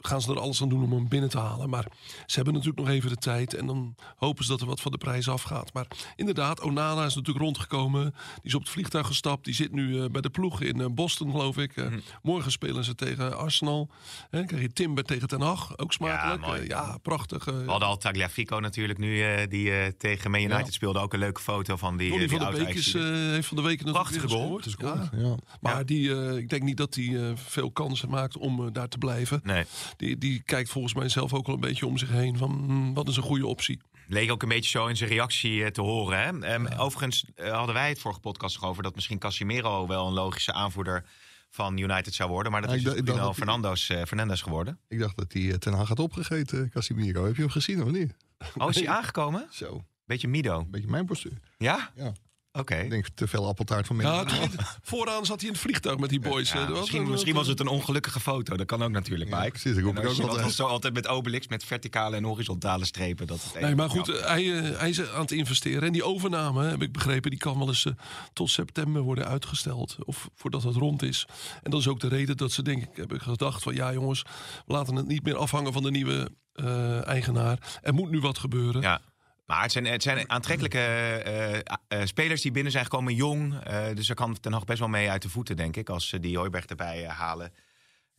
gaan 0.00 0.20
ze 0.20 0.30
er 0.30 0.40
alles 0.40 0.62
aan 0.62 0.68
doen 0.68 0.82
om 0.82 0.92
hem 0.92 1.08
binnen 1.08 1.30
te 1.30 1.38
halen. 1.38 1.70
Maar 1.70 1.86
ze 2.26 2.34
hebben 2.36 2.54
natuurlijk 2.54 2.80
nog 2.80 2.88
even 2.88 3.08
de 3.10 3.16
tijd. 3.16 3.54
En 3.54 3.66
dan 3.66 3.94
hopen 4.16 4.44
ze 4.44 4.50
dat 4.50 4.60
er 4.60 4.66
wat 4.66 4.80
van 4.80 4.92
de 4.92 4.98
prijs 4.98 5.28
afgaat. 5.28 5.72
Maar 5.72 5.86
inderdaad, 6.16 6.60
Onana 6.62 7.04
is 7.04 7.14
natuurlijk 7.14 7.44
rondgekomen. 7.44 8.02
Die 8.34 8.42
is 8.42 8.54
op 8.54 8.60
het 8.60 8.70
vliegtuig 8.70 9.06
gestapt. 9.06 9.44
Die 9.44 9.54
zit 9.54 9.72
nu 9.72 10.02
eh, 10.02 10.10
bij 10.10 10.20
de 10.20 10.30
ploeg 10.30 10.60
in 10.60 10.80
eh, 10.80 10.86
Boston, 10.90 11.30
geloof 11.30 11.56
ik. 11.58 11.76
Mhm. 11.76 11.86
Eh, 11.92 11.98
Morgen 12.22 12.50
spelen 12.52 12.84
ze 12.84 12.94
tegen 12.94 13.36
Arsenal. 13.38 13.88
Hè, 14.30 14.38
dan 14.38 14.46
krijg 14.46 14.62
je 14.62 14.72
Timber 14.72 15.04
tegen 15.04 15.28
Ten 15.28 15.40
Hag. 15.40 15.78
Ook 15.78 15.92
smakelijk. 15.92 16.40
Ja, 16.42 16.46
mooi. 16.48 16.60
Eh, 16.60 16.66
ja 16.68 16.98
prachtig. 17.02 17.46
eh, 17.46 17.54
We 17.54 17.70
hadden 17.70 17.88
al 17.88 17.96
Tagliafico 17.96 18.58
natuurlijk 18.58 18.98
nu, 18.98 19.22
eh, 19.22 19.48
die 19.48 19.70
eh, 19.72 19.92
tegen 19.98 20.30
Man 20.30 20.40
United 20.40 20.66
Ja. 20.66 20.72
speelde. 20.72 20.98
Ook 20.98 21.12
een 21.12 21.18
leuke 21.18 21.40
foto 21.40 21.76
van 21.76 21.96
die, 21.96 22.12
eh, 22.12 22.18
die 22.18 22.28
van 22.28 22.38
oude 22.40 22.64
Beek 22.64 22.74
is, 22.74 22.94
eh, 22.94 23.02
heeft 23.02 23.46
van 23.48 23.56
de 23.56 23.62
week 23.62 23.84
natuurlijk 23.84 24.20
gescoord. 24.22 24.74
Ja. 24.78 25.10
Ja. 25.12 25.34
Maar 25.60 25.76
Ja. 25.76 25.82
die, 25.84 26.14
eh, 26.14 26.36
ik 26.36 26.48
denk 26.48 26.62
niet 26.62 26.76
dat 26.76 26.94
hij 26.94 27.04
eh, 27.28 27.30
veel 27.34 27.70
kansen 27.70 28.08
maakt 28.10 28.36
om 28.36 28.60
eh, 28.66 28.72
daar 28.72 28.88
te 28.88 28.98
blijven. 28.98 29.40
Nee. 29.44 29.55
Die, 29.96 30.18
die 30.18 30.42
kijkt 30.42 30.70
volgens 30.70 30.94
mij 30.94 31.08
zelf 31.08 31.32
ook 31.34 31.46
wel 31.46 31.54
een 31.54 31.60
beetje 31.60 31.86
om 31.86 31.98
zich 31.98 32.08
heen 32.10 32.36
van 32.36 32.50
hmm, 32.50 32.94
wat 32.94 33.08
is 33.08 33.16
een 33.16 33.22
goede 33.22 33.46
optie. 33.46 33.80
Leek 34.08 34.30
ook 34.30 34.42
een 34.42 34.48
beetje 34.48 34.70
zo 34.70 34.86
in 34.86 34.96
zijn 34.96 35.10
reactie 35.10 35.64
eh, 35.64 35.70
te 35.70 35.80
horen. 35.80 36.18
Hè? 36.18 36.46
Ehm, 36.54 36.66
Overigens 36.80 37.24
eh, 37.34 37.52
hadden 37.52 37.74
wij 37.74 37.88
het 37.88 37.98
vorige 37.98 38.20
podcast 38.20 38.60
nog 38.60 38.70
over 38.70 38.82
dat 38.82 38.94
misschien 38.94 39.18
Casimiro 39.18 39.86
wel 39.86 40.06
een 40.06 40.12
logische 40.12 40.52
aanvoerder 40.52 41.04
van 41.50 41.78
United 41.78 42.14
zou 42.14 42.30
worden. 42.30 42.52
Maar 42.52 42.60
dat 42.60 42.70
Ja, 42.70 42.76
is 42.76 42.82
dus 42.82 42.92
dacht- 42.92 43.02
ik 43.06 43.12
Bruno 43.12 43.24
dacht 43.26 43.36
dat 43.38 43.46
Fernandes, 43.46 43.88
eh, 43.88 44.02
Fernandes 44.04 44.42
geworden. 44.42 44.78
Ik 44.88 44.98
dacht 44.98 45.16
dat 45.16 45.32
hij 45.32 45.58
Ten 45.58 45.72
Hag 45.72 45.88
had 45.88 45.98
opgegeten, 45.98 46.70
Casimiro. 46.70 47.24
Heb 47.24 47.34
je 47.36 47.42
hem 47.42 47.50
gezien 47.50 47.82
of 47.82 47.90
niet? 47.90 48.14
Oh, 48.56 48.68
is 48.68 48.76
hij 48.76 48.88
aangekomen? 48.88 49.46
Zo, 49.50 49.84
Beetje 50.04 50.28
Mido. 50.28 50.64
beetje 50.70 50.88
mijn 50.88 51.06
postuur. 51.06 51.38
Ja? 51.58 51.90
Ja. 51.94 52.12
Oké. 52.58 52.74
Ik 52.76 52.90
denk 52.90 53.06
te 53.14 53.28
veel 53.28 53.46
appeltaart 53.46 53.86
van 53.86 53.96
Ja, 53.98 54.16
mensen. 54.22 54.40
het- 54.40 54.54
vooraan 54.82 55.26
zat 55.26 55.38
hij 55.40 55.46
in 55.48 55.52
het 55.54 55.62
vliegtuig 55.62 55.98
met 55.98 56.10
die 56.10 56.20
boys. 56.20 56.52
Ja, 56.52 56.62
eh, 56.66 56.68
misschien, 56.70 57.02
een- 57.02 57.10
misschien 57.10 57.34
was 57.34 57.46
het 57.46 57.60
een 57.60 57.66
ongelukkige 57.68 58.20
foto. 58.20 58.56
Dat 58.56 58.66
kan 58.66 58.82
ook 58.82 58.90
natuurlijk, 58.90 59.30
Ja, 59.30 59.36
Mike. 59.38 59.50
precies, 59.50 59.78
roep 59.82 59.94
En 59.96 60.02
ik 60.02 60.08
als 60.08 60.20
ook 60.20 60.26
dat 60.26 60.36
altijd. 60.36 60.52
zo 60.54 60.66
altijd 60.66 60.94
met 60.94 61.06
Obelix, 61.08 61.48
met 61.48 61.64
verticale 61.64 62.16
en 62.16 62.24
horizontale 62.24 62.84
strepen. 62.84 63.26
Dat 63.26 63.42
het 63.52 63.62
Nee, 63.62 63.74
maar 63.74 63.90
goed, 63.90 64.06
Ja. 64.06 64.12
hij, 64.12 64.58
eh, 64.58 64.78
hij 64.78 64.88
is 64.88 65.08
aan 65.10 65.20
het 65.20 65.30
investeren. 65.32 65.82
En 65.82 65.92
die 65.92 66.04
overname, 66.04 66.64
heb 66.64 66.82
ik 66.82 66.92
begrepen, 66.92 67.30
die 67.30 67.38
kan 67.38 67.58
wel 67.58 67.68
eens 67.68 67.84
eh, 67.84 67.92
tot 68.32 68.50
september 68.50 69.02
worden 69.02 69.26
uitgesteld. 69.26 69.96
Of 70.04 70.28
voordat 70.34 70.62
het 70.62 70.74
rond 70.76 71.02
is. 71.02 71.26
En 71.62 71.70
dat 71.70 71.80
is 71.80 71.88
ook 71.88 72.00
de 72.00 72.08
reden 72.08 72.36
dat 72.36 72.52
ze, 72.52 72.62
denk 72.62 72.82
ik, 72.82 72.88
hebben 72.94 73.20
gedacht 73.20 73.62
van... 73.62 73.74
ja 73.74 73.92
jongens, 73.92 74.22
we 74.66 74.72
laten 74.72 74.94
het 74.96 75.06
niet 75.06 75.22
meer 75.22 75.36
afhangen 75.36 75.72
van 75.72 75.82
de 75.82 75.90
nieuwe 75.90 76.30
eh, 76.52 77.06
eigenaar. 77.06 77.78
Er 77.82 77.94
moet 77.94 78.10
nu 78.10 78.20
wat 78.20 78.38
gebeuren. 78.38 78.82
Ja. 78.82 79.00
Maar 79.46 79.62
het 79.62 79.72
zijn, 79.72 79.86
het 79.86 80.02
zijn 80.02 80.30
aantrekkelijke 80.30 80.78
eh, 80.78 81.58
eh, 81.58 82.06
spelers 82.06 82.42
die 82.42 82.50
binnen 82.50 82.72
zijn 82.72 82.84
gekomen, 82.84 83.14
jong. 83.14 83.60
Eh, 83.64 83.84
dus 83.94 84.06
daar 84.06 84.16
kan 84.16 84.40
Ten 84.40 84.52
Hag 84.52 84.64
best 84.64 84.78
wel 84.78 84.88
mee 84.88 85.10
uit 85.10 85.22
de 85.22 85.28
voeten, 85.28 85.56
denk 85.56 85.76
ik. 85.76 85.88
Als 85.88 86.08
ze 86.08 86.20
die 86.20 86.36
Hooiberg 86.36 86.64
erbij 86.64 87.04
eh, 87.04 87.10
halen. 87.18 87.52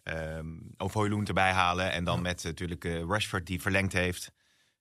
Ehm, 0.04 0.46
of 0.78 0.94
Hooiloen 0.94 1.26
erbij 1.26 1.52
halen. 1.52 1.92
En 1.92 2.04
dan 2.04 2.22
met 2.22 2.44
natuurlijk 2.44 2.86
eh, 2.86 3.02
Rashford 3.08 3.46
die 3.46 3.62
verlengd 3.62 3.94
heeft. 3.94 4.32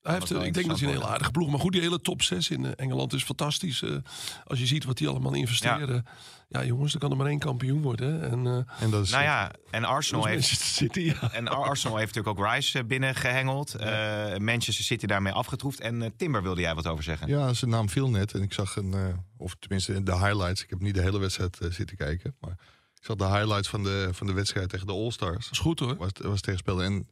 Hij 0.03 0.15
heeft, 0.15 0.31
eh, 0.31 0.45
ik 0.45 0.55
denk 0.55 0.55
dat 0.55 0.65
hij 0.65 0.73
een 0.73 0.79
heel 0.79 0.87
interessant 0.89 1.13
aardige 1.13 1.31
ploeg. 1.31 1.51
Maar 1.51 1.61
goed, 1.61 1.73
die 1.73 1.81
hele 1.81 2.01
top 2.01 2.23
6 2.23 2.51
in 2.51 2.65
eh, 2.65 2.73
Engeland 2.77 3.13
is 3.13 3.25
fantastisch. 3.25 3.83
eh, 3.83 3.97
als 4.45 4.59
je 4.59 4.67
ziet 4.67 4.85
wat 4.85 4.97
die 4.97 5.09
allemaal 5.09 5.35
investeren. 5.35 5.95
Ja, 5.95 6.03
jongens, 6.49 6.93
dan 6.93 7.01
kan 7.01 7.11
er 7.11 7.17
maar 7.17 7.27
één 7.27 7.39
kampioen 7.39 7.83
worden. 7.83 8.23
En, 8.31 8.47
eh 8.47 8.83
En 8.83 8.91
dat 8.91 9.05
is 9.05 9.11
Nou 9.11 9.23
ja, 9.23 9.53
en 9.71 9.85
Arsenal 9.85 10.23
dat 10.23 10.31
is 10.31 10.37
heeft... 10.37 10.51
Manchester 10.51 10.87
City, 10.87 11.01
ja. 11.01 11.33
En 11.39 11.49
Ar- 11.49 11.69
Arsenal 11.69 11.97
heeft 11.97 12.15
natuurlijk 12.15 12.39
ook 12.39 12.53
Rice 12.53 12.79
eh, 12.79 12.85
binnengehengeld. 12.85 13.75
Eh 13.75 14.37
Manchester 14.37 14.85
City 14.85 15.07
daarmee 15.07 15.33
afgetroefd. 15.33 15.81
En 15.81 16.13
Timber 16.17 16.43
wilde 16.43 16.61
jij 16.61 16.75
wat 16.75 16.87
over 16.87 17.05
zeggen. 17.05 17.29
Ja, 17.29 17.53
zijn 17.53 17.71
naam 17.71 17.89
viel 17.89 18.11
net. 18.11 18.33
En 18.33 18.43
ik 18.43 18.53
zag 18.53 18.77
een, 18.77 18.95
eh, 18.95 19.01
of 19.37 19.57
tenminste 19.59 20.03
de 20.03 20.19
highlights. 20.19 20.63
Ik 20.63 20.71
heb 20.71 20.81
niet 20.81 20.95
de 20.95 21.03
hele 21.03 21.19
wedstrijd 21.19 21.59
zitten 21.71 21.97
kijken. 21.97 22.35
Maar 22.41 22.57
ik 22.95 23.05
zag 23.05 23.17
de 23.17 23.27
highlights 23.27 23.69
van 23.69 23.83
de, 23.83 24.09
van 24.13 24.27
de 24.27 24.33
wedstrijd 24.33 24.69
tegen 24.69 24.87
de 24.87 24.93
All-Stars. 24.93 25.45
Dat 25.45 25.53
is 25.53 25.59
goed 25.59 25.79
hoor. 25.79 25.97
Was, 25.97 26.11
was 26.15 26.41
tegenspeelde. 26.41 26.85
En 26.85 27.09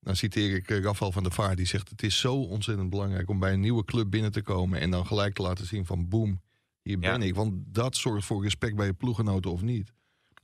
dan 0.00 0.16
citeer 0.16 0.54
ik 0.54 0.68
Rafael 0.68 1.12
van 1.12 1.22
der 1.22 1.32
Vaart. 1.32 1.56
Die 1.56 1.66
zegt 1.66 1.88
het 1.88 2.02
is 2.02 2.18
zo 2.18 2.34
ontzettend 2.34 2.90
belangrijk 2.90 3.28
om 3.28 3.38
bij 3.38 3.52
een 3.52 3.60
nieuwe 3.60 3.84
club 3.84 4.10
binnen 4.10 4.32
te 4.32 4.42
komen. 4.42 4.80
En 4.80 4.90
dan 4.90 5.06
gelijk 5.06 5.34
te 5.34 5.42
laten 5.42 5.66
zien 5.66 5.86
van 5.86 6.08
boem, 6.08 6.40
hier 6.82 6.98
Ja. 7.00 7.10
ben 7.10 7.22
ik. 7.22 7.34
Want 7.34 7.54
dat 7.66 7.96
zorgt 7.96 8.26
voor 8.26 8.42
respect 8.42 8.76
bij 8.76 8.86
je 8.86 8.92
ploeggenoten 8.92 9.50
of 9.50 9.62
niet. 9.62 9.92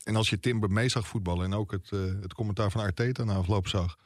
En 0.05 0.17
als 0.17 0.31
je 0.31 0.41
Timber 0.41 0.71
mee 0.71 0.89
zag 0.89 1.07
voetballen 1.07 1.45
en 1.45 1.55
ook 1.55 1.71
het, 1.71 1.93
eh, 1.93 2.01
het 2.01 2.35
commentaar 2.35 2.71
van 2.71 2.81
Arteta 2.81 3.25
na 3.25 3.35
afloop 3.35 3.69
zag. 3.69 3.97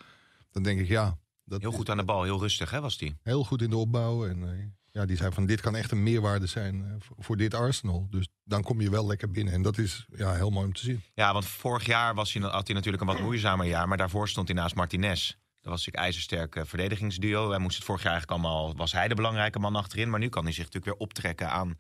Dan 0.51 0.63
denk 0.63 0.81
ik 0.81 0.89
ja. 0.89 1.19
Dat 1.45 1.61
Heel 1.61 1.73
goed 1.73 1.91
aan 1.91 1.97
de 1.97 2.05
bal, 2.05 2.23
heel 2.23 2.39
rustig 2.39 2.71
hè, 2.71 2.81
was 2.81 2.99
die. 2.99 3.17
heel 3.23 3.45
goed 3.45 3.63
in 3.63 3.71
de 3.71 3.77
opbouw. 3.77 4.27
En 4.27 4.43
eh, 4.53 4.65
ja, 4.93 5.07
die 5.07 5.17
zei 5.17 5.33
van 5.33 5.47
dit 5.47 5.61
kan 5.61 5.77
echt 5.77 5.91
een 5.91 6.03
meerwaarde 6.03 6.47
zijn 6.47 6.85
eh, 6.85 6.95
voor, 7.19 7.37
dit 7.37 7.55
Arsenal. 7.55 8.07
Dus 8.11 8.29
dan 8.45 8.63
kom 8.63 8.81
je 8.81 8.91
wel 8.91 9.07
lekker 9.07 9.31
binnen. 9.31 9.55
En 9.55 9.63
dat 9.63 9.79
is 9.79 10.07
ja, 10.17 10.35
heel 10.35 10.51
mooi 10.51 10.67
om 10.67 10.73
te 10.73 10.81
zien. 10.85 11.03
Ja, 11.15 11.33
want 11.33 11.45
vorig 11.45 11.87
jaar 11.87 12.15
was 12.15 12.33
hij, 12.33 12.43
had 12.43 12.67
hij 12.67 12.77
natuurlijk 12.77 13.03
een 13.03 13.09
wat 13.09 13.21
moeizamer 13.21 13.67
jaar. 13.67 13.89
Maar 13.89 13.97
daarvoor 13.97 14.29
stond 14.29 14.49
hij 14.49 14.57
naast 14.57 14.75
Martinez. 14.75 15.29
Dat 15.61 15.71
was 15.73 15.87
natuurlijk 15.87 16.05
ijzersterk 16.05 16.67
verdedigingsduo. 16.67 17.51
Hij 17.51 17.59
moest 17.59 17.77
het 17.77 17.85
vorig 17.85 18.03
jaar 18.03 18.13
eigenlijk 18.13 18.43
allemaal... 18.43 18.77
Was 18.77 18.93
hij 18.93 19.09
de 19.09 19.15
belangrijke 19.15 19.59
man 19.59 19.77
achterin. 19.77 20.11
Maar 20.11 20.21
nu 20.21 20.29
kan 20.29 20.45
hij 20.45 20.53
zich 20.53 20.65
natuurlijk 20.65 20.93
weer 20.93 21.07
optrekken 21.07 21.51
aan 21.51 21.79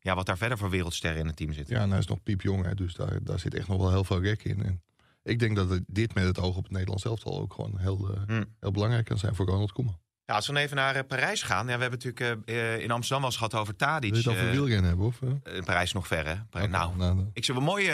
ja, 0.00 0.14
wat 0.14 0.26
daar 0.26 0.36
verder 0.38 0.58
voor 0.58 0.70
wereldsterren 0.70 1.20
in 1.20 1.26
het 1.26 1.36
team 1.36 1.52
zitten. 1.52 1.76
Ja, 1.76 1.82
en 1.82 1.90
hij 1.90 1.98
is 1.98 2.06
nog 2.06 2.22
piepjong, 2.22 2.64
hè, 2.64 2.74
dus 2.74 2.94
daar, 2.94 3.18
daar 3.22 3.38
zit 3.38 3.54
echt 3.54 3.68
nog 3.68 3.78
wel 3.78 3.90
heel 3.90 4.04
veel 4.04 4.22
rek 4.22 4.44
in. 4.44 4.62
En 4.64 4.82
ik 5.22 5.38
denk 5.38 5.56
dat 5.56 5.80
dit 5.86 6.14
met 6.14 6.24
het 6.24 6.38
oog 6.38 6.56
op 6.56 6.62
het 6.62 6.72
Nederlands 6.72 7.04
elftal 7.04 7.40
ook 7.40 7.52
gewoon 7.54 7.78
heel, 7.78 8.08
eh, 8.14 8.20
Hmm. 8.26 8.44
heel 8.60 8.70
belangrijk 8.70 9.04
kan 9.04 9.18
zijn 9.18 9.34
voor 9.34 9.46
Ronald 9.46 9.72
Koeman. 9.72 9.98
Ja, 10.24 10.34
als 10.34 10.46
we 10.46 10.52
dan 10.52 10.62
even 10.62 10.76
naar 10.76 10.96
eh, 10.96 11.06
Parijs 11.08 11.42
gaan. 11.42 11.66
Ja, 11.68 11.74
we 11.76 11.80
hebben 11.82 12.00
natuurlijk 12.04 12.48
eh, 12.48 12.78
in 12.78 12.90
Amsterdam 12.90 13.24
eens 13.24 13.36
gehad 13.36 13.54
over 13.54 13.76
Tadic. 13.76 14.10
Wil 14.12 14.20
je 14.22 14.28
het 14.28 14.38
over 14.38 14.50
wielrennen 14.50 14.84
hebben? 14.88 15.06
Of, 15.06 15.18
Parijs 15.64 15.92
nog 15.92 16.06
ver, 16.06 16.26
hè? 16.26 16.66
Nou, 16.66 16.98
dan- 16.98 17.30
ik, 17.32 17.44
zou 17.44 17.58
wel 17.58 17.66
mooi, 17.66 17.84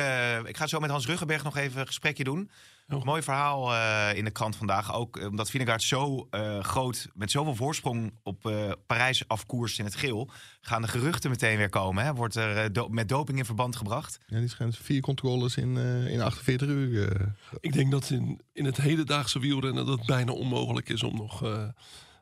ik 0.48 0.56
ga 0.56 0.66
zo 0.66 0.80
met 0.80 0.90
Hans 0.90 1.06
Ruggenberg 1.06 1.42
nog 1.44 1.56
even 1.56 1.80
een 1.80 1.86
gesprekje 1.86 2.24
doen. 2.24 2.50
Oh. 2.88 3.04
Mooi 3.04 3.22
verhaal 3.22 3.72
eh, 3.74 4.16
in 4.18 4.24
de 4.24 4.30
krant 4.30 4.56
vandaag. 4.56 4.94
Ook 4.94 5.16
eh, 5.16 5.26
omdat 5.26 5.50
Vinegaard 5.50 5.82
zo 5.82 6.26
eh, 6.30 6.60
groot, 6.60 7.08
met 7.14 7.30
zoveel 7.30 7.54
voorsprong 7.54 8.12
op 8.22 8.46
eh, 8.46 8.70
Parijs 8.86 9.28
afkoerst 9.28 9.78
in 9.78 9.84
het 9.84 9.94
geel. 9.94 10.30
Gaan 10.60 10.82
de 10.82 10.88
geruchten 10.88 11.30
meteen 11.30 11.56
weer 11.56 11.68
komen. 11.68 12.04
Hè? 12.04 12.14
Wordt 12.14 12.34
er 12.34 12.72
do- 12.72 12.88
met 12.88 13.08
doping 13.08 13.38
in 13.38 13.44
verband 13.44 13.76
gebracht. 13.76 14.18
ja, 14.26 14.38
die 14.38 14.48
schijnt 14.48 14.76
vier 14.78 15.00
controles 15.00 15.56
in, 15.56 15.76
eh, 15.76 16.06
in 16.12 16.20
48 16.20 16.68
uur. 16.68 17.20
eh, 17.20 17.26
Ik 17.60 17.72
denk 17.72 17.90
dat 17.90 18.10
in, 18.10 18.40
in 18.52 18.64
het 18.64 18.76
hedendaagse 18.76 19.38
wielrennen 19.38 19.86
dat 19.86 19.98
het 19.98 20.06
bijna 20.06 20.32
onmogelijk 20.32 20.88
is 20.88 21.02
om 21.02 21.16
nog. 21.16 21.42
eh, 21.44 21.68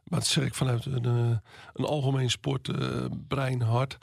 maar 0.05 0.23
zeg 0.25 0.45
ik 0.45 0.55
vanuit 0.55 0.85
een, 0.87 1.05
een 1.75 1.85
algemeen 1.85 2.31
sport, 2.31 2.69
eh, 2.69 3.05
brein, 3.29 3.61
hart. 3.63 3.99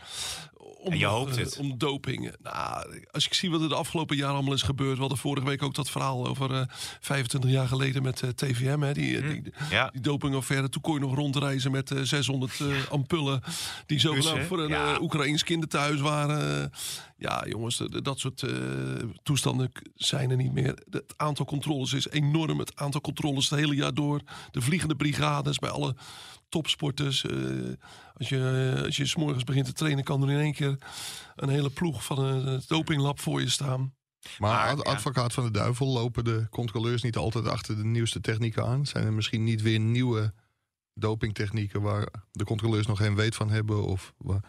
Om, 0.83 0.93
je 0.93 1.05
hoopt 1.05 1.37
eh, 1.37 1.43
het. 1.43 1.57
om 1.57 1.77
doping. 1.77 2.33
Nou, 2.43 3.03
als 3.11 3.25
ik 3.25 3.33
zie 3.33 3.49
wat 3.51 3.61
er 3.61 3.69
de 3.69 3.75
afgelopen 3.75 4.15
jaren 4.17 4.35
allemaal 4.35 4.53
is 4.53 4.61
gebeurd. 4.61 4.93
We 4.93 4.99
hadden 4.99 5.17
vorige 5.17 5.45
week 5.47 5.63
ook 5.63 5.75
dat 5.75 5.89
verhaal 5.89 6.27
over 6.27 6.53
eh, 6.53 6.61
25 6.99 7.49
jaar 7.49 7.67
geleden 7.67 8.03
met 8.03 8.21
eh, 8.21 8.29
TVM. 8.29 8.81
Hè, 8.81 8.93
die, 8.93 9.21
die, 9.21 9.53
Ja. 9.69 9.89
die 9.89 10.01
dopingaffaire. 10.01 10.69
Toen 10.69 10.81
kon 10.81 10.93
je 10.93 10.99
nog 10.99 11.15
rondreizen 11.15 11.71
met 11.71 11.91
eh, 11.91 12.01
600 12.01 12.59
eh, 12.59 12.67
ampullen. 12.91 13.41
Die 13.85 13.99
zogenaamd 13.99 14.45
voor 14.45 14.59
een 14.59 14.69
ja. 14.69 14.93
eh, 14.95 15.01
Oekraïns 15.01 15.43
kinderthuis 15.43 15.99
waren. 15.99 16.71
Ja, 17.17 17.45
jongens, 17.47 17.81
dat 18.01 18.19
soort 18.19 18.43
eh, 18.43 18.51
toestanden 19.23 19.71
zijn 19.95 20.29
er 20.29 20.37
niet 20.37 20.53
meer. 20.53 20.77
Het 20.89 21.13
aantal 21.17 21.45
controles 21.45 21.93
is 21.93 22.09
enorm. 22.09 22.59
Het 22.59 22.71
aantal 22.75 23.01
controles 23.01 23.49
het 23.49 23.59
hele 23.59 23.75
jaar 23.75 23.93
door. 23.93 24.21
De 24.51 24.61
vliegende 24.61 24.95
brigades 24.95 25.59
bij 25.59 25.69
alle 25.69 25.95
topsporters. 26.49 27.25
eh, 27.25 27.37
als 28.13 28.29
je, 28.29 28.81
als 28.85 28.97
je 28.97 29.05
's 29.05 29.15
morgens 29.15 29.43
begint 29.43 29.65
te 29.65 29.73
trainen, 29.73 30.03
kan 30.03 30.23
er 30.23 30.29
in 30.29 30.39
één 30.39 30.53
keer 30.53 30.77
een 31.35 31.49
hele 31.49 31.69
ploeg 31.69 32.03
van 32.05 32.19
een 32.19 32.45
het 32.45 32.67
dopinglab 32.67 33.19
voor 33.19 33.41
je 33.41 33.49
staan. 33.49 33.93
Maar, 34.37 34.51
Maar, 34.51 34.67
ad- 34.69 34.85
ja. 34.85 34.91
advocaat 34.91 35.33
van 35.33 35.43
de 35.43 35.51
duivel 35.51 35.87
lopen 35.87 36.23
de 36.23 36.47
controleurs 36.49 37.01
niet 37.01 37.15
altijd 37.17 37.47
achter 37.47 37.75
de 37.75 37.85
nieuwste 37.85 38.21
technieken 38.21 38.65
aan? 38.65 38.85
Zijn 38.85 39.05
er 39.05 39.13
misschien 39.13 39.43
niet 39.43 39.61
weer 39.61 39.79
nieuwe 39.79 40.33
dopingtechnieken 40.93 41.81
waar 41.81 42.07
de 42.31 42.43
controleurs 42.43 42.87
nog 42.87 42.97
geen 42.97 43.15
weet 43.15 43.35
van 43.35 43.49
hebben? 43.49 43.83
Of 43.83 44.13
waar... 44.17 44.43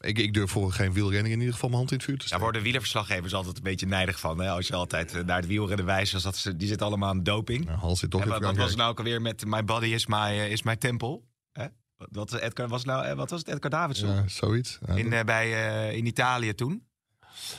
ik, 0.00 0.18
ik 0.18 0.34
durf 0.34 0.50
voor 0.50 0.72
geen 0.72 0.92
wielrenning 0.92 1.34
in 1.34 1.38
ieder 1.38 1.54
geval 1.54 1.68
mijn 1.68 1.80
hand 1.80 1.90
in 1.90 1.96
het 1.96 2.06
vuur 2.06 2.14
te 2.14 2.18
Daar 2.18 2.28
steken. 2.28 2.44
worden 2.44 2.62
wielerverslaggevers 2.62 3.34
altijd 3.34 3.56
een 3.56 3.62
beetje 3.62 3.86
nijdig 3.86 4.20
van. 4.20 4.38
Hè? 4.40 4.50
Als 4.50 4.66
je 4.66 4.74
altijd 4.74 5.14
eh, 5.14 5.24
naar 5.24 5.36
het 5.36 5.46
wielrennen 5.46 5.86
wijst. 5.86 6.14
als 6.14 6.22
Dat 6.22 6.36
ze, 6.36 6.56
die 6.56 6.68
zitten 6.68 6.86
allemaal 6.86 7.08
aan 7.08 7.22
doping. 7.22 7.64
Nou, 7.64 7.78
Hans 7.78 7.98
zit 8.00 8.10
toch 8.10 8.20
En 8.22 8.28
wat, 8.28 8.40
wat 8.42 8.56
was 8.56 8.68
het 8.68 8.78
nou 8.78 8.90
ook 8.90 8.98
alweer 8.98 9.22
met 9.22 9.44
My 9.46 9.64
Body 9.64 9.86
is 9.86 10.06
My, 10.06 10.16
eh, 10.16 10.50
is 10.50 10.62
my 10.62 10.76
Temple? 10.76 11.20
Hè? 11.52 11.66
Wat, 11.96 12.30
was 12.30 12.40
Edgar, 12.40 12.68
was 12.68 12.84
nou, 12.84 13.04
eh, 13.06 13.14
wat 13.14 13.30
was 13.30 13.38
het? 13.38 13.48
Edgar 13.48 13.70
Davidson? 13.70 14.08
Ja, 14.08 14.28
zoiets. 14.28 14.78
Ja, 14.86 14.94
In, 14.94 15.12
eh, 15.12 15.24
bij, 15.24 15.52
eh, 15.88 15.96
in 15.96 16.06
Italië 16.06 16.54
toen. 16.54 16.86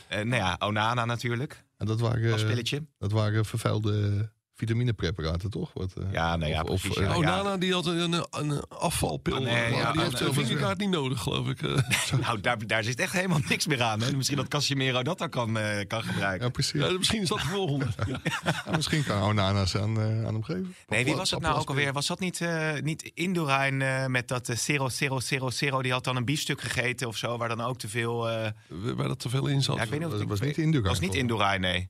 Eh 0.08 0.18
nou 0.18 0.36
ja, 0.42 0.56
Onana 0.60 1.06
natuurlijk. 1.06 1.66
en 1.78 1.86
dat 1.86 2.00
waren, 2.00 2.34
eh, 2.34 2.80
dat 2.98 3.12
waren 3.12 3.46
vervuilde 3.46 4.32
vitaminepreparaten, 4.60 5.50
toch? 5.50 5.72
Wat, 5.74 5.94
eh, 5.98 6.04
Ja, 6.12 6.36
nou 6.36 6.52
ja, 6.52 6.62
of- 6.62 6.82
precies. 6.82 6.98
eh, 6.98 7.04
ja, 7.06 7.16
Oh, 7.16 7.24
ja. 7.24 7.30
Nana 7.36 7.58
die 7.58 7.74
had 7.74 7.86
een, 7.86 8.12
een, 8.12 8.26
een 8.32 8.62
afvalpil. 8.70 9.36
Ah, 9.36 9.42
nee, 9.42 9.54
ja, 9.74 9.92
die 9.92 10.02
ah, 10.02 10.08
heeft 10.08 10.20
nee, 10.20 10.28
een 10.30 10.34
vingerkaart 10.34 10.78
niet 10.78 10.90
nodig, 10.90 11.20
geloof 11.22 11.48
ik. 11.48 11.62
eh. 11.64 11.78
Nou, 12.22 12.42
daar, 12.42 12.68
daar 12.68 12.84
zit 12.84 13.00
echt 13.00 13.14
helemaal 13.14 13.40
niks 13.50 13.68
meer 13.68 13.82
aan. 13.84 14.02
Hè? 14.02 14.12
Misschien 14.16 14.38
dat 14.38 14.48
Casimiro 14.48 15.04
dat 15.04 15.18
dan 15.18 15.30
kan, 15.30 15.58
eh, 15.58 15.88
kan 15.88 16.04
gebruiken. 16.04 16.46
ja, 16.46 16.52
precies. 16.52 16.82
Ja, 16.82 16.92
misschien 16.98 17.22
is 17.22 17.28
dat 17.28 17.40
de 17.40 17.46
volgende. 17.48 17.86
Ja. 18.08 18.20
Ja, 18.66 18.72
misschien 18.76 19.04
kan 19.04 19.22
Onana's 19.22 19.76
aan, 19.76 19.98
eh, 20.00 20.04
aan 20.26 20.34
hem 20.34 20.44
geven. 20.44 20.76
Nee, 20.88 21.06
wie 21.06 21.16
was 21.16 21.32
het 21.32 21.40
nou 21.42 21.60
ook 21.60 21.70
alweer? 21.70 21.94
Was 21.94 22.08
dat 22.08 22.20
niet, 22.20 22.42
eh 22.42 22.72
niet 22.82 23.12
Indurain 23.14 23.82
eh, 23.82 24.06
met 24.06 24.28
dat 24.28 24.50
eh, 24.50 24.88
0000? 24.90 25.82
Die 25.84 25.92
had 25.92 26.04
dan 26.04 26.16
een 26.16 26.26
biefstuk 26.26 26.62
gegeten 26.62 27.08
of 27.08 27.18
zo, 27.18 27.38
waar 27.38 27.50
dan 27.50 27.62
ook 27.62 27.78
te 27.78 27.88
veel... 27.90 28.30
eh, 28.30 28.52
Waar 28.96 29.08
dat 29.08 29.20
te 29.20 29.30
veel 29.30 29.48
in 29.48 29.62
zat. 29.62 29.76
ja, 29.76 29.84
ik 29.84 29.90
weet 29.90 30.00
niet 30.00 30.08
of 30.08 30.12
Dat 30.14 30.22
het 30.22 30.30
was 30.30 30.40
niet 30.48 30.58
Indurain, 30.58 30.90
was 30.90 31.00
niet 31.00 31.16
Indurain, 31.16 31.62
nee. 31.62 31.90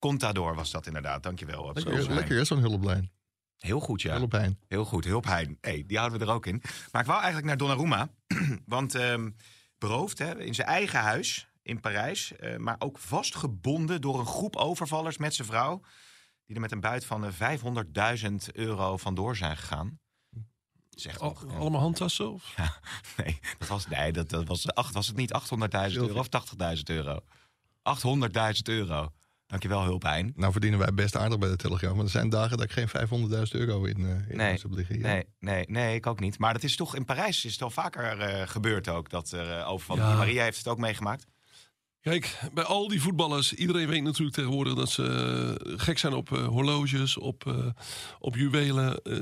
Contador 0.00 0.54
was 0.54 0.70
dat 0.70 0.86
inderdaad, 0.86 1.22
dankjewel. 1.22 1.62
op 1.62 1.74
Lekker, 1.74 2.10
lekker 2.14 2.36
hè, 2.36 2.44
zo'n 2.44 2.58
hulplijn. 2.58 3.10
Heel 3.56 3.80
goed, 3.80 4.02
ja. 4.02 4.16
Hulplijn. 4.16 4.58
Heel 4.68 4.84
goed, 4.84 5.04
Hulpheim. 5.04 5.58
Hey, 5.60 5.84
die 5.86 5.98
houden 5.98 6.18
we 6.18 6.24
er 6.26 6.32
ook 6.32 6.46
in. 6.46 6.62
Maar 6.92 7.00
ik 7.00 7.06
wou 7.06 7.18
eigenlijk 7.18 7.46
naar 7.46 7.56
Donnarumma. 7.56 8.10
Want 8.66 8.94
ehm, 8.94 9.30
beroofd 9.78 10.18
hè, 10.18 10.40
in 10.40 10.54
zijn 10.54 10.66
eigen 10.68 11.00
huis 11.00 11.48
in 11.62 11.80
Parijs. 11.80 12.36
eh, 12.36 12.56
maar 12.56 12.76
ook 12.78 12.98
vastgebonden 12.98 14.00
door 14.00 14.18
een 14.18 14.26
groep 14.26 14.56
overvallers 14.56 15.16
met 15.16 15.34
zijn 15.34 15.48
vrouw. 15.48 15.80
Die 16.46 16.54
er 16.54 16.60
met 16.60 16.72
een 16.72 16.80
buit 16.80 17.04
van 17.04 17.24
eh, 17.26 17.58
500.000 18.22 18.34
euro 18.52 18.96
vandoor 18.96 19.36
zijn 19.36 19.56
gegaan. 19.56 19.98
Zegt 20.90 21.20
Al- 21.20 21.36
nog. 21.44 21.54
allemaal 21.58 21.80
handtassen? 21.80 22.32
Of? 22.32 22.54
Nee, 23.16 23.38
dat 23.58 23.68
was, 23.68 23.86
nee, 23.88 24.12
dat, 24.12 24.28
dat 24.28 24.46
was, 24.48 24.74
acht, 24.74 24.94
was 24.94 25.06
het 25.06 25.16
niet 25.16 25.32
800.000 25.90 25.96
euro 25.96 26.18
of 26.18 26.28
80.000 26.76 26.82
euro? 26.84 27.20
800.000 28.18 28.62
euro. 28.62 29.12
Dankjewel, 29.50 29.82
Hulpheim. 29.82 30.32
Nou 30.36 30.52
verdienen 30.52 30.78
wij 30.78 30.94
best 30.94 31.16
aardig 31.16 31.38
bij 31.38 31.48
de 31.48 31.56
Telegraaf. 31.56 31.94
Maar 31.94 32.04
er 32.04 32.10
zijn 32.10 32.28
dagen 32.28 32.56
dat 32.56 32.66
ik 32.66 32.72
geen 32.72 32.88
500.000 32.88 33.50
euro 33.50 33.84
in, 33.84 33.96
eh 33.96 34.30
in 34.30 34.36
Nee, 34.36 34.46
huis 34.46 34.62
heb 34.62 34.72
liggen. 34.74 34.98
Ja. 34.98 35.06
Nee, 35.06 35.24
nee, 35.38 35.64
nee, 35.68 35.94
ik 35.94 36.06
ook 36.06 36.20
niet. 36.20 36.38
Maar 36.38 36.52
dat 36.52 36.62
is 36.62 36.76
toch 36.76 36.96
in 36.96 37.04
Parijs 37.04 37.44
is 37.44 37.50
het 37.50 37.60
wel 37.60 37.70
vaker 37.70 38.20
eh, 38.20 38.48
gebeurd 38.48 38.88
ook. 38.88 39.10
Dat 39.10 39.30
er 39.30 39.46
uh. 39.46 39.80
Ja. 39.86 39.94
Die 39.94 40.16
Maria 40.16 40.42
heeft 40.42 40.58
het 40.58 40.68
ook 40.68 40.78
meegemaakt. 40.78 41.26
Kijk, 42.00 42.38
bij 42.54 42.64
al 42.64 42.88
die 42.88 43.02
voetballers, 43.02 43.54
iedereen 43.54 43.88
weet 43.88 44.02
natuurlijk 44.02 44.36
tegenwoordig 44.36 44.74
dat 44.74 44.90
ze 44.90 45.74
gek 45.76 45.98
zijn 45.98 46.12
op 46.12 46.28
horloges, 46.28 47.16
op, 47.16 47.46
eh, 47.46 47.66
op 48.18 48.36
juwelen. 48.36 49.02
Eh, 49.02 49.12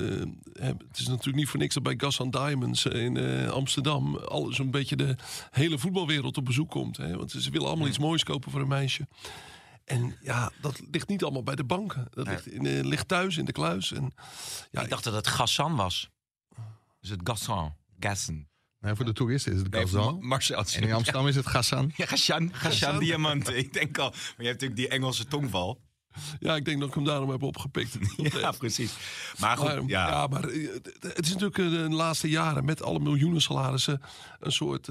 hè, 0.53 0.67
het 0.67 0.99
is 0.99 1.07
natuurlijk 1.07 1.37
niet 1.37 1.47
voor 1.47 1.59
niks 1.59 1.73
dat 1.73 1.83
bij 1.83 1.93
Gassan 1.97 2.29
Diamonds 2.29 2.85
in 2.85 3.17
eh, 3.17 3.49
Amsterdam 3.49 4.15
al 4.15 4.53
zo'n 4.53 4.71
beetje 4.71 4.95
de 4.95 5.15
hele 5.51 5.77
voetbalwereld 5.77 6.37
op 6.37 6.45
bezoek 6.45 6.69
komt. 6.69 6.97
Hè? 6.97 7.17
Want 7.17 7.31
ze 7.31 7.49
willen 7.49 7.67
allemaal 7.67 7.87
iets 7.87 7.99
moois 7.99 8.23
kopen 8.23 8.51
voor 8.51 8.61
een 8.61 8.67
meisje. 8.67 9.07
En 9.89 10.17
ja, 10.21 10.51
dat 10.61 10.81
ligt 10.91 11.07
niet 11.07 11.23
allemaal 11.23 11.43
bij 11.43 11.55
de 11.55 11.63
banken. 11.63 12.07
Dat 12.09 12.27
ligt, 12.27 12.47
in, 12.47 12.65
eh, 12.65 12.83
ligt 12.83 13.07
thuis 13.07 13.37
in 13.37 13.45
de 13.45 13.51
kluis. 13.51 13.91
En, 13.91 14.13
ja, 14.71 14.81
ik 14.81 14.89
dacht 14.89 15.03
dat 15.03 15.13
het 15.13 15.27
Gassan 15.27 15.75
was. 15.75 16.09
Dus 16.99 17.09
het 17.09 17.19
Gassan. 17.23 17.75
Gassan. 17.99 18.47
Nee, 18.79 18.95
voor 18.95 19.05
de 19.05 19.13
toeristen 19.13 19.53
is 19.53 19.59
het 19.59 19.75
Gazan. 19.75 20.19
Ma- 20.19 20.27
Marcel. 20.27 20.63
en 20.75 20.81
in 20.83 20.93
Amsterdam 20.93 21.27
is 21.27 21.35
het 21.35 21.47
Gassan. 21.47 21.91
Ja, 21.97 22.05
Gassan. 22.05 22.53
Gassan 22.53 22.99
Diamanten. 22.99 23.57
Ik 23.65 23.73
denk 23.73 23.97
al. 23.97 24.09
Maar 24.09 24.19
je 24.37 24.45
hebt 24.47 24.61
natuurlijk 24.61 24.75
die 24.75 24.87
Engelse 24.87 25.25
tongval. 25.25 25.81
ja, 26.39 26.55
ik 26.55 26.65
denk 26.65 26.79
dat 26.79 26.87
ik 26.89 26.93
hem 26.95 27.03
daarom 27.03 27.29
heb 27.29 27.43
opgepikt. 27.43 27.97
Ja, 28.39 28.51
precies. 28.51 28.93
Maar 29.39 29.57
goed, 29.57 29.67
Maar, 29.67 29.83
ja. 29.87 30.07
ja. 30.07 30.27
maar 30.27 30.43
eh, 30.43 30.69
het 30.99 31.25
is 31.25 31.33
natuurlijk 31.33 31.57
eh, 31.57 31.69
de 31.69 31.89
laatste 31.95 32.29
jaren 32.29 32.65
met 32.65 32.81
alle 32.83 32.99
miljoenen 32.99 33.41
salarissen 33.41 34.01
een 34.39 34.51
soort. 34.51 34.87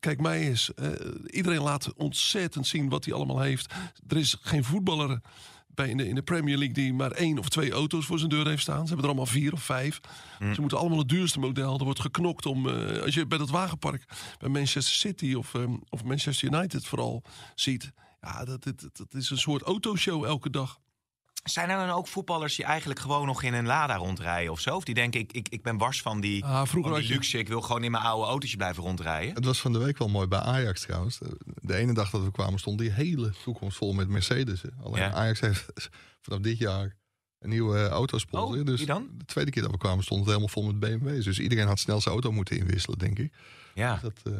Kijk, 0.00 0.20
mij 0.20 0.46
is. 0.46 0.70
eh, 0.74 0.90
iedereen 1.26 1.62
laat 1.62 1.92
ontzettend 1.94 2.66
zien 2.66 2.88
wat 2.88 3.04
hij 3.04 3.14
allemaal 3.14 3.40
heeft. 3.40 3.74
Er 4.08 4.16
is 4.16 4.36
geen 4.40 4.64
voetballer 4.64 5.20
bij 5.74 5.88
in, 5.88 5.96
de, 5.96 6.08
in 6.08 6.14
de 6.14 6.22
Premier 6.22 6.56
League 6.56 6.74
die 6.74 6.92
maar 6.94 7.10
één 7.10 7.38
of 7.38 7.48
twee 7.48 7.72
auto's 7.72 8.06
voor 8.06 8.18
zijn 8.18 8.30
deur 8.30 8.46
heeft 8.46 8.62
staan. 8.62 8.80
Ze 8.80 8.86
hebben 8.86 8.98
er 8.98 9.06
allemaal 9.10 9.26
vier 9.26 9.52
of 9.52 9.62
vijf. 9.62 10.00
Hm. 10.38 10.54
Ze 10.54 10.60
moeten 10.60 10.78
allemaal 10.78 10.98
het 10.98 11.08
duurste 11.08 11.38
model. 11.38 11.78
Er 11.78 11.84
wordt 11.84 12.00
geknokt 12.00 12.46
om. 12.46 12.68
eh, 12.68 13.02
als 13.02 13.14
je 13.14 13.26
bij 13.26 13.38
dat 13.38 13.50
wagenpark 13.50 14.04
bij 14.38 14.48
Manchester 14.48 14.94
City 14.94 15.34
of, 15.34 15.54
eh, 15.54 15.62
of 15.88 16.04
Manchester 16.04 16.52
United 16.54 16.86
vooral 16.86 17.22
ziet. 17.54 17.92
Ja, 18.20 18.44
dat, 18.44 18.64
dat, 18.64 18.88
dat 18.92 19.14
is 19.14 19.30
een 19.30 19.38
soort 19.38 19.62
autoshow 19.62 20.24
elke 20.24 20.50
dag. 20.50 20.78
Zijn 21.44 21.70
er 21.70 21.86
dan 21.86 21.90
ook 21.96 22.06
voetballers 22.08 22.56
die 22.56 22.64
eigenlijk 22.64 23.00
gewoon 23.00 23.26
nog 23.26 23.42
in 23.42 23.54
een 23.54 23.66
Lada 23.66 23.96
rondrijden 23.96 24.52
of 24.52 24.60
zo? 24.60 24.76
Of 24.76 24.84
die 24.84 24.94
denken, 24.94 25.20
ik, 25.20 25.32
ik, 25.32 25.48
ik 25.48 25.62
ben 25.62 25.78
wars 25.78 26.02
van 26.02 26.20
die, 26.20 26.44
Ah, 26.44 26.66
vroeger 26.66 26.92
van 26.92 27.02
je- 27.02 27.08
luxe. 27.08 27.38
Ik 27.38 27.48
wil 27.48 27.60
gewoon 27.60 27.84
in 27.84 27.90
mijn 27.90 28.02
oude 28.04 28.26
autootje 28.26 28.56
blijven 28.56 28.82
rondrijden. 28.82 29.34
Het 29.34 29.44
was 29.44 29.60
van 29.60 29.72
de 29.72 29.78
week 29.78 29.98
wel 29.98 30.08
mooi 30.08 30.26
bij 30.26 30.38
Ajax 30.38 30.80
trouwens. 30.80 31.18
De 31.60 31.74
ene 31.74 31.92
dag 31.94 32.10
dat 32.10 32.22
we 32.22 32.30
kwamen 32.30 32.58
stond 32.58 32.78
die 32.78 32.90
hele 32.90 33.32
toekomst 33.42 33.76
vol 33.76 33.92
met 33.92 34.08
Mercedes. 34.08 34.62
Alleen 34.82 35.02
Ja. 35.02 35.12
Ajax 35.12 35.40
heeft 35.40 35.66
vanaf 36.22 36.38
dit 36.40 36.58
jaar 36.58 36.96
een 37.38 37.48
nieuwe 37.48 37.88
autosponsor. 37.88 38.58
Oh, 38.58 38.64
dus 38.66 38.86
dan? 38.86 39.08
de 39.18 39.24
tweede 39.24 39.50
keer 39.50 39.62
dat 39.62 39.70
we 39.70 39.78
kwamen 39.78 40.04
stond 40.04 40.18
het 40.20 40.28
helemaal 40.28 40.48
vol 40.48 40.72
met 40.72 40.78
BMW's. 40.80 41.24
Dus 41.24 41.38
iedereen 41.38 41.66
had 41.66 41.78
snel 41.78 42.00
zijn 42.00 42.14
auto 42.14 42.32
moeten 42.32 42.58
inwisselen, 42.58 42.98
denk 42.98 43.18
ik. 43.18 43.32
Ja, 43.74 43.98
Dat, 44.02 44.12
eh, 44.24 44.32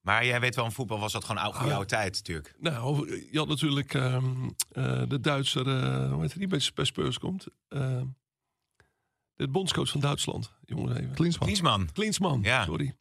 maar 0.00 0.26
jij 0.26 0.40
weet 0.40 0.54
wel, 0.54 0.64
in 0.64 0.70
voetbal 0.70 0.98
was 0.98 1.12
dat 1.12 1.24
gewoon 1.24 1.42
oude, 1.42 1.58
goede 1.58 1.72
oude 1.72 1.88
tijd 1.88 2.14
natuurlijk. 2.14 2.54
Nou, 2.58 3.10
je 3.32 3.38
had 3.38 3.48
natuurlijk 3.48 3.94
ehm, 3.94 4.24
eh, 4.72 5.02
de 5.08 5.20
Duitser, 5.20 5.68
eh 5.68 6.10
hoe 6.12 6.20
heet 6.20 6.30
hij, 6.30 6.38
die 6.38 6.60
bij, 6.74 6.84
Spurs 6.84 7.18
komt. 7.18 7.46
Eh, 7.68 8.00
de 9.34 9.48
bondscoach 9.48 9.88
van 9.88 10.00
Duitsland, 10.00 10.52
jongens 10.64 10.96
even. 10.98 11.14
Klinsmann. 11.14 11.46
Klinsman. 11.46 11.88
Klinsman, 11.92 12.40
Ja. 12.42 12.64
sorry. 12.64 12.96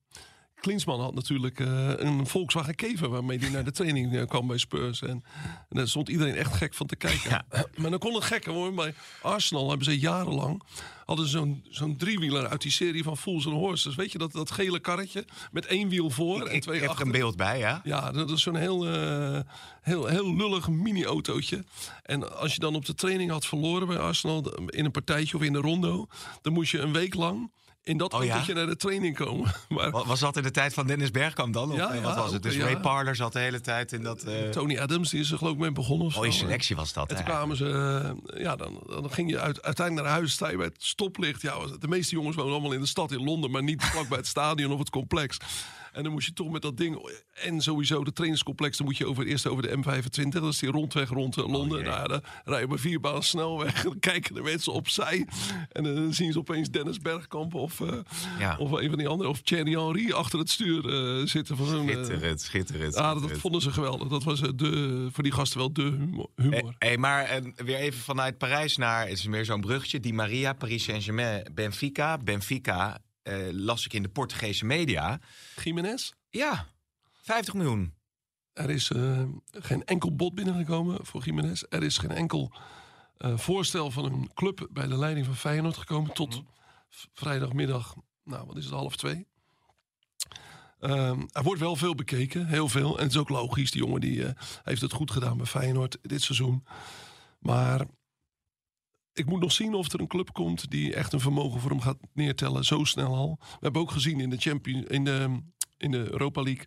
Klinsman 0.63 0.99
had 0.99 1.13
natuurlijk 1.13 1.59
eh, 1.59 1.89
een 1.95 2.27
Volkswagen 2.27 2.75
Kever 2.75 3.09
waarmee 3.09 3.39
hij 3.39 3.49
naar 3.49 3.63
de 3.63 3.71
training 3.71 4.15
eh, 4.15 4.27
kwam 4.27 4.47
bij 4.47 4.57
Spurs. 4.57 5.01
En, 5.01 5.09
en 5.09 5.23
daar 5.69 5.87
stond 5.87 6.09
iedereen 6.09 6.35
echt 6.35 6.53
gek 6.53 6.73
van 6.73 6.87
te 6.87 6.95
kijken. 6.95 7.45
Maar 7.81 7.89
dan 7.89 7.99
kon 7.99 8.13
het 8.13 8.23
gekker 8.23 8.53
worden. 8.53 8.75
Bij 8.75 8.93
Arsenal 9.21 9.69
hebben 9.69 9.85
ze 9.85 9.99
jarenlang 9.99 10.63
hadden 11.05 11.25
ze 11.25 11.31
zo'n 11.31 11.63
zo'n 11.69 11.97
driewieler 11.97 12.47
uit 12.47 12.61
die 12.61 12.71
serie 12.71 13.03
van 13.03 13.17
Fools 13.17 13.45
and 13.45 13.55
Horses. 13.55 13.95
Weet 13.95 14.11
je, 14.11 14.17
dat, 14.17 14.31
dat 14.31 14.51
gele 14.51 14.79
karretje 14.79 15.25
met 15.51 15.65
één 15.65 15.89
wiel 15.89 16.09
voor 16.09 16.45
en 16.45 16.55
Ik 16.55 16.61
twee 16.61 16.75
heb 16.75 16.83
er 16.83 16.89
achter. 16.89 17.05
een 17.05 17.11
beeld 17.11 17.35
bij, 17.35 17.59
ja. 17.59 17.81
Ja, 17.83 18.11
dat 18.11 18.29
is 18.29 18.41
zo'n 18.41 18.55
heel, 18.55 18.87
eh, 18.87 19.39
heel, 19.81 20.05
heel 20.05 20.35
lullig 20.35 20.69
mini-autootje. 20.69 21.63
En 22.03 22.39
als 22.39 22.53
je 22.53 22.59
dan 22.59 22.75
op 22.75 22.85
de 22.85 22.95
training 22.95 23.31
had 23.31 23.45
verloren 23.45 23.87
bij 23.87 23.97
Arsenal... 23.97 24.53
in 24.65 24.85
een 24.85 24.91
partijtje 24.91 25.37
of 25.37 25.43
in 25.43 25.53
de 25.53 25.59
rondo... 25.59 26.07
dan 26.41 26.53
moest 26.53 26.71
je 26.71 26.79
een 26.79 26.93
week 26.93 27.13
lang 27.13 27.51
in 27.83 27.97
dat 27.97 28.13
Oh 28.13 28.23
ja? 28.23 28.43
naar 28.53 28.65
de 28.65 28.75
training 28.75 29.15
komen. 29.15 29.51
Maar 29.69 29.91
Wa- 29.91 30.05
Was 30.05 30.19
dat 30.19 30.37
in 30.37 30.43
de 30.43 30.51
tijd 30.51 30.73
van 30.73 30.87
Dennis 30.87 31.11
Bergkamp 31.11 31.53
dan? 31.53 31.71
Of 31.71 31.77
Ja, 31.77 31.93
ja, 31.93 32.01
wat 32.01 32.15
was 32.15 32.31
het? 32.31 32.43
Dus. 32.43 32.57
Ray 32.57 32.77
Parler 32.77 33.15
zat 33.15 33.33
de 33.33 33.39
hele 33.39 33.61
tijd 33.61 33.91
in 33.91 34.03
dat... 34.03 34.23
eh 34.23 34.49
Tony 34.49 34.77
Adams 34.79 35.09
die 35.09 35.19
is 35.19 35.31
er 35.31 35.37
geloof 35.37 35.53
ik 35.53 35.59
mee 35.59 35.71
begonnen. 35.71 36.11
mooie 36.15 36.31
zo. 36.31 36.37
selectie 36.37 36.75
was 36.75 36.93
dat, 36.93 37.09
En 37.09 37.15
toen 37.15 37.25
kwamen 37.25 37.57
ze, 37.57 37.69
eh, 38.33 38.41
ja, 38.41 38.55
dan, 38.55 38.83
dan 38.87 39.11
ging 39.11 39.29
je 39.29 39.39
uit, 39.39 39.61
uiteindelijk 39.61 40.07
naar 40.07 40.15
huis, 40.17 40.31
sta 40.31 40.49
je 40.49 40.57
bij 40.57 40.65
het 40.65 40.75
stoplicht. 40.83 41.41
Ja, 41.41 41.55
de 41.79 41.87
meeste 41.87 42.15
jongens 42.15 42.35
wonen 42.35 42.51
allemaal 42.51 42.71
in 42.71 42.79
de 42.79 42.85
stad 42.85 43.11
in 43.11 43.23
Londen, 43.23 43.51
maar 43.51 43.63
niet 43.63 43.83
vlak 43.83 44.07
bij 44.07 44.17
het 44.17 44.27
stadion 44.27 44.71
of 44.71 44.79
het 44.79 44.89
complex. 44.89 45.37
En 45.93 46.03
dan 46.03 46.11
moest 46.11 46.27
je 46.27 46.33
toch 46.33 46.49
met 46.51 46.61
dat 46.61 46.77
ding, 46.77 47.11
en 47.33 47.61
sowieso 47.61 48.03
de 48.03 48.13
trainingscomplex, 48.13 48.77
dan 48.77 48.85
moet 48.85 48.97
je 48.97 49.05
over, 49.07 49.25
eerst 49.25 49.47
over 49.47 49.63
de 49.63 49.77
M25, 49.77 50.27
dat 50.29 50.43
is 50.53 50.59
die 50.59 50.71
rondweg 50.71 51.09
rond 51.09 51.37
eh, 51.37 51.47
Londen. 51.47 51.77
jee. 51.79 51.87
nou, 51.87 52.01
ja, 52.01 52.07
dan 52.07 52.21
rij 52.43 52.59
je 52.59 52.65
op 52.65 52.71
een 52.71 52.79
vierbaan 52.79 53.23
snelweg, 53.23 53.81
dan 53.83 53.99
kijken 53.99 54.33
de 54.35 54.41
mensen 54.41 54.73
opzij. 54.73 55.27
En 55.71 55.83
dan 55.83 56.13
zien 56.13 56.31
ze 56.31 56.39
opeens 56.39 56.69
Dennis 56.69 56.99
Bergkamp 56.99 57.53
of, 57.53 57.81
eh, 57.81 57.97
Ja. 58.39 58.55
of 58.59 58.71
een 58.71 58.89
van 58.89 58.97
die 58.97 59.07
anderen, 59.07 59.31
of 59.31 59.41
Thierry 59.41 59.71
Henry 59.71 60.11
achter 60.11 60.39
het 60.39 60.49
stuur 60.49 60.89
eh, 61.19 61.25
zitten. 61.25 61.57
Van 61.57 61.67
Schitterend, 61.67 62.41
schitterend. 62.41 62.95
ja, 62.95 63.13
dat 63.13 63.31
vonden 63.31 63.61
ze 63.61 63.71
geweldig. 63.71 64.07
Dat 64.07 64.23
was 64.23 64.39
de, 64.41 65.07
voor 65.11 65.23
die 65.23 65.31
gasten 65.33 65.57
wel 65.59 65.73
de 65.73 65.81
humor. 65.81 66.29
humor. 66.35 66.75
Hey, 66.77 66.97
maar 66.97 67.23
eh, 67.23 67.41
weer 67.55 67.77
even 67.77 67.99
vanuit 68.01 68.37
Parijs 68.37 68.77
naar, 68.77 69.01
het 69.07 69.17
is 69.17 69.27
meer 69.27 69.45
zo'n 69.45 69.61
bruggetje. 69.61 69.99
Di 69.99 70.13
Maria, 70.13 70.53
Paris 70.53 70.83
Saint-Germain, 70.83 71.47
Benfica. 71.53 72.17
Benfica 72.17 72.97
eh, 73.23 73.35
las 73.51 73.85
ik 73.85 73.93
in 73.93 74.03
de 74.03 74.09
Portugese 74.09 74.65
media. 74.65 75.19
Jiménez? 75.63 76.11
Ja, 76.29 76.67
50 77.13 77.53
miljoen. 77.53 77.93
Er 78.53 78.69
is 78.69 78.91
eh, 78.91 79.23
geen 79.51 79.83
enkel 79.85 80.15
bod 80.15 80.35
binnengekomen 80.35 81.05
voor 81.05 81.23
Jiménez. 81.23 81.63
Er 81.69 81.83
is 81.83 81.97
geen 81.97 82.11
enkel 82.11 82.51
eh, 83.17 83.37
voorstel 83.37 83.91
van 83.91 84.05
een 84.05 84.31
club 84.33 84.67
bij 84.71 84.87
de 84.87 84.97
leiding 84.97 85.25
van 85.25 85.35
Feyenoord 85.35 85.77
gekomen. 85.77 86.13
Tot 86.13 86.43
v- 86.89 87.05
vrijdagmiddag, 87.13 87.95
nou 88.23 88.45
wat 88.47 88.57
is 88.57 88.63
het, 88.65 88.73
half 88.73 88.95
twee. 88.95 89.27
Ehm, 90.79 91.21
er 91.31 91.43
wordt 91.43 91.59
wel 91.61 91.75
veel 91.75 91.95
bekeken, 91.95 92.47
heel 92.47 92.69
veel. 92.69 92.97
En 92.97 93.03
het 93.03 93.11
is 93.11 93.17
ook 93.17 93.29
logisch, 93.29 93.71
die 93.71 93.81
jongen 93.81 94.01
die, 94.01 94.25
heeft 94.63 94.81
het 94.81 94.93
goed 94.93 95.11
gedaan 95.11 95.37
bij 95.37 95.45
Feyenoord 95.45 95.97
dit 96.01 96.21
seizoen. 96.21 96.65
Maar 97.39 97.85
ik 99.13 99.25
moet 99.25 99.39
nog 99.39 99.51
zien 99.51 99.73
of 99.73 99.93
er 99.93 99.99
een 99.99 100.07
club 100.07 100.33
komt 100.33 100.71
die 100.71 100.93
echt 100.95 101.13
een 101.13 101.19
vermogen 101.19 101.59
voor 101.59 101.69
hem 101.69 101.81
gaat 101.81 101.97
neertellen. 102.13 102.65
Zo 102.65 102.83
snel 102.83 103.15
al. 103.15 103.37
We 103.39 103.57
hebben 103.59 103.81
ook 103.81 103.91
gezien 103.91 104.19
in 104.19 104.29
de, 104.29 104.37
Champions, 104.37 104.85
in 104.85 105.03
de, 105.03 105.39
in 105.77 105.91
de 105.91 106.11
Europa 106.11 106.41
League 106.41 106.65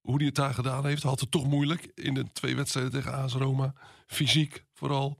hoe 0.00 0.16
hij 0.16 0.26
het 0.26 0.34
daar 0.34 0.54
gedaan 0.54 0.86
heeft. 0.86 1.02
Had 1.02 1.20
het 1.20 1.30
toch 1.30 1.46
moeilijk 1.46 1.90
in 1.94 2.14
de 2.14 2.32
twee 2.32 2.56
wedstrijden 2.56 2.92
tegen 2.92 3.14
AS 3.14 3.32
Roma. 3.32 3.74
Fysiek 4.06 4.64
vooral. 4.72 5.18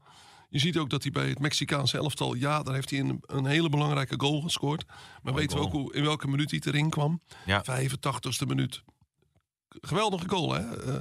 Je 0.49 0.59
ziet 0.59 0.77
ook 0.77 0.91
dat 0.91 1.03
hij 1.03 1.13
bij 1.13 1.29
het 1.29 1.39
Mexicaanse 1.39 1.97
elftal... 1.97 2.35
ja, 2.35 2.63
daar 2.63 2.75
heeft 2.75 2.91
hij 2.91 3.01
een, 3.01 3.19
een 3.21 3.47
hele 3.47 3.69
belangrijke 3.69 4.15
goal 4.21 4.41
gescoord. 4.41 4.85
Maar 5.23 5.35
weten 5.35 5.59
we 5.59 5.65
ook 5.65 5.73
hoe, 5.73 5.95
in 5.95 6.03
welke 6.03 6.29
minuut 6.29 6.51
hij 6.51 6.61
erin 6.65 6.91
kwam? 6.91 7.23
Ja. 7.47 7.65
85ste 7.71 8.47
minuut. 8.47 8.83
Geweldige 9.69 10.29
goal, 10.29 10.53
hè? 10.53 10.93
Eh, 10.93 10.99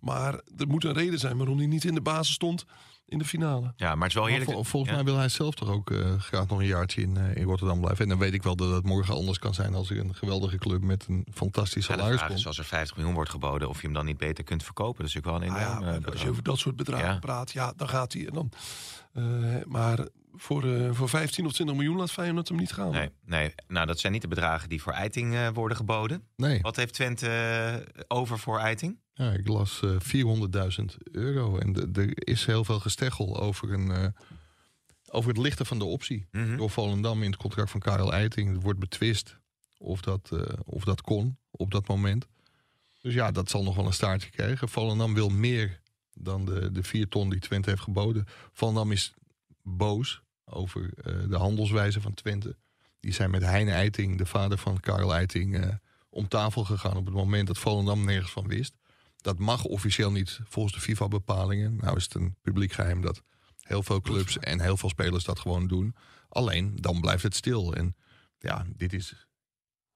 maar 0.00 0.34
er 0.34 0.68
moet 0.68 0.84
een 0.84 0.92
reden 0.92 1.18
zijn 1.18 1.36
waarom 1.36 1.58
hij 1.58 1.66
niet 1.66 1.84
in 1.84 1.94
de 1.94 2.00
basis 2.00 2.34
stond 2.34 2.64
in 3.08 3.18
de 3.18 3.24
finale. 3.24 3.72
Ja, 3.76 3.94
maar 3.94 4.08
het 4.08 4.16
is 4.16 4.24
wel 4.44 4.44
vol- 4.44 4.64
volgens 4.64 4.90
Ja. 4.90 4.96
mij 4.96 5.04
wil 5.04 5.16
hij 5.16 5.28
zelf 5.28 5.54
toch 5.54 5.68
ook 5.70 5.90
eh, 5.90 6.14
graag 6.20 6.46
nog 6.48 6.58
een 6.58 6.66
jaartje 6.66 7.02
in, 7.02 7.16
eh, 7.16 7.36
in 7.36 7.42
Rotterdam 7.44 7.80
blijven. 7.80 8.02
En 8.02 8.08
dan 8.08 8.18
weet 8.18 8.34
ik 8.34 8.42
wel 8.42 8.56
dat 8.56 8.70
het 8.74 8.84
morgen 8.84 9.14
anders 9.14 9.38
kan 9.38 9.54
zijn 9.54 9.74
als 9.74 9.90
er 9.90 9.98
een 9.98 10.14
geweldige 10.14 10.58
club 10.58 10.82
met 10.82 11.04
een 11.08 11.26
fantastisch 11.34 11.86
Ja, 11.86 11.94
salaris 11.96 12.24
komt. 12.26 12.46
als 12.46 12.58
er 12.58 12.64
50 12.64 12.96
miljoen 12.96 13.14
wordt 13.14 13.30
geboden, 13.30 13.68
of 13.68 13.76
je 13.80 13.82
hem 13.86 13.94
dan 13.94 14.04
niet 14.04 14.18
beter 14.18 14.44
kunt 14.44 14.62
verkopen. 14.62 15.00
Dat 15.00 15.06
is 15.08 15.14
natuurlijk 15.14 15.44
wel 15.44 15.50
een 15.50 15.56
Ah 15.56 15.68
ja, 15.70 15.76
enorm 15.76 15.94
eh, 15.94 16.00
maar 16.02 16.12
als 16.12 16.22
je 16.22 16.28
over 16.30 16.42
dat 16.42 16.58
soort 16.58 16.76
bedragen 16.76 17.06
Ja. 17.12 17.18
praat, 17.18 17.52
ja, 17.52 17.72
dan 17.76 17.88
gaat 17.88 18.12
hij. 18.12 18.26
En 18.26 18.32
dan, 18.34 18.50
eh, 19.12 19.22
maar 19.66 19.98
voor, 20.34 20.64
eh, 20.74 20.88
voor 20.92 21.08
15 21.08 21.46
of 21.46 21.52
20 21.52 21.76
miljoen 21.76 21.96
laat 21.96 22.10
Feyenoord 22.10 22.48
hem 22.48 22.56
niet 22.58 22.72
gaan. 22.72 22.90
Nee, 22.90 23.10
nee, 23.24 23.54
nou 23.68 23.86
dat 23.86 23.98
zijn 23.98 24.12
niet 24.12 24.22
de 24.22 24.28
bedragen 24.28 24.68
die 24.68 24.82
voor 24.82 24.92
Eiting 24.92 25.50
worden 25.52 25.76
geboden. 25.76 26.22
Nee, 26.36 26.60
Wat 26.60 26.76
heeft 26.76 26.94
Twente 26.94 27.84
over 28.08 28.38
voor 28.38 28.58
Eiting? 28.58 28.98
Ja, 29.18 29.32
ik 29.32 29.48
las 29.48 29.82
eh 29.82 29.96
400.000 30.78 30.84
euro. 31.12 31.58
En 31.58 31.94
er 31.94 32.28
is 32.28 32.46
heel 32.46 32.64
veel 32.64 32.80
gesteggel 32.80 33.40
over, 33.40 33.72
een, 33.72 33.90
eh, 33.90 34.08
over 35.10 35.28
het 35.28 35.38
lichten 35.38 35.66
van 35.66 35.78
de 35.78 35.84
optie. 35.84 36.26
Mhm. 36.32 36.56
Door 36.56 36.70
Volendam 36.70 37.22
in 37.22 37.30
het 37.30 37.40
contract 37.40 37.70
van 37.70 37.80
Karel 37.80 38.12
Eiting. 38.12 38.52
Het 38.52 38.62
wordt 38.62 38.78
betwist 38.78 39.38
of 39.78 40.00
dat, 40.00 40.30
eh, 40.32 40.40
of 40.64 40.84
dat 40.84 41.00
kon 41.00 41.38
op 41.50 41.70
dat 41.70 41.88
moment. 41.88 42.26
Dus 43.00 43.14
ja, 43.14 43.30
dat 43.30 43.50
zal 43.50 43.62
nog 43.62 43.76
wel 43.76 43.86
een 43.86 43.92
staartje 43.92 44.30
krijgen. 44.30 44.68
Volendam 44.68 45.14
wil 45.14 45.28
meer 45.28 45.80
dan 46.14 46.44
de, 46.44 46.72
de 46.72 46.82
vier 46.82 47.08
ton 47.08 47.30
die 47.30 47.40
Twente 47.40 47.70
heeft 47.70 47.82
geboden. 47.82 48.26
Volendam 48.52 48.92
is 48.92 49.14
boos 49.62 50.22
over 50.44 50.90
eh, 50.94 51.14
de 51.28 51.36
handelswijze 51.36 52.00
van 52.00 52.14
Twente. 52.14 52.56
Die 53.00 53.12
zijn 53.12 53.30
met 53.30 53.42
Heine 53.42 53.70
Eiting, 53.70 54.18
de 54.18 54.26
vader 54.26 54.58
van 54.58 54.80
Karel 54.80 55.14
Eiting, 55.14 55.56
eh, 55.56 55.74
om 56.08 56.28
tafel 56.28 56.64
gegaan 56.64 56.96
op 56.96 57.04
het 57.04 57.14
moment 57.14 57.46
dat 57.46 57.58
Volendam 57.58 58.04
nergens 58.04 58.32
van 58.32 58.46
wist. 58.46 58.77
Dat 59.20 59.38
mag 59.38 59.64
officieel 59.64 60.12
niet 60.12 60.40
volgens 60.44 60.74
de 60.74 60.80
FIFA-bepalingen. 60.80 61.76
Nou 61.76 61.96
is 61.96 62.04
het 62.04 62.14
een 62.14 62.36
publiek 62.42 62.72
geheim 62.72 63.00
dat 63.00 63.22
heel 63.60 63.82
veel 63.82 64.00
clubs 64.00 64.38
en 64.38 64.60
heel 64.60 64.76
veel 64.76 64.88
spelers 64.88 65.24
dat 65.24 65.38
gewoon 65.38 65.66
doen. 65.66 65.94
Alleen, 66.28 66.76
dan 66.76 67.00
blijft 67.00 67.22
het 67.22 67.34
stil. 67.34 67.74
En 67.74 67.96
ja, 68.38 68.66
dit 68.76 68.92
is 68.92 69.26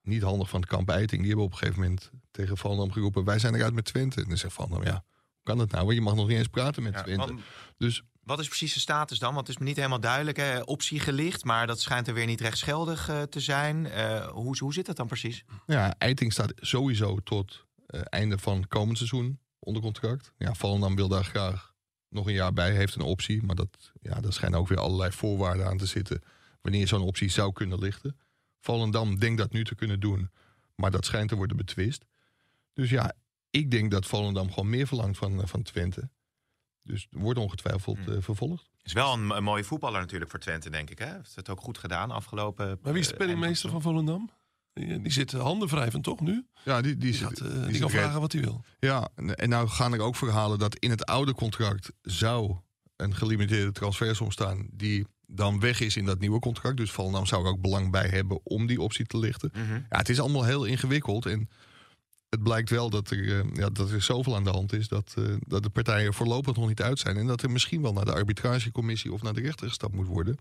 niet 0.02 0.22
handig 0.22 0.48
van 0.48 0.60
het 0.60 0.68
kamp 0.68 0.88
Eiting. 0.88 1.20
Die 1.20 1.28
hebben 1.28 1.46
op 1.46 1.52
een 1.52 1.58
gegeven 1.58 1.80
moment 1.80 2.10
tegen 2.30 2.56
Volendam 2.56 2.92
geroepen... 2.92 3.24
wij 3.24 3.38
zijn 3.38 3.54
eruit 3.54 3.74
met 3.74 3.84
Twente. 3.84 4.22
En 4.22 4.28
dan 4.28 4.36
zegt 4.36 4.52
Volendam, 4.52 4.84
ja, 4.84 5.04
hoe 5.26 5.42
kan 5.42 5.58
dat 5.58 5.70
nou? 5.70 5.84
Want 5.84 5.96
je 5.96 6.02
mag 6.02 6.14
nog 6.14 6.28
niet 6.28 6.38
eens 6.38 6.48
praten 6.48 6.82
met 6.82 6.92
Ja, 6.92 7.02
Twente. 7.02 7.26
want 7.26 7.40
Dus 7.76 8.02
wat 8.22 8.38
is 8.38 8.46
precies 8.48 8.74
de 8.74 8.80
status 8.80 9.18
dan? 9.18 9.34
Want 9.34 9.46
het 9.46 9.56
is 9.56 9.62
me 9.62 9.68
niet 9.68 9.76
helemaal 9.76 10.00
duidelijk. 10.00 10.36
Hè? 10.36 10.60
Optie 10.60 11.00
gelicht, 11.00 11.44
maar 11.44 11.66
dat 11.66 11.80
schijnt 11.80 12.08
er 12.08 12.14
weer 12.14 12.26
niet 12.26 12.40
rechtsgeldig 12.40 13.08
eh, 13.08 13.22
te 13.22 13.40
zijn. 13.40 13.86
Eh, 13.86 14.28
hoe, 14.28 14.56
hoe 14.58 14.72
zit 14.72 14.86
dat 14.86 14.96
dan 14.96 15.06
precies? 15.06 15.44
ja, 15.66 15.94
Eiting 15.98 16.32
staat 16.32 16.52
sowieso 16.56 17.18
tot 17.18 17.66
einde 17.87 18.39
van 18.39 18.68
komend 18.68 18.97
seizoen 18.97 19.39
onder 19.59 19.83
contract. 19.83 20.33
Ja, 20.39 20.55
Volendam 20.55 20.97
wil 20.97 21.09
daar 21.09 21.24
graag 21.24 21.74
nog 22.09 22.26
een 22.26 22.33
jaar 22.33 22.53
bij. 22.53 22.72
Heeft 22.72 22.95
een 22.95 23.01
optie, 23.01 23.43
maar 23.43 23.57
dat, 23.57 23.93
ja, 24.01 24.20
daar 24.20 24.33
schijnen 24.33 24.59
ook 24.59 24.68
weer 24.68 24.78
allerlei 24.78 25.12
voorwaarden 25.12 25.66
aan 25.66 25.78
te 25.78 25.87
zitten... 25.87 26.22
wanneer 26.61 26.89
zo'n 26.89 27.03
optie 27.03 27.30
zou 27.30 27.53
kunnen 27.53 27.78
lichten. 27.78 28.16
Volendam 28.61 29.18
denkt 29.18 29.39
dat 29.39 29.53
nu 29.53 29.64
te 29.64 29.74
kunnen 29.74 30.01
doen, 30.01 30.30
maar 30.74 30.91
dat 30.91 31.05
schijnt 31.05 31.28
te 31.28 31.37
worden 31.37 31.57
betwist. 31.57 32.05
Dus 32.72 32.91
ja, 32.91 33.12
ik 33.51 33.70
denk 33.70 33.91
dat 33.91 34.07
Volendam 34.07 34.49
gewoon 34.49 34.70
meer 34.70 34.87
verlangt 34.87 35.18
van, 35.18 35.41
eh, 35.41 35.47
van 35.47 35.62
Twente. 35.62 36.11
Dus 36.83 37.07
wordt 37.11 37.39
ongetwijfeld 37.39 38.09
eh, 38.09 38.16
vervolgd. 38.18 38.70
Is 38.83 38.93
wel 38.93 39.12
een, 39.12 39.30
een 39.30 39.45
mooie 39.45 39.64
voetballer 39.64 40.01
natuurlijk 40.01 40.30
voor 40.30 40.41
Twente, 40.41 40.70
denk 40.70 40.91
ik. 40.91 40.99
Hè? 40.99 41.12
Heeft 41.14 41.35
het 41.35 41.49
ook 41.49 41.61
goed 41.61 41.78
gedaan 41.78 42.11
afgelopen. 42.11 42.78
Maar 42.83 42.93
wie 42.93 43.01
is 43.01 43.07
de 43.07 43.12
eh, 43.12 43.18
penningmeester 43.18 43.70
van 43.70 43.83
Volendam? 43.83 44.30
Die, 44.72 45.00
die 45.02 45.12
zit 45.12 45.32
handen 45.32 45.68
wrijvend, 45.68 46.04
toch, 46.04 46.20
nu? 46.20 46.46
Ja, 46.64 46.80
die, 46.80 46.96
die, 46.96 47.00
Die, 47.00 47.14
zit- 47.14 47.28
gaat, 47.28 47.38
eh, 47.40 47.46
die 47.52 47.60
die 47.60 47.70
zit 47.72 47.80
kan 47.80 47.90
red- 47.90 48.00
vragen 48.00 48.20
wat 48.20 48.32
hij 48.32 48.40
wil. 48.42 48.64
Ja, 48.78 49.08
en 49.36 49.48
nou 49.48 49.68
gaan 49.68 49.92
er 49.92 50.00
ook 50.00 50.16
verhalen 50.16 50.58
dat 50.58 50.76
in 50.78 50.90
het 50.90 51.06
oude 51.06 51.34
contract 51.34 51.92
zou 52.02 52.56
een 52.96 53.14
gelimiteerde 53.14 53.72
transfersom 53.72 54.30
staan 54.30 54.66
die 54.72 55.06
dan 55.26 55.60
weg 55.60 55.80
is 55.80 55.96
in 55.96 56.04
dat 56.04 56.18
nieuwe 56.20 56.38
contract. 56.38 56.76
Dus 56.76 56.90
Volendam 56.90 57.26
zou 57.26 57.44
er 57.44 57.50
ook 57.50 57.60
belang 57.60 57.90
bij 57.90 58.08
hebben 58.08 58.40
om 58.42 58.66
die 58.66 58.80
optie 58.80 59.06
te 59.06 59.18
lichten. 59.18 59.50
Mhm. 59.54 59.72
Ja, 59.72 59.98
het 59.98 60.08
is 60.08 60.20
allemaal 60.20 60.44
heel 60.44 60.64
ingewikkeld 60.64 61.26
en 61.26 61.48
het 62.28 62.42
blijkt 62.42 62.70
wel 62.70 62.90
dat 62.90 63.10
er, 63.10 63.38
eh, 63.40 63.54
ja, 63.54 63.70
dat 63.70 63.90
er 63.90 64.02
zoveel 64.02 64.34
aan 64.36 64.44
de 64.44 64.50
hand 64.50 64.72
is 64.72 64.88
dat, 64.88 65.14
eh, 65.18 65.24
dat 65.46 65.62
de 65.62 65.68
partijen 65.70 66.14
voorlopig 66.14 66.56
nog 66.56 66.68
niet 66.68 66.82
uit 66.82 66.98
zijn. 66.98 67.16
En 67.16 67.26
dat 67.26 67.42
er 67.42 67.50
misschien 67.50 67.82
wel 67.82 67.92
naar 67.92 68.04
de 68.04 68.12
arbitragecommissie 68.12 69.12
of 69.12 69.22
naar 69.22 69.34
de 69.34 69.40
rechter 69.40 69.68
gestapt 69.68 69.94
moet 69.94 70.06
worden. 70.06 70.36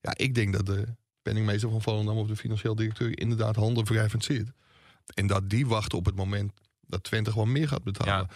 Ja, 0.00 0.12
ik 0.16 0.34
denk 0.34 0.52
dat 0.52 0.66
de 0.66 0.86
penningmeester 1.24 1.70
van 1.70 1.82
Volendam 1.82 2.16
of 2.16 2.26
de 2.26 2.36
financieel 2.36 2.74
directeur 2.74 3.18
inderdaad 3.18 3.56
handenwrijvend 3.56 4.24
zit. 4.24 4.52
En 5.14 5.26
dat 5.26 5.50
die 5.50 5.66
wachten 5.66 5.98
op 5.98 6.04
het 6.04 6.16
moment 6.16 6.52
dat 6.86 7.02
Twente 7.02 7.30
gewoon 7.32 7.52
meer 7.52 7.68
gaat 7.68 7.82
betalen. 7.82 8.28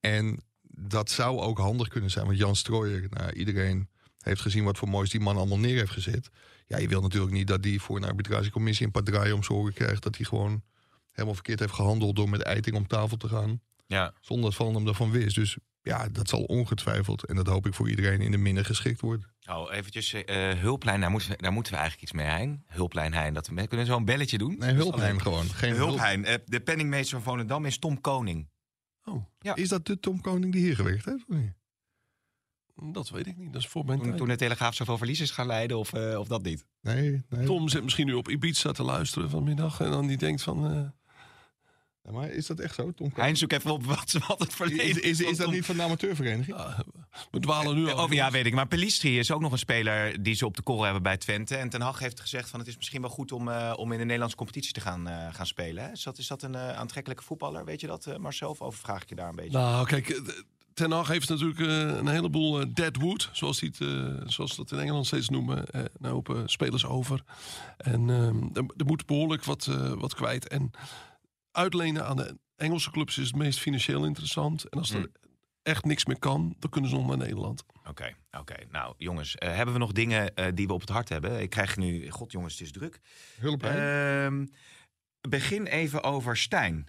En 0.00 0.40
dat 0.62 1.10
zou 1.10 1.40
ook 1.40 1.58
handig 1.58 1.88
kunnen 1.88 2.10
zijn. 2.10 2.26
Want 2.26 2.38
Jan 2.38 2.56
Strooijer, 2.56 3.06
nou, 3.10 3.32
iedereen 3.32 3.88
heeft 4.20 4.40
gezien 4.40 4.64
wat 4.64 4.78
voor 4.78 4.88
moois 4.88 5.10
die 5.10 5.20
man 5.20 5.36
allemaal 5.36 5.58
neer 5.58 5.78
heeft 5.78 5.90
gezet. 5.92 6.30
Ja, 6.66 6.78
je 6.78 6.88
wil 6.88 7.00
natuurlijk 7.00 7.32
niet 7.32 7.46
dat 7.46 7.62
die 7.62 7.80
voor 7.80 7.96
een 7.96 8.04
arbitragecommissie 8.04 8.86
een 8.86 8.92
paar 8.92 9.02
draaien 9.02 9.34
om 9.34 9.42
zijn 9.42 9.58
oren 9.58 9.72
krijgt. 9.72 10.02
Dat 10.02 10.16
hij 10.16 10.24
gewoon 10.24 10.62
helemaal 11.10 11.34
verkeerd 11.34 11.60
heeft 11.60 11.72
gehandeld 11.72 12.16
door 12.16 12.28
met 12.28 12.42
Eiting 12.42 12.76
om 12.76 12.86
tafel 12.86 13.16
te 13.16 13.28
gaan. 13.28 13.60
Ja. 13.86 14.12
Zonder 14.20 14.44
dat 14.44 14.54
Volendam 14.54 14.84
daarvan 14.84 15.10
wist. 15.10 15.34
Dus 15.34 15.56
ja, 15.86 16.08
dat 16.08 16.28
zal 16.28 16.42
ongetwijfeld, 16.42 17.24
en 17.24 17.36
dat 17.36 17.46
hoop 17.46 17.66
ik 17.66 17.74
voor 17.74 17.88
iedereen, 17.90 18.20
in 18.20 18.30
de 18.30 18.36
minder 18.36 18.64
geschikt 18.64 19.00
worden. 19.00 19.34
Oh, 19.50 19.72
eventjes 19.74 20.12
eh, 20.12 20.52
hulplijn, 20.52 21.00
daar 21.00 21.10
moeten, 21.10 21.30
we, 21.30 21.36
daar 21.36 21.52
moeten 21.52 21.72
we 21.72 21.78
eigenlijk 21.78 22.10
iets 22.10 22.20
mee, 22.22 22.26
Hein. 22.30 22.64
Hulplijn 22.66 23.12
Hein, 23.14 23.34
dat 23.34 23.46
we 23.46 23.54
kunnen 23.54 23.86
we 23.86 23.92
zo 23.92 23.96
een 23.96 24.04
belletje 24.04 24.38
doen. 24.38 24.56
Nee, 24.58 24.74
hulplijn 24.74 25.20
gewoon. 25.20 25.44
Geen 25.46 25.74
hulp. 25.74 25.88
Hulplijn. 25.88 26.24
Eh, 26.24 26.34
de 26.44 26.60
penningmeester 26.60 27.20
van 27.20 27.32
Volendam 27.32 27.64
is 27.64 27.78
Tom 27.78 28.00
Koning. 28.00 28.48
Oh, 29.04 29.24
Ja. 29.38 29.54
is 29.54 29.68
dat 29.68 29.86
de 29.86 30.00
Tom 30.00 30.20
Koning 30.20 30.52
die 30.52 30.62
hier 30.62 30.74
gewerkt 30.76 31.04
heeft? 31.04 31.24
of 31.28 31.36
niet? 31.36 31.52
Dat 32.92 33.08
weet 33.10 33.26
ik 33.26 33.36
niet. 33.36 33.52
Dat 33.52 33.62
is 33.62 33.68
voor 33.68 33.84
mijn 33.84 33.96
Toen, 33.98 34.06
tijd. 34.06 34.18
toen 34.18 34.28
de 34.28 34.36
Telegraaf 34.36 34.74
zoveel 34.74 34.98
verlies 34.98 35.20
is 35.20 35.30
gaan 35.30 35.46
leiden, 35.46 35.78
of, 35.78 35.92
eh, 35.92 36.18
of 36.18 36.28
dat 36.28 36.42
niet? 36.42 36.66
Nee, 36.80 37.24
nee. 37.28 37.46
Tom 37.46 37.68
zit 37.68 37.82
misschien 37.82 38.06
nu 38.06 38.12
op 38.12 38.28
Ibiza 38.28 38.72
te 38.72 38.82
luisteren 38.82 39.30
vanmiddag. 39.30 39.80
En 39.80 39.90
dan 39.90 40.06
die 40.06 40.16
denkt 40.16 40.42
van... 40.42 40.70
eh, 40.70 40.80
Ja, 42.06 42.12
maar 42.12 42.28
is 42.28 42.46
dat 42.46 42.58
echt 42.58 42.74
zo, 42.74 42.82
Tom 42.82 42.94
Koning? 42.96 43.16
Hein, 43.16 43.36
zoek 43.36 43.52
even 43.52 43.70
op 43.70 43.84
wat, 43.84 44.12
wat 44.28 44.38
het 44.38 44.54
verleden 44.54 44.84
Is, 44.86 44.98
is, 45.00 45.20
is 45.20 45.36
dat 45.36 45.46
Tom- 45.46 45.54
niet 45.54 45.64
van 45.64 45.76
de 45.76 45.82
amateurvereniging? 45.82 46.56
ja, 46.56 46.84
we 47.30 47.40
dwalen 47.40 47.74
nu 47.76 47.90
al. 47.90 47.98
Over, 48.00 48.14
ja, 48.14 48.30
weet 48.30 48.46
ik. 48.46 48.54
Maar 48.54 48.66
Pelistri 48.66 49.18
is 49.18 49.30
ook 49.30 49.40
nog 49.40 49.52
een 49.52 49.58
speler 49.58 50.22
die 50.22 50.34
ze 50.34 50.46
op 50.46 50.56
de 50.56 50.62
korrel 50.62 50.84
hebben 50.84 51.02
bij 51.02 51.16
Twente. 51.16 51.56
En 51.56 51.68
Ten 51.68 51.80
Hag 51.80 51.98
heeft 51.98 52.20
gezegd 52.20 52.48
van 52.50 52.58
het 52.60 52.68
is 52.68 52.76
misschien 52.76 53.00
wel 53.00 53.10
goed 53.10 53.32
om, 53.32 53.48
eh, 53.48 53.72
om 53.76 53.92
in 53.92 53.98
de 53.98 54.04
Nederlandse 54.04 54.36
competitie 54.36 54.72
te 54.72 54.80
gaan, 54.80 55.08
eh, 55.08 55.34
gaan 55.34 55.46
spelen. 55.46 55.84
Hè? 55.84 55.90
Is, 55.90 56.02
dat, 56.02 56.18
is 56.18 56.26
dat 56.26 56.42
een 56.42 56.54
eh, 56.54 56.72
aantrekkelijke 56.72 57.24
voetballer? 57.24 57.64
Weet 57.64 57.80
je 57.80 57.86
dat, 57.86 58.06
eh, 58.06 58.16
Marcel? 58.16 58.50
Of 58.50 58.60
overvraag 58.60 59.02
ik 59.02 59.08
je 59.08 59.14
daar 59.14 59.28
een 59.28 59.36
beetje? 59.36 59.58
Nou, 59.58 59.86
kijk, 59.86 60.08
eh, 60.08 60.18
Ten 60.74 60.90
Hag 60.90 61.08
heeft 61.08 61.28
natuurlijk 61.28 61.60
eh, 61.60 61.66
een 61.96 62.08
heleboel 62.08 62.60
eh, 62.60 62.66
deadwood, 62.74 63.28
zoals, 63.32 63.58
die 63.58 63.68
het, 63.78 63.80
eh, 63.80 64.22
zoals 64.26 64.50
ze 64.50 64.56
dat 64.56 64.72
in 64.72 64.78
Engeland 64.78 65.06
steeds 65.06 65.28
noemen. 65.28 65.66
eh, 65.70 65.80
een 66.00 66.10
hoop 66.10 66.28
eh, 66.28 66.40
spelers 66.46 66.84
over. 66.86 67.22
En 67.76 68.10
ehm, 68.10 68.42
er, 68.52 68.64
er 68.76 68.84
moet 68.86 69.06
behoorlijk 69.06 69.44
wat, 69.44 69.66
eh, 69.66 69.92
wat 69.92 70.14
kwijt. 70.14 70.48
En 70.48 70.70
uitlenen 71.56 72.06
aan 72.06 72.16
de 72.16 72.38
Engelse 72.56 72.90
clubs 72.90 73.18
is 73.18 73.26
het 73.26 73.36
meest 73.36 73.58
financieel 73.58 74.04
interessant. 74.04 74.64
En 74.64 74.78
als 74.78 74.90
er 74.90 74.96
Hmm. 74.98 75.12
echt 75.62 75.84
niks 75.84 76.04
meer 76.04 76.18
kan, 76.18 76.56
dan 76.58 76.70
kunnen 76.70 76.90
ze 76.90 76.96
nog 76.96 77.06
naar 77.06 77.16
Nederland. 77.16 77.64
Oké, 77.88 78.14
oké. 78.30 78.54
Nou, 78.70 78.94
jongens, 78.98 79.34
eh, 79.34 79.54
hebben 79.54 79.74
we 79.74 79.80
nog 79.80 79.92
dingen 79.92 80.34
eh, 80.34 80.46
die 80.54 80.66
we 80.66 80.72
op 80.72 80.80
het 80.80 80.88
hart 80.88 81.08
hebben? 81.08 81.40
Ik 81.40 81.50
krijg 81.50 81.76
nu... 81.76 82.10
God, 82.10 82.32
jongens, 82.32 82.52
het 82.52 82.62
is 82.62 82.72
druk. 82.72 83.00
Hulplijn? 83.40 83.76
Ehm, 83.76 84.46
begin 85.28 85.66
even 85.66 86.02
over 86.02 86.36
Stijn. 86.36 86.86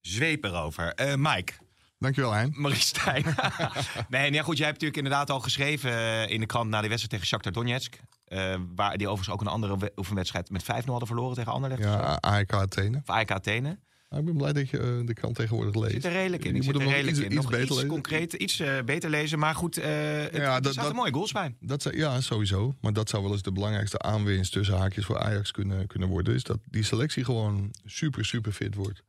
Zweep 0.00 0.44
erover. 0.44 0.94
Eh 0.94 1.14
Mike. 1.16 1.52
Dankjewel, 1.98 2.32
Hein. 2.32 2.52
Marie 2.56 2.80
Stijn. 2.80 3.24
nee, 4.08 4.30
nee, 4.30 4.42
goed. 4.42 4.56
Jij 4.56 4.66
hebt 4.66 4.80
natuurlijk 4.80 4.96
inderdaad 4.96 5.30
al 5.30 5.40
geschreven 5.40 6.28
in 6.28 6.40
de 6.40 6.46
krant 6.46 6.70
na 6.70 6.80
de 6.80 6.88
wedstrijd 6.88 7.10
tegen 7.10 7.26
Shakhtar 7.26 7.52
Donetsk. 7.52 8.00
Eh, 8.32 8.60
waar 8.74 8.96
die 8.98 9.06
overigens 9.08 9.34
ook 9.34 9.40
een 9.40 9.52
andere 9.52 9.78
we- 9.78 9.92
oefenwedstrijd 9.96 10.50
met 10.50 10.62
5-0 10.62 10.66
hadden 10.90 11.06
verloren 11.08 11.36
tegen 11.36 11.52
Anderlecht. 11.52 11.82
Ja, 11.82 12.18
AEK 12.20 12.52
Athene. 12.52 12.98
Of 12.98 13.08
AEK 13.10 13.30
Athene. 13.30 13.78
Nou, 14.08 14.24
ik 14.24 14.28
ben 14.30 14.36
blij 14.38 14.52
dat 14.52 14.68
je 14.70 14.78
eh, 14.78 15.06
de 15.06 15.14
krant 15.14 15.34
tegenwoordig 15.34 15.74
leest. 15.74 15.92
Zit 15.92 16.04
er 16.04 16.12
redelijk 16.12 16.44
in. 16.44 16.54
Je 16.54 16.58
Ik 16.60 16.64
moet 16.64 16.74
zit 16.74 16.82
er 16.84 16.88
redelijk 16.88 17.16
iets, 17.16 17.18
in. 17.26 17.32
iets 17.32 17.34
Nog 17.34 17.44
beter 17.50 17.62
iets 17.64 17.74
lezen. 17.74 17.88
concreet, 17.88 18.32
iets 18.32 18.60
eh, 18.60 18.82
beter 18.84 19.10
lezen. 19.10 19.38
Maar 19.38 19.54
goed, 19.54 19.76
eh 19.78 19.84
het, 19.86 20.34
Ja, 20.36 20.56
er 20.56 20.62
zaten 20.64 20.82
dat- 20.82 20.92
mooie 20.94 21.12
goals 21.12 21.32
bij. 21.32 21.54
Dat 21.60 21.88
ja, 21.92 22.20
sowieso. 22.20 22.74
Maar 22.80 22.92
dat 22.92 23.08
zou 23.08 23.22
wel 23.22 23.32
eens 23.32 23.42
de 23.42 23.52
belangrijkste 23.52 23.98
aanwinst 23.98 24.52
tussen 24.52 24.76
haakjes 24.76 25.04
voor 25.04 25.18
Ajax 25.18 25.50
kunnen, 25.50 25.86
kunnen 25.86 26.08
worden. 26.08 26.34
Is 26.34 26.42
dat 26.42 26.58
die 26.64 26.82
selectie 26.82 27.24
gewoon 27.24 27.70
super, 27.84 28.24
super 28.24 28.52
fit 28.52 28.74
wordt. 28.74 29.02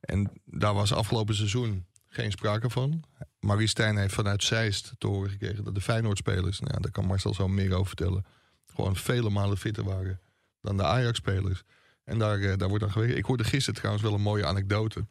En 0.00 0.30
daar 0.44 0.74
was 0.74 0.92
afgelopen 0.92 1.34
seizoen 1.34 1.84
geen 2.08 2.30
sprake 2.30 2.70
van. 2.70 3.02
Marie 3.40 3.66
Stijn 3.66 3.96
heeft 3.96 4.14
vanuit 4.14 4.42
Zeist 4.44 4.92
te 4.98 5.06
horen 5.06 5.30
gekregen 5.30 5.64
dat 5.64 5.74
de 5.74 5.80
Feyenoord-spelers, 5.80 6.60
nou 6.60 6.72
ja, 6.74 6.80
daar 6.80 6.90
kan 6.90 7.06
Marcel 7.06 7.34
zo 7.34 7.48
meer 7.48 7.72
over 7.72 7.86
vertellen, 7.86 8.24
gewoon 8.66 8.96
vele 8.96 9.30
malen 9.30 9.56
fitter 9.58 9.84
waren 9.84 10.20
dan 10.60 10.76
de 10.76 10.84
Ajax-spelers. 10.84 11.62
En 12.04 12.18
daar, 12.18 12.40
eh, 12.40 12.56
daar 12.56 12.68
wordt 12.68 12.84
aan 12.84 12.90
gewerkt. 12.90 13.16
Ik 13.16 13.24
hoorde 13.24 13.44
gisteren 13.44 13.74
trouwens 13.74 14.04
wel 14.04 14.14
een 14.14 14.20
mooie 14.20 14.46
anekdote. 14.46 15.06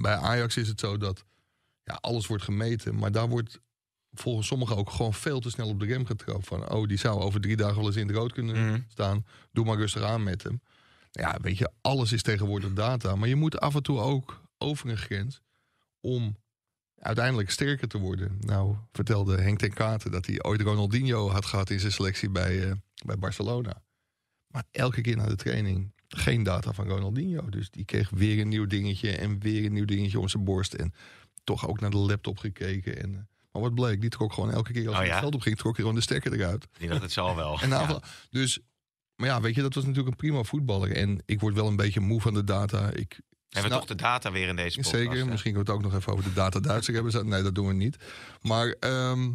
Bij 0.00 0.14
Ajax 0.16 0.56
is 0.56 0.68
het 0.68 0.80
zo 0.80 0.96
dat 0.96 1.24
ja, 1.84 1.98
alles 2.00 2.26
wordt 2.26 2.42
gemeten, 2.44 2.94
maar 2.98 3.12
daar 3.12 3.28
wordt 3.28 3.60
volgens 4.12 4.46
sommigen 4.46 4.76
ook 4.76 4.90
gewoon 4.90 5.14
veel 5.14 5.40
te 5.40 5.50
snel 5.50 5.68
op 5.68 5.80
de 5.80 5.86
rem 5.86 6.06
getrapt. 6.06 6.46
Van, 6.46 6.70
oh, 6.70 6.88
die 6.88 6.98
zou 6.98 7.20
over 7.20 7.40
drie 7.40 7.56
dagen 7.56 7.76
wel 7.76 7.86
eens 7.86 7.96
in 7.96 8.06
het 8.06 8.16
rood 8.16 8.32
kunnen 8.32 8.66
Mhm. 8.66 8.80
staan. 8.88 9.26
Doe 9.52 9.64
maar 9.64 9.76
rustig 9.76 10.02
aan 10.02 10.22
met 10.22 10.42
hem. 10.42 10.60
Ja, 11.10 11.38
weet 11.42 11.58
je, 11.58 11.70
alles 11.80 12.12
is 12.12 12.22
tegenwoordig 12.22 12.72
data. 12.72 13.16
Maar 13.16 13.28
je 13.28 13.36
moet 13.36 13.60
af 13.60 13.74
en 13.74 13.82
toe 13.82 13.98
ook 13.98 14.42
over 14.58 14.90
een 14.90 14.96
grens 14.96 15.40
om 16.00 16.36
uiteindelijk 17.00 17.50
sterker 17.50 17.88
te 17.88 17.98
worden. 17.98 18.36
Nou, 18.40 18.76
vertelde 18.92 19.40
Henk 19.40 19.58
ten 19.58 19.72
Katen 19.72 20.10
dat 20.10 20.26
hij 20.26 20.42
ooit 20.42 20.60
Ronaldinho 20.60 21.30
had 21.30 21.46
gehad 21.46 21.70
in 21.70 21.80
zijn 21.80 21.92
selectie 21.92 22.30
bij, 22.30 22.68
eh, 22.68 22.72
bij 23.04 23.18
Barcelona. 23.18 23.82
Maar 24.46 24.64
elke 24.70 25.00
keer 25.00 25.16
na 25.16 25.26
de 25.26 25.36
training 25.36 25.92
geen 26.08 26.42
data 26.42 26.72
van 26.72 26.88
Ronaldinho. 26.88 27.48
Dus 27.48 27.70
die 27.70 27.84
kreeg 27.84 28.10
weer 28.10 28.40
een 28.40 28.48
nieuw 28.48 28.66
dingetje 28.66 29.16
en 29.16 29.38
weer 29.40 29.64
een 29.64 29.72
nieuw 29.72 29.84
dingetje 29.84 30.20
om 30.20 30.28
zijn 30.28 30.44
borst. 30.44 30.74
En 30.74 30.92
toch 31.44 31.68
ook 31.68 31.80
naar 31.80 31.90
de 31.90 31.96
laptop 31.96 32.38
gekeken. 32.38 33.02
En, 33.02 33.14
eh, 33.14 33.20
maar 33.52 33.62
wat 33.62 33.74
bleek, 33.74 34.00
die 34.00 34.10
trok 34.10 34.32
gewoon 34.32 34.50
elke 34.52 34.72
keer 34.72 34.86
als 34.86 34.92
Oh 34.92 34.96
hij 34.96 35.06
ja? 35.06 35.12
het 35.12 35.20
veld 35.20 35.34
op 35.34 35.40
ging, 35.40 35.56
trok 35.56 35.72
hij 35.72 35.80
gewoon 35.80 35.98
de 35.98 36.02
stekker 36.04 36.32
eruit. 36.32 36.66
Die 36.78 36.88
dacht 36.88 37.02
het 37.02 37.12
zal 37.12 37.36
wel. 37.36 37.60
En 37.62 37.68
Ja. 37.68 38.02
Dus, 38.30 38.58
maar 39.16 39.28
ja, 39.28 39.40
weet 39.40 39.54
je, 39.54 39.62
dat 39.62 39.74
was 39.74 39.84
natuurlijk 39.84 40.10
een 40.10 40.16
prima 40.16 40.42
voetballer. 40.42 40.92
En 40.92 41.22
ik 41.24 41.40
word 41.40 41.54
wel 41.54 41.66
een 41.66 41.76
beetje 41.76 42.00
moe 42.00 42.20
van 42.20 42.34
de 42.34 42.44
data. 42.44 42.90
Ik 42.90 43.20
we 43.48 43.58
snap- 43.58 43.70
toch 43.70 43.84
de 43.84 43.94
data 43.94 44.32
weer 44.32 44.48
in 44.48 44.56
deze 44.56 44.76
podcast. 44.76 44.94
Zeker, 44.96 45.18
hè? 45.18 45.24
misschien 45.24 45.52
kunnen 45.52 45.66
we 45.66 45.72
het 45.72 45.84
ook 45.84 45.90
nog 45.90 46.00
even 46.00 46.12
over 46.12 46.24
de 46.24 46.32
data 46.32 46.60
Duitser 46.60 46.94
hebben. 47.02 47.28
Nee, 47.28 47.42
dat 47.42 47.54
doen 47.54 47.66
we 47.66 47.72
niet. 47.72 47.96
Maar 48.42 48.74
ehm, 48.80 49.30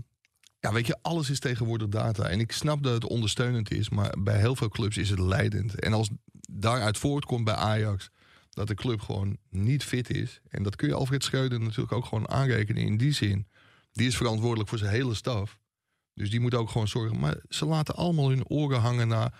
ja, 0.59 0.71
weet 0.71 0.87
je, 0.87 0.97
alles 1.01 1.29
is 1.29 1.39
tegenwoordig 1.39 1.87
data. 1.87 2.27
En 2.27 2.39
ik 2.39 2.51
snap 2.51 2.83
dat 2.83 2.93
het 2.93 3.05
ondersteunend 3.05 3.71
is, 3.71 3.89
maar 3.89 4.15
bij 4.19 4.39
heel 4.39 4.55
veel 4.55 4.69
clubs 4.69 4.97
is 4.97 5.09
het 5.09 5.19
leidend. 5.19 5.79
En 5.79 5.93
als 5.93 6.09
daaruit 6.51 6.97
voortkomt 6.97 7.43
bij 7.43 7.55
Ajax 7.55 8.09
dat 8.49 8.67
de 8.67 8.75
club 8.75 9.01
gewoon 9.01 9.37
niet 9.49 9.83
fit 9.83 10.09
is. 10.09 10.41
En 10.49 10.63
dat 10.63 10.75
kun 10.75 10.87
je 10.87 10.93
Alfred 10.93 11.23
Schreuder 11.23 11.59
natuurlijk 11.59 11.91
ook 11.91 12.05
gewoon 12.05 12.29
aanrekenen 12.29 12.83
in 12.83 12.97
die 12.97 13.11
zin. 13.13 13.47
Die 13.91 14.07
is 14.07 14.17
verantwoordelijk 14.17 14.69
voor 14.69 14.77
zijn 14.77 14.91
hele 14.91 15.13
staf. 15.13 15.57
Dus 16.13 16.29
die 16.29 16.39
moet 16.39 16.53
ook 16.53 16.69
gewoon 16.69 16.87
zorgen. 16.87 17.19
Maar 17.19 17.35
ze 17.49 17.65
laten 17.65 17.95
allemaal 17.95 18.29
hun 18.29 18.47
oren 18.47 18.79
hangen 18.79 19.07
naar 19.07 19.33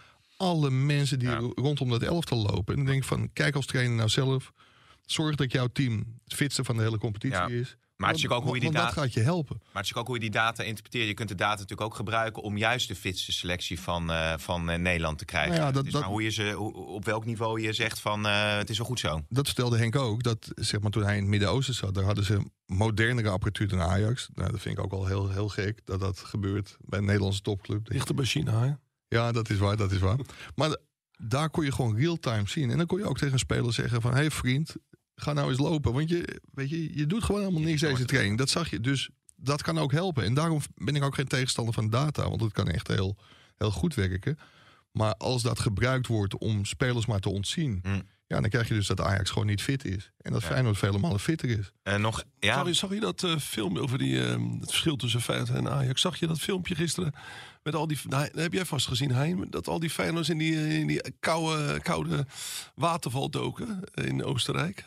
alle 0.44 0.70
mensen 0.70 1.20
die 1.20 1.30
Ja. 1.30 1.38
rondom 1.56 1.90
dat 1.90 2.02
elftal 2.02 2.38
lopen. 2.42 2.74
En 2.74 2.76
dan 2.76 2.86
denk 2.86 3.02
ik 3.02 3.08
van, 3.08 3.30
kijk 3.34 3.56
als 3.56 3.66
trainer 3.66 3.96
nou 3.96 4.10
zelf. 4.10 4.52
Zorg 5.06 5.36
dat 5.36 5.52
jouw 5.52 5.68
team 5.68 6.04
het 6.24 6.34
fitste 6.34 6.64
van 6.64 6.78
de 6.78 6.84
hele 6.84 6.98
competitie 6.98 7.38
Ja. 7.40 7.48
is. 7.48 7.76
Maar 7.96 8.08
het 8.12 8.18
is 8.18 8.24
natuurlijk 8.24 8.34
ook 8.34 8.44
hoe 8.46 8.54
je 8.56 8.72
die 8.72 8.80
Want 8.80 8.86
dat 8.86 8.96
data... 8.96 9.02
gaat 9.08 9.14
je 9.14 9.30
helpen. 9.32 9.58
Maar 9.60 9.82
het 9.84 9.92
is 9.92 9.96
ook 9.98 10.06
hoe 10.08 10.16
je 10.16 10.22
die 10.22 10.30
data 10.32 10.64
interpreteert. 10.64 11.08
Je 11.08 11.14
kunt 11.14 11.30
de 11.30 11.36
data 11.36 11.54
natuurlijk 11.54 11.82
ook 11.82 11.96
gebruiken 11.96 12.44
om 12.44 12.58
juist 12.58 12.88
de 12.88 12.96
fitste 12.96 13.32
selectie 13.32 13.80
van, 13.80 14.12
eh, 14.12 14.34
van 14.38 14.70
eh, 14.70 14.80
Nederland 14.80 15.18
te 15.18 15.26
krijgen. 15.26 15.52
Nou 15.54 15.66
ja, 15.66 15.72
dat- 15.72 15.92
maar 15.92 16.04
hoe 16.04 16.24
je 16.24 16.30
ze, 16.30 16.52
hoe- 16.52 16.74
op 16.74 17.06
welk 17.06 17.26
niveau 17.26 17.62
je 17.62 17.74
zegt 17.74 18.00
van 18.00 18.26
eh, 18.26 18.58
het 18.58 18.70
is 18.70 18.78
wel 18.78 18.86
goed 18.88 19.00
zo. 19.00 19.22
Dat 19.30 19.46
vertelde 19.46 19.78
Henk 19.78 19.96
ook. 19.96 20.24
Dat 20.24 20.52
zeg 20.56 20.80
maar, 20.82 20.92
toen 20.92 21.04
hij 21.04 21.14
in 21.16 21.22
het 21.22 21.30
Midden-Oosten 21.30 21.74
zat, 21.74 21.94
daar 21.94 22.04
hadden 22.04 22.24
ze 22.24 22.42
modernere 22.66 23.30
apparatuur 23.30 23.68
dan 23.68 23.82
Ajax. 23.82 24.30
Nou, 24.34 24.52
dat 24.52 24.62
vind 24.62 24.78
ik 24.78 24.84
ook 24.84 24.92
al 24.92 25.06
heel, 25.06 25.30
heel 25.30 25.50
gek 25.50 25.80
dat 25.86 26.00
dat 26.00 26.20
gebeurt 26.20 26.78
bij 26.80 27.00
een 27.00 27.06
Nederlandse 27.06 27.42
topclub. 27.42 27.90
Dichter 27.90 28.16
bij 28.16 28.26
China, 28.26 28.60
hè? 28.64 28.72
Ja, 29.14 29.32
dat 29.32 29.50
is 29.50 29.58
waar, 29.58 29.78
dat 29.78 29.92
is 29.92 30.00
waar. 30.00 30.18
Maar 30.56 30.78
daar 31.18 31.50
kon 31.50 31.64
je 31.66 31.72
gewoon 31.72 31.96
real-time 31.96 32.48
zien. 32.48 32.72
En 32.72 32.78
dan 32.78 32.86
kon 32.86 33.00
je 33.00 33.06
ook 33.06 33.18
tegen 33.18 33.34
een 33.34 33.40
speler 33.40 33.74
zeggen 33.74 34.02
van... 34.02 34.12
hé 34.12 34.18
hey 34.18 34.32
vriend, 34.32 34.76
ga 35.16 35.34
nou 35.34 35.50
eens 35.50 35.60
lopen. 35.60 35.94
Want 35.94 36.10
je, 36.10 36.42
weet 36.54 36.70
je, 36.70 36.98
je 36.98 37.08
doet 37.08 37.24
gewoon 37.24 37.42
helemaal 37.42 37.64
niks 37.64 37.82
deze 37.82 38.06
training. 38.06 38.38
Dat 38.38 38.50
zag 38.50 38.70
je. 38.70 38.80
Dus 38.80 39.10
dat 39.36 39.62
kan 39.62 39.78
ook 39.78 39.92
helpen. 39.92 40.24
En 40.24 40.34
daarom 40.34 40.60
ben 40.76 40.96
ik 40.96 41.04
ook 41.04 41.16
geen 41.16 41.28
tegenstander 41.28 41.74
van 41.74 41.90
data. 41.90 42.30
Want 42.30 42.42
het 42.42 42.54
kan 42.54 42.68
echt 42.68 42.88
heel, 42.88 43.18
heel 43.58 43.72
goed 43.72 43.94
werken. 43.94 44.38
Maar 44.92 45.14
als 45.16 45.42
dat 45.42 45.60
gebruikt 45.60 46.08
wordt 46.08 46.38
om 46.38 46.66
spelers 46.66 47.06
maar 47.06 47.20
te 47.20 47.30
ontzien... 47.30 47.80
Hm. 47.84 48.02
Ja, 48.28 48.40
dan 48.42 48.50
krijg 48.50 48.68
je 48.68 48.74
dus 48.74 48.88
dat 48.88 49.02
Ajax 49.02 49.30
gewoon 49.30 49.48
niet 49.48 49.62
fit 49.62 49.86
is. 49.86 50.12
En 50.18 50.32
dat 50.32 50.42
Ja. 50.42 50.48
Feyenoord 50.48 50.78
vele 50.78 50.98
malen 50.98 51.20
fitter 51.20 51.50
is. 51.50 51.72
Eh, 51.84 51.96
nog, 51.96 52.24
ja, 52.40 52.64
je, 52.66 52.74
zag 52.74 52.90
je 52.94 53.00
dat 53.00 53.24
eh, 53.24 53.38
film 53.38 53.78
over 53.78 53.98
die, 53.98 54.26
eh, 54.28 54.30
het 54.60 54.70
verschil 54.70 54.96
tussen 54.96 55.22
Feyenoord 55.22 55.50
en 55.50 55.70
Ajax? 55.70 56.02
Zag 56.02 56.20
je 56.20 56.28
dat 56.28 56.40
filmpje 56.40 56.76
gisteren 56.76 57.14
met 57.64 57.76
al 57.76 57.88
die... 57.88 58.00
Nou, 58.08 58.30
heb 58.34 58.54
jij 58.54 58.66
vast 58.66 58.88
gezien, 58.88 59.12
Hein? 59.12 59.48
Dat 59.50 59.68
al 59.68 59.80
die 59.80 59.90
Feyenoorders 59.90 60.30
in 60.30 60.38
die, 60.38 60.80
in 60.80 60.88
die 60.88 61.02
koude, 61.20 61.80
koude 61.80 62.26
waterval 62.76 63.30
doken 63.30 63.82
in 63.94 64.24
Oostenrijk. 64.24 64.86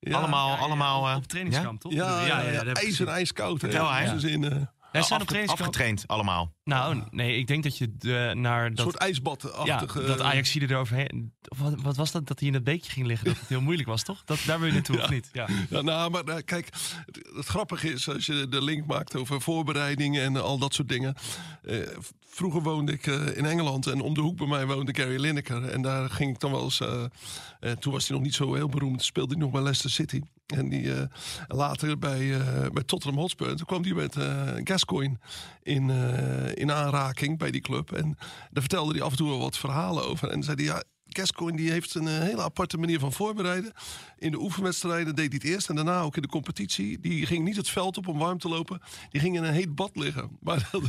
Ja. 0.00 0.16
allemaal, 0.16 0.56
allemaal 0.56 1.16
Op 1.16 1.26
trainingskamp, 1.26 1.80
toch? 1.80 1.92
Ja, 1.92 2.26
ja, 2.26 2.40
ja, 2.40 2.64
ijs 2.64 3.00
en 3.00 3.08
ijskoud. 3.08 3.58
Vertel, 3.58 3.90
eh, 3.90 4.12
een 4.12 4.68
Wij 4.92 5.02
zijn 5.02 5.20
op 5.20 5.26
trainingskamp. 5.26 5.60
afgetraind 5.60 6.04
allemaal. 6.06 6.55
Nou, 6.66 7.02
nee, 7.10 7.38
ik 7.38 7.46
denk 7.46 7.62
dat 7.62 7.78
je 7.78 7.96
de, 7.96 8.32
naar 8.36 8.74
dat... 8.74 8.84
soort 8.84 8.94
Ja, 8.94 9.06
ijsbadachtige... 9.06 10.04
dat 10.04 10.20
Ajax 10.20 10.54
er 10.54 10.70
eroverheen... 10.70 11.32
Wat, 11.58 11.74
wat 11.82 11.96
was 11.96 12.12
dat? 12.12 12.26
Dat 12.26 12.38
hij 12.38 12.48
in 12.48 12.54
het 12.54 12.64
beekje 12.64 12.90
ging 12.90 13.06
liggen? 13.06 13.26
Dat 13.26 13.38
het 13.38 13.48
heel 13.48 13.60
moeilijk 13.60 13.88
was, 13.88 14.02
toch? 14.02 14.24
Dat, 14.24 14.38
daar 14.46 14.58
wil 14.58 14.68
je 14.68 14.74
naartoe, 14.74 15.02
of 15.02 15.10
niet? 15.10 15.28
Ja. 15.32 15.48
Ja, 15.70 15.80
nou, 15.82 16.10
maar 16.10 16.24
nou, 16.24 16.42
kijk, 16.42 16.68
het, 17.06 17.28
het 17.34 17.46
grappige 17.46 17.92
is 17.92 18.08
als 18.08 18.26
je 18.26 18.48
de 18.48 18.62
link 18.62 18.86
maakt 18.86 19.16
over 19.16 19.40
voorbereidingen 19.40 20.22
en 20.22 20.36
al 20.36 20.58
dat 20.58 20.74
soort 20.74 20.88
dingen. 20.88 21.14
Eh, 21.62 21.78
vroeger 22.28 22.62
woonde 22.62 22.92
ik 22.92 23.06
eh, 23.06 23.36
in 23.36 23.44
Engeland 23.44 23.86
en 23.86 24.00
om 24.00 24.14
de 24.14 24.20
hoek 24.20 24.36
bij 24.36 24.46
mij 24.46 24.66
woonde 24.66 24.94
Gary 24.94 25.20
Lineker. 25.20 25.68
En 25.68 25.82
daar 25.82 26.10
ging 26.10 26.30
ik 26.30 26.40
dan 26.40 26.50
wel 26.50 26.62
eens, 26.62 26.80
eh, 26.80 27.04
eh, 27.60 27.70
toen 27.70 27.92
was 27.92 28.08
hij 28.08 28.16
nog 28.16 28.24
niet 28.24 28.34
zo 28.34 28.54
heel 28.54 28.68
beroemd, 28.68 29.02
speelde 29.02 29.32
hij 29.34 29.42
nog 29.42 29.50
bij 29.52 29.62
Leicester 29.62 29.90
City. 29.90 30.20
En 30.46 30.68
die, 30.68 30.94
eh, 30.94 31.02
later 31.48 31.98
bij, 31.98 32.40
eh, 32.40 32.70
bij 32.72 32.82
Tottenham 32.82 33.20
Hotspur, 33.20 33.56
toen 33.56 33.66
kwam 33.66 33.82
hij 33.82 33.92
met 33.92 34.16
eh 34.16 34.52
Gascoigne 34.64 35.18
in, 35.62 35.90
eh, 35.90 36.55
in 36.56 36.72
aanraking 36.72 37.38
bij 37.38 37.50
die 37.50 37.60
club. 37.60 37.92
En 37.92 38.16
daar 38.50 38.62
vertelde 38.62 38.92
hij 38.92 39.02
af 39.02 39.10
en 39.10 39.16
toe 39.16 39.28
wel 39.28 39.38
wat 39.38 39.58
verhalen 39.58 40.04
over. 40.04 40.30
En 40.30 40.42
zei 40.42 40.56
hij, 40.56 40.64
ja, 40.64 40.82
Gascoigne 41.16 41.56
die 41.56 41.70
heeft 41.70 41.94
een 41.94 42.08
eh, 42.08 42.18
hele 42.18 42.42
aparte 42.42 42.78
manier 42.78 42.98
van 42.98 43.12
voorbereiden. 43.12 43.72
In 44.18 44.30
de 44.30 44.40
oefenwedstrijden 44.40 45.14
deed 45.14 45.32
hij 45.32 45.40
het 45.42 45.52
eerst 45.52 45.68
en 45.68 45.74
daarna 45.74 46.00
ook 46.00 46.16
in 46.16 46.22
de 46.22 46.28
competitie. 46.28 47.00
Die 47.00 47.26
ging 47.26 47.44
niet 47.44 47.56
het 47.56 47.68
veld 47.68 47.96
op 47.96 48.08
om 48.08 48.18
warm 48.18 48.38
te 48.38 48.48
lopen. 48.48 48.82
Die 49.10 49.20
ging 49.20 49.36
in 49.36 49.44
een 49.44 49.52
heet 49.52 49.74
bad 49.74 49.90
liggen. 49.94 50.30
Maar 50.46 50.68
dat, 50.72 50.82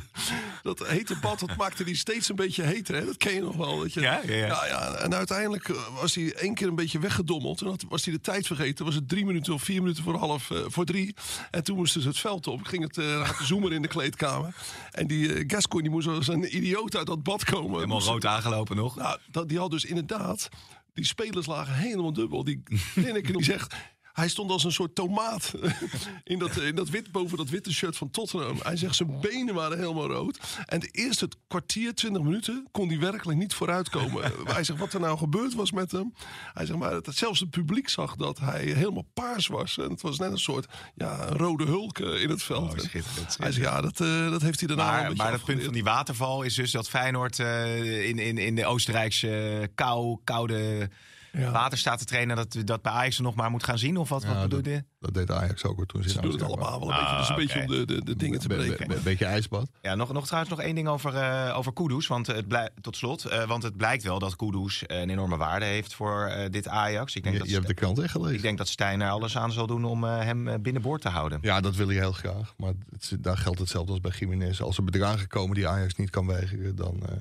dat 0.63 0.87
hete 0.87 1.17
bad 1.21 1.39
dat 1.39 1.55
maakte 1.55 1.83
hij 1.83 1.93
steeds 1.93 2.29
een 2.29 2.35
beetje 2.35 2.63
heter. 2.63 2.95
Hè? 2.95 3.05
Dat 3.05 3.17
ken 3.17 3.33
je 3.33 3.41
nog 3.41 3.55
wel. 3.55 3.79
Dat 3.79 3.93
je, 3.93 4.01
Ja, 4.01 4.21
ja, 4.25 4.33
ja. 4.33 4.45
ja, 4.45 4.65
ja. 4.65 4.93
En 4.93 5.13
uiteindelijk 5.15 5.69
eh, 5.69 5.75
was 5.99 6.15
hij 6.15 6.33
één 6.33 6.53
keer 6.53 6.67
een 6.67 6.75
beetje 6.75 6.99
weggedommeld. 6.99 7.61
En 7.61 7.77
was 7.89 8.05
hij 8.05 8.13
de 8.13 8.21
tijd 8.21 8.47
vergeten. 8.47 8.85
Was 8.85 8.95
het 8.95 9.09
drie 9.09 9.25
minuten 9.25 9.53
of 9.53 9.63
vier 9.63 9.81
minuten 9.81 10.03
voor 10.03 10.15
half 10.15 10.51
eh, 10.51 10.57
voor 10.67 10.85
drie. 10.85 11.15
En 11.51 11.63
toen 11.63 11.75
moesten 11.75 12.01
ze 12.01 12.07
het 12.07 12.19
veld 12.19 12.47
op. 12.47 12.63
Ging 12.63 12.83
het 12.83 12.97
uh, 12.97 13.31
zoemer 13.41 13.73
in 13.73 13.81
de 13.81 13.87
kleedkamer. 13.87 14.55
En 14.91 15.07
die 15.07 15.33
eh, 15.33 15.43
Gascoigne 15.47 15.89
die 15.89 15.91
moest 15.91 16.07
als 16.07 16.27
een 16.27 16.55
idioot 16.57 16.95
uit 16.95 17.07
dat 17.07 17.23
bad 17.23 17.43
komen. 17.43 17.73
Helemaal 17.73 18.01
rood 18.01 18.25
aangelopen 18.25 18.75
nog. 18.75 18.95
nou, 18.95 19.19
dat, 19.31 19.49
die 19.49 19.57
had 19.57 19.71
dus 19.71 19.85
inderdaad... 19.85 20.49
Die 20.97 21.05
spelers 21.05 21.47
lagen 21.47 21.75
helemaal 21.75 22.13
dubbel. 22.13 22.43
Die 22.43 22.63
Lineker 22.95 23.33
die 23.33 23.43
zegt... 23.43 23.75
Hij 24.17 24.27
stond 24.27 24.51
als 24.51 24.63
een 24.63 24.71
soort 24.71 24.95
tomaat 24.95 25.53
in 26.23 26.39
dat, 26.39 26.57
in 26.57 26.75
dat 26.75 26.89
wit, 26.89 27.11
boven 27.11 27.37
dat 27.37 27.49
witte 27.49 27.73
shirt 27.73 27.97
van 27.97 28.11
Tottenham. 28.11 28.57
Hij 28.61 28.77
zegt 28.77 28.95
zijn 28.95 29.19
benen 29.19 29.53
waren 29.53 29.77
helemaal 29.77 30.07
rood. 30.07 30.39
En 30.65 30.79
de 30.79 30.87
eerste 30.91 31.29
kwartier, 31.47 31.93
20 31.93 32.21
minuten, 32.21 32.67
kon 32.71 32.87
hij 32.87 32.99
werkelijk 32.99 33.39
niet 33.39 33.53
vooruitkomen. 33.53 34.31
hij 34.53 34.63
zegt 34.63 34.79
wat 34.79 34.93
er 34.93 34.99
nou 34.99 35.17
gebeurd 35.17 35.53
was 35.53 35.71
met 35.71 35.91
hem. 35.91 36.13
Hij 36.53 36.65
zegt 36.65 36.79
maar 36.79 37.01
dat 37.01 37.15
zelfs 37.15 37.39
het 37.39 37.49
publiek 37.49 37.89
zag 37.89 38.15
dat 38.15 38.39
hij 38.39 38.63
helemaal 38.63 39.07
paars 39.13 39.47
was. 39.47 39.77
En 39.77 39.89
het 39.89 40.01
was 40.01 40.19
net 40.19 40.31
een 40.31 40.37
soort 40.37 40.67
ja, 40.95 41.25
rode 41.25 41.65
hulk 41.65 41.99
eh, 41.99 42.21
in 42.21 42.29
het 42.29 42.43
veld. 42.43 42.73
Oh, 42.73 42.79
schitterend, 42.79 43.37
Hij 43.37 43.51
zegt 43.51 43.65
ja, 43.65 43.81
dat, 43.81 43.99
eh, 43.99 44.29
dat 44.29 44.41
heeft 44.41 44.59
hij 44.59 44.67
daarna 44.67 44.91
Maar, 44.91 45.15
maar 45.15 45.31
dat 45.31 45.43
punt 45.43 45.63
van 45.63 45.73
die 45.73 45.83
waterval 45.83 46.43
is 46.43 46.55
dus 46.55 46.71
dat 46.71 46.89
Feyenoord 46.89 47.39
eh, 47.39 48.07
in, 48.09 48.19
in, 48.19 48.37
in 48.37 48.55
de 48.55 48.65
Oostenrijkse 48.65 49.69
kou, 49.75 50.17
koude 50.23 50.89
Ja. 51.31 51.51
water 51.51 51.77
staat 51.77 51.99
te 51.99 52.05
trainen. 52.05 52.35
Dat, 52.35 52.57
dat 52.63 52.81
bij 52.81 52.91
Ajax 52.91 53.17
er 53.17 53.23
nog 53.23 53.35
maar 53.35 53.51
moet 53.51 53.63
gaan 53.63 53.77
zien? 53.77 53.97
Of 53.97 54.09
wat, 54.09 54.25
wat 54.25 54.41
bedoel 54.41 54.61
dat, 54.61 54.73
je? 54.73 54.83
dat 54.99 55.13
deed 55.13 55.31
Ajax 55.31 55.63
ook 55.63 55.75
hoor, 55.75 55.85
toen 55.85 56.03
ze 56.03 56.09
Ze 56.09 56.21
doen 56.21 56.31
het 56.31 56.41
allemaal 56.41 56.79
wel 56.79 56.89
een 56.91 56.97
beetje. 56.99 57.17
Dus 57.17 57.27
een 57.29 57.33
Ah, 57.35 57.39
beetje 57.39 57.59
om 57.59 57.67
de, 57.67 57.85
de, 57.85 58.03
de 58.03 58.15
dingen 58.15 58.39
te 58.39 58.47
breken. 58.47 58.91
Een 58.91 59.03
beetje 59.03 59.25
ijsbad. 59.25 59.69
Ja, 59.81 59.95
nog, 59.95 60.13
nog 60.13 60.25
trouwens 60.25 60.55
nog 60.55 60.61
één 60.61 60.75
ding 60.75 60.87
over, 60.87 61.15
eh 61.15 61.57
over 61.57 61.73
Kudus. 61.73 62.07
Want 62.07 62.27
het 62.27 62.47
blij- 62.47 62.69
tot 62.81 62.95
slot, 62.97 63.25
eh, 63.25 63.47
want 63.47 63.63
het 63.63 63.77
blijkt 63.77 64.03
wel 64.03 64.19
dat 64.19 64.35
Kudus 64.35 64.85
eh, 64.85 64.99
een 65.01 65.09
enorme 65.09 65.37
waarde 65.37 65.65
heeft 65.65 65.93
voor 65.95 66.25
eh, 66.25 66.49
dit 66.51 66.67
Ajax. 66.67 67.15
Ik 67.15 67.23
denk, 67.23 67.35
Je, 67.35 67.41
dat, 67.41 67.49
je 67.49 67.55
hebt 67.55 67.67
de 67.67 67.73
krant 67.73 67.99
echt 67.99 68.11
gelezen. 68.11 68.35
ik 68.35 68.41
denk 68.41 68.57
dat 68.57 68.67
Stijn 68.67 69.01
er 69.01 69.09
alles 69.09 69.37
aan 69.37 69.51
zal 69.51 69.67
doen 69.67 69.85
om 69.85 70.03
eh, 70.03 70.19
hem 70.19 70.61
binnenboord 70.61 71.01
te 71.01 71.09
houden. 71.09 71.39
Ja, 71.41 71.61
dat 71.61 71.75
wil 71.75 71.87
hij 71.87 71.95
heel 71.95 72.11
graag. 72.11 72.53
Maar 72.57 72.73
het, 72.91 73.17
daar 73.19 73.37
geldt 73.37 73.59
hetzelfde 73.59 73.91
als 73.91 74.01
bij 74.01 74.11
Jiménez. 74.19 74.61
Als 74.61 74.77
er 74.77 74.83
bedragen 74.83 75.27
komen 75.27 75.55
die 75.55 75.67
Ajax 75.67 75.95
niet 75.95 76.09
kan 76.09 76.27
weigeren, 76.27 76.75
dan, 76.75 76.99
eh, 77.09 77.11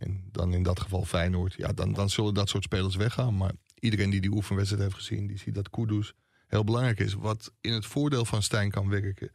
en 0.00 0.24
dan 0.32 0.54
in 0.54 0.62
dat 0.62 0.80
geval 0.80 1.04
Feyenoord, 1.04 1.54
ja, 1.54 1.72
dan, 1.72 1.92
dan 1.92 2.10
zullen 2.10 2.34
dat 2.34 2.48
soort 2.48 2.64
spelers 2.64 2.96
weggaan. 2.96 3.36
Maar 3.36 3.52
iedereen 3.78 4.10
die 4.10 4.20
die 4.20 4.30
oefenwedstrijd 4.30 4.82
heeft 4.82 4.94
gezien, 4.94 5.26
die 5.26 5.38
ziet 5.38 5.54
dat 5.54 5.70
Kudus 5.70 6.12
heel 6.46 6.64
belangrijk 6.64 6.98
is. 6.98 7.14
Wat 7.14 7.52
in 7.60 7.72
het 7.72 7.86
voordeel 7.86 8.24
van 8.24 8.42
Stijn 8.42 8.70
kan 8.70 8.88
werken, 8.88 9.30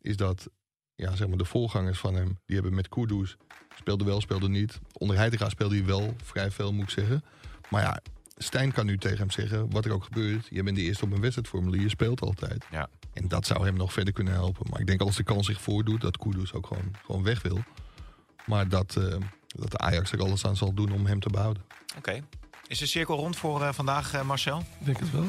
is 0.00 0.16
dat 0.16 0.48
ja, 0.94 1.16
zeg 1.16 1.28
maar 1.28 1.38
de 1.38 1.44
voorgangers 1.44 1.98
van 1.98 2.14
hem, 2.14 2.38
die 2.46 2.54
hebben 2.54 2.74
met 2.74 2.88
Kudus, 2.88 3.36
speelde 3.74 4.04
wel, 4.04 4.20
speelde 4.20 4.48
niet. 4.48 4.80
Onder 4.92 5.16
Heitinga 5.16 5.48
speelde 5.48 5.74
hij 5.74 5.84
wel 5.84 6.16
vrij 6.22 6.50
veel, 6.50 6.72
moet 6.72 6.84
ik 6.84 6.90
zeggen. 6.90 7.24
Maar 7.70 7.82
ja, 7.82 8.00
Stijn 8.36 8.72
kan 8.72 8.86
nu 8.86 8.98
tegen 8.98 9.18
hem 9.18 9.30
zeggen, 9.30 9.70
wat 9.70 9.84
er 9.84 9.92
ook 9.92 10.04
gebeurt, 10.04 10.46
je 10.50 10.62
bent 10.62 10.76
de 10.76 10.82
eerste 10.82 11.04
op 11.04 11.12
een 11.12 11.20
wedstrijdformulier, 11.20 11.82
je 11.82 11.88
speelt 11.88 12.20
altijd. 12.20 12.64
Ja. 12.70 12.88
En 13.12 13.28
dat 13.28 13.46
zou 13.46 13.64
hem 13.64 13.76
nog 13.76 13.92
verder 13.92 14.12
kunnen 14.12 14.32
helpen. 14.32 14.66
Maar 14.70 14.80
ik 14.80 14.86
denk 14.86 15.00
als 15.00 15.16
de 15.16 15.22
kans 15.22 15.46
zich 15.46 15.60
voordoet 15.60 16.00
dat 16.00 16.18
Kudus 16.18 16.52
ook 16.52 16.66
gewoon, 16.66 16.90
gewoon 17.04 17.22
weg 17.22 17.42
wil. 17.42 17.58
Maar 18.46 18.68
dat, 18.68 18.96
eh, 18.96 19.16
dat 19.58 19.70
de 19.70 19.78
Ajax 19.78 20.12
er 20.12 20.20
alles 20.22 20.46
aan 20.46 20.56
zal 20.56 20.72
doen 20.74 20.92
om 20.92 21.06
hem 21.06 21.20
te 21.20 21.28
behouden. 21.30 21.62
Oké. 21.96 22.20
Is 22.68 22.78
de 22.78 22.86
cirkel 22.86 23.16
rond 23.16 23.36
voor 23.36 23.62
eh, 23.62 23.72
vandaag, 23.72 24.12
eh, 24.14 24.22
Marcel? 24.22 24.58
Ik 24.58 24.86
denk 24.86 24.98
het 24.98 25.10
wel. 25.10 25.24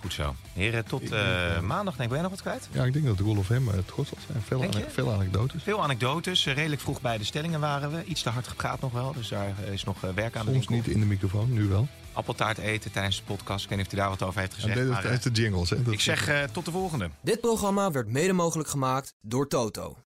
Goed 0.00 0.12
zo. 0.12 0.34
Heren, 0.52 0.84
tot 0.84 1.10
eh, 1.12 1.60
maandag. 1.60 1.96
Denk, 1.96 2.10
ben 2.10 2.18
jij 2.18 2.28
nog 2.28 2.30
wat 2.30 2.40
kwijt? 2.40 2.68
Ja, 2.72 2.84
ik 2.84 2.92
denk 2.92 3.04
dat 3.06 3.18
Roelof 3.18 3.48
hem 3.48 3.68
uh, 3.68 3.74
trots 3.86 4.08
zal 4.08 4.18
zijn. 4.26 4.42
Veel, 4.42 4.62
ane- 5.04 5.12
anekdotes. 5.14 5.62
Veel 5.62 5.82
anekdotes. 5.82 6.44
Redelijk 6.46 6.80
vroeg 6.80 7.00
bij 7.00 7.18
de 7.18 7.24
stellingen 7.24 7.60
waren 7.60 7.90
we. 7.90 8.04
Iets 8.04 8.22
te 8.22 8.28
hard 8.30 8.48
gepraat 8.48 8.80
nog 8.80 8.92
wel. 8.92 9.12
Dus 9.12 9.28
daar 9.28 9.54
is 9.70 9.84
nog 9.84 10.00
werk 10.00 10.36
aan 10.36 10.46
de 10.46 10.52
Soms 10.52 10.66
winkel. 10.66 10.74
niet 10.74 10.86
in 10.86 11.00
de 11.00 11.06
microfoon, 11.06 11.52
nu 11.52 11.64
wel. 11.68 11.88
Appeltaart 12.12 12.58
eten 12.58 12.92
tijdens 12.92 13.16
de 13.16 13.22
podcast. 13.24 13.62
Ik 13.64 13.68
weet 13.68 13.78
niet 13.78 13.86
of 13.86 13.92
u 13.92 13.96
daar 13.96 14.08
wat 14.08 14.22
over 14.22 14.40
heeft 14.40 14.54
En 14.54 14.60
gezegd. 14.60 14.78
dit 14.78 14.88
is 14.88 15.00
tijdens 15.00 15.22
de 15.24 15.30
jingles. 15.30 15.70
Hè? 15.70 15.82
Dat 15.82 15.92
ik 15.92 16.00
zeg 16.00 16.28
eh, 16.28 16.42
tot 16.42 16.64
de 16.64 16.70
volgende. 16.70 17.10
Dit 17.22 17.40
programma 17.40 17.90
werd 17.90 18.08
mede 18.08 18.32
mogelijk 18.32 18.68
gemaakt 18.68 19.14
door 19.20 19.48
Toto. 19.48 19.96